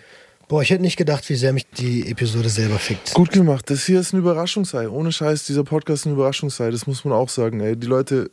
Boah, 0.48 0.60
ich 0.60 0.68
hätte 0.68 0.82
nicht 0.82 0.98
gedacht, 0.98 1.26
wie 1.30 1.34
sehr 1.34 1.54
mich 1.54 1.66
die 1.78 2.10
Episode 2.10 2.50
selber 2.50 2.78
fickt. 2.78 3.14
Gut 3.14 3.30
gemacht. 3.32 3.70
Das 3.70 3.86
hier 3.86 4.00
ist 4.00 4.12
ein 4.12 4.18
Überraschungsei. 4.18 4.90
Ohne 4.90 5.12
Scheiß, 5.12 5.46
dieser 5.46 5.64
Podcast 5.64 6.02
ist 6.02 6.06
ein 6.06 6.12
Überraschungsei. 6.12 6.70
Das 6.70 6.86
muss 6.86 7.06
man 7.06 7.14
auch 7.14 7.30
sagen. 7.30 7.60
Ey. 7.60 7.74
Die 7.74 7.86
Leute 7.86 8.28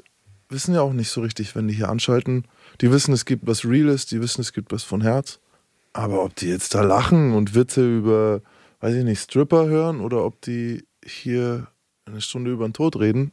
wissen 0.49 0.74
ja 0.74 0.82
auch 0.82 0.93
nicht 0.93 1.09
so 1.09 1.22
richtig, 1.22 1.55
wenn 1.55 1.70
die 1.70 1.76
hier 1.76 1.88
anschalten. 1.88 2.45
Die 2.82 2.91
wissen, 2.91 3.13
es 3.13 3.24
gibt 3.24 3.47
was 3.47 3.63
Reales, 3.63 4.05
die 4.05 4.22
wissen, 4.22 4.41
es 4.41 4.51
gibt 4.51 4.74
was 4.74 4.84
von 4.84 4.99
Herz. 4.99 5.39
Aber 5.96 6.24
ob 6.26 6.36
die 6.36 6.48
jetzt 6.48 6.76
da 6.76 6.82
lachen 6.82 7.34
und 7.34 7.56
Witze 7.56 7.88
über, 7.88 8.41
weiß 8.82 8.96
ich 8.96 9.06
nicht, 9.06 9.22
Stripper 9.22 9.66
hören 9.66 10.02
oder 10.02 10.26
ob 10.26 10.41
die 10.41 10.86
hier 11.06 11.68
eine 12.06 12.20
Stunde 12.20 12.52
über 12.52 12.68
den 12.68 12.74
Tod 12.74 13.00
reden, 13.00 13.32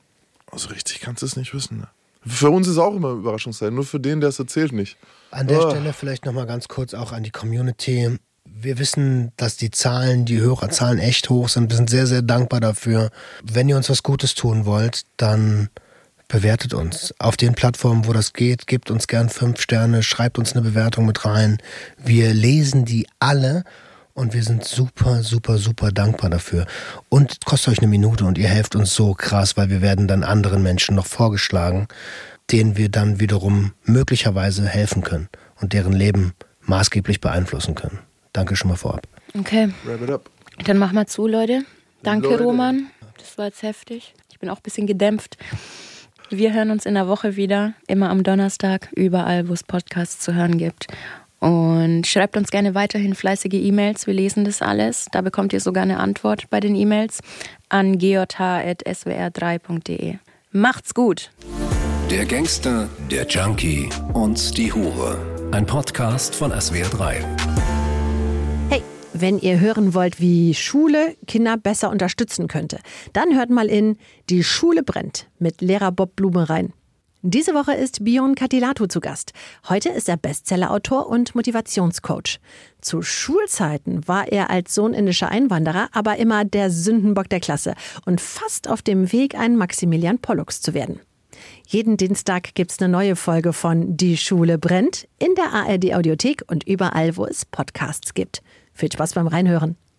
also 0.51 0.69
richtig 0.69 1.01
kannst 1.01 1.23
du 1.23 1.27
es 1.27 1.35
nicht 1.35 1.53
wissen. 1.55 1.79
Ne? 1.79 1.89
Für 2.25 2.51
uns 2.51 2.69
ist 2.69 2.79
auch 2.79 2.95
immer 2.95 3.11
Überraschungsei, 3.11 3.71
nur 3.71 3.85
für 3.85 3.99
den, 3.99 4.21
der 4.21 4.29
es 4.29 4.39
erzählt, 4.39 4.73
nicht. 4.73 4.97
An 5.33 5.49
der 5.49 5.67
oh. 5.67 5.71
Stelle 5.71 5.93
vielleicht 5.93 6.25
nochmal 6.25 6.47
ganz 6.47 6.69
kurz 6.69 6.95
auch 6.95 7.11
an 7.11 7.25
die 7.25 7.33
Community 7.33 8.17
wir 8.45 8.79
wissen, 8.79 9.33
dass 9.37 9.57
die 9.57 9.71
Zahlen, 9.71 10.25
die 10.25 10.41
Hörerzahlen 10.41 10.99
echt 10.99 11.31
hoch 11.31 11.49
sind. 11.49 11.71
Wir 11.71 11.77
sind 11.77 11.91
sehr, 11.91 12.07
sehr 12.07 12.23
dankbar 12.23 12.61
dafür. 12.61 13.11
Wenn 13.43 13.69
ihr 13.69 13.77
uns 13.77 13.91
was 13.91 14.03
Gutes 14.03 14.35
tun 14.35 14.67
wollt, 14.67 15.03
dann 15.17 15.69
bewertet 16.33 16.73
uns. 16.73 17.15
Auf 17.19 17.37
den 17.37 17.55
Plattformen, 17.55 18.07
wo 18.07 18.13
das 18.15 18.33
geht, 18.33 18.67
gebt 18.67 18.91
uns 18.91 19.07
gern 19.07 19.29
fünf 19.29 19.61
Sterne, 19.61 20.03
schreibt 20.03 20.39
uns 20.39 20.55
eine 20.55 20.63
Bewertung 20.63 21.05
mit 21.05 21.25
rein. 21.27 21.59
Wir 22.03 22.33
lesen 22.33 22.87
die 22.87 23.07
alle 23.21 23.65
und 24.15 24.33
wir 24.33 24.43
sind 24.43 24.65
super, 24.65 25.23
super, 25.23 25.59
super 25.59 25.93
dankbar 25.93 26.31
dafür. 26.31 26.67
Und 27.11 27.45
kostet 27.45 27.75
euch 27.75 27.79
eine 27.81 27.89
Minute 27.89 28.25
und 28.25 28.39
ihr 28.39 28.49
helft 28.49 28.75
uns 28.75 28.95
so 28.95 29.13
krass, 29.13 29.59
weil 29.59 29.69
wir 29.69 29.83
werden 29.83 30.09
dann 30.09 30.25
anderen 30.25 30.63
Menschen 30.63 30.97
noch 30.97 31.07
vorgeschlagen, 31.07 31.87
denen 32.51 32.79
wir 32.79 32.89
dann 32.89 33.21
wiederum 33.21 33.73
möglicherweise 33.85 34.67
helfen 34.67 35.03
können 35.03 35.29
und 35.61 35.75
deren 35.75 35.93
Leben 35.93 36.33
maßgeblich 36.63 37.21
beeinflussen 37.21 37.75
können. 37.75 37.99
Danke 38.33 38.57
schon 38.57 38.71
mal 38.71 38.77
vorab. 38.77 39.07
Okay. 39.39 39.69
Wrap 39.85 40.03
it 40.03 40.11
up. 40.11 40.31
Dann 40.65 40.79
machen 40.79 40.95
wir 40.95 41.07
zu, 41.07 41.27
Leute. 41.27 41.67
Danke, 42.03 42.29
Leute. 42.29 42.45
Roman. 42.45 42.87
Das 43.19 43.37
war 43.37 43.47
jetzt 43.47 43.63
heftig. 43.63 44.15
Ich 44.31 44.39
bin 44.39 44.49
auch 44.49 44.57
ein 44.57 44.63
bisschen 44.63 44.87
gedämpft. 44.87 45.37
Wir 46.35 46.55
hören 46.55 46.71
uns 46.71 46.87
in 46.87 46.95
der 46.95 47.09
Woche 47.09 47.37
wieder, 47.37 47.75
immer 47.89 48.09
am 48.09 48.23
Donnerstag, 48.23 48.89
überall, 48.97 49.51
wo 49.51 49.53
es 49.53 49.63
Podcasts 49.63 50.21
zu 50.21 50.35
hören 50.35 50.57
gibt. 50.57 50.87
Und 51.41 52.07
schreibt 52.07 52.39
uns 52.39 52.51
gerne 52.51 52.75
weiterhin 52.75 53.15
fleißige 53.15 53.53
E-Mails. 53.53 54.07
Wir 54.07 54.15
lesen 54.15 54.47
das 54.47 54.63
alles. 54.63 55.09
Da 55.13 55.21
bekommt 55.21 55.53
ihr 55.53 55.61
sogar 55.61 55.83
eine 55.83 56.01
Antwort 56.01 56.49
bei 56.49 56.61
den 56.61 56.75
E-Mails 56.75 57.21
an 57.69 57.99
geotha.swr3.de. 57.99 60.15
Macht's 60.53 60.95
gut! 60.95 61.31
Der 62.11 62.25
Gangster, 62.25 62.89
der 63.11 63.27
Junkie 63.27 63.91
und 64.15 64.57
die 64.57 64.73
Hure. 64.73 65.19
Ein 65.51 65.67
Podcast 65.67 66.35
von 66.35 66.51
SWR3. 66.51 67.82
Wenn 69.15 69.39
ihr 69.39 69.61
hören 69.61 69.93
wollt, 69.93 70.21
wie 70.21 70.55
Schule 70.55 71.17
Kinder 71.27 71.59
besser 71.59 71.91
unterstützen 71.91 72.49
könnte, 72.49 72.79
dann 73.13 73.37
hört 73.37 73.51
mal 73.51 73.69
in 73.69 73.99
Die 74.31 74.43
Schule 74.43 74.83
brennt 74.83 75.29
mit 75.39 75.61
Lehrer 75.61 75.93
Bob 75.93 76.17
Blume 76.17 76.49
rein. 76.49 76.73
Diese 77.21 77.55
Woche 77.55 77.75
ist 77.75 78.05
Bion 78.05 78.35
Katilato 78.35 78.87
zu 78.87 79.01
Gast. 79.01 79.33
Heute 79.69 79.91
ist 79.91 80.09
er 80.09 80.17
Bestsellerautor 80.17 81.09
und 81.09 81.35
Motivationscoach. 81.35 82.41
Zu 82.81 83.03
Schulzeiten 83.03 84.09
war 84.09 84.27
er 84.27 84.51
als 84.51 84.75
Sohn 84.75 84.95
indischer 84.95 85.29
Einwanderer 85.29 85.89
aber 85.93 86.17
immer 86.17 86.45
der 86.45 86.71
Sündenbock 86.71 87.29
der 87.29 87.41
Klasse 87.41 87.75
und 88.07 88.21
fast 88.21 88.67
auf 88.67 88.81
dem 88.81 89.13
Weg, 89.13 89.35
ein 89.35 89.57
Maximilian 89.57 90.19
Pollux 90.19 90.63
zu 90.63 90.73
werden. 90.73 91.01
Jeden 91.67 91.97
Dienstag 91.97 92.55
gibt's 92.55 92.81
eine 92.81 92.91
neue 92.91 93.15
Folge 93.15 93.53
von 93.53 93.97
Die 93.97 94.17
Schule 94.17 94.59
brennt 94.59 95.07
in 95.19 95.35
der 95.35 95.53
ARD 95.53 95.95
Audiothek 95.95 96.43
und 96.49 96.67
überall, 96.67 97.17
wo 97.17 97.27
es 97.27 97.45
Podcasts 97.45 98.15
gibt. 98.15 98.43
Viel 98.73 98.91
Spaß 98.91 99.15
beim 99.15 99.27
Reinhören. 99.27 99.77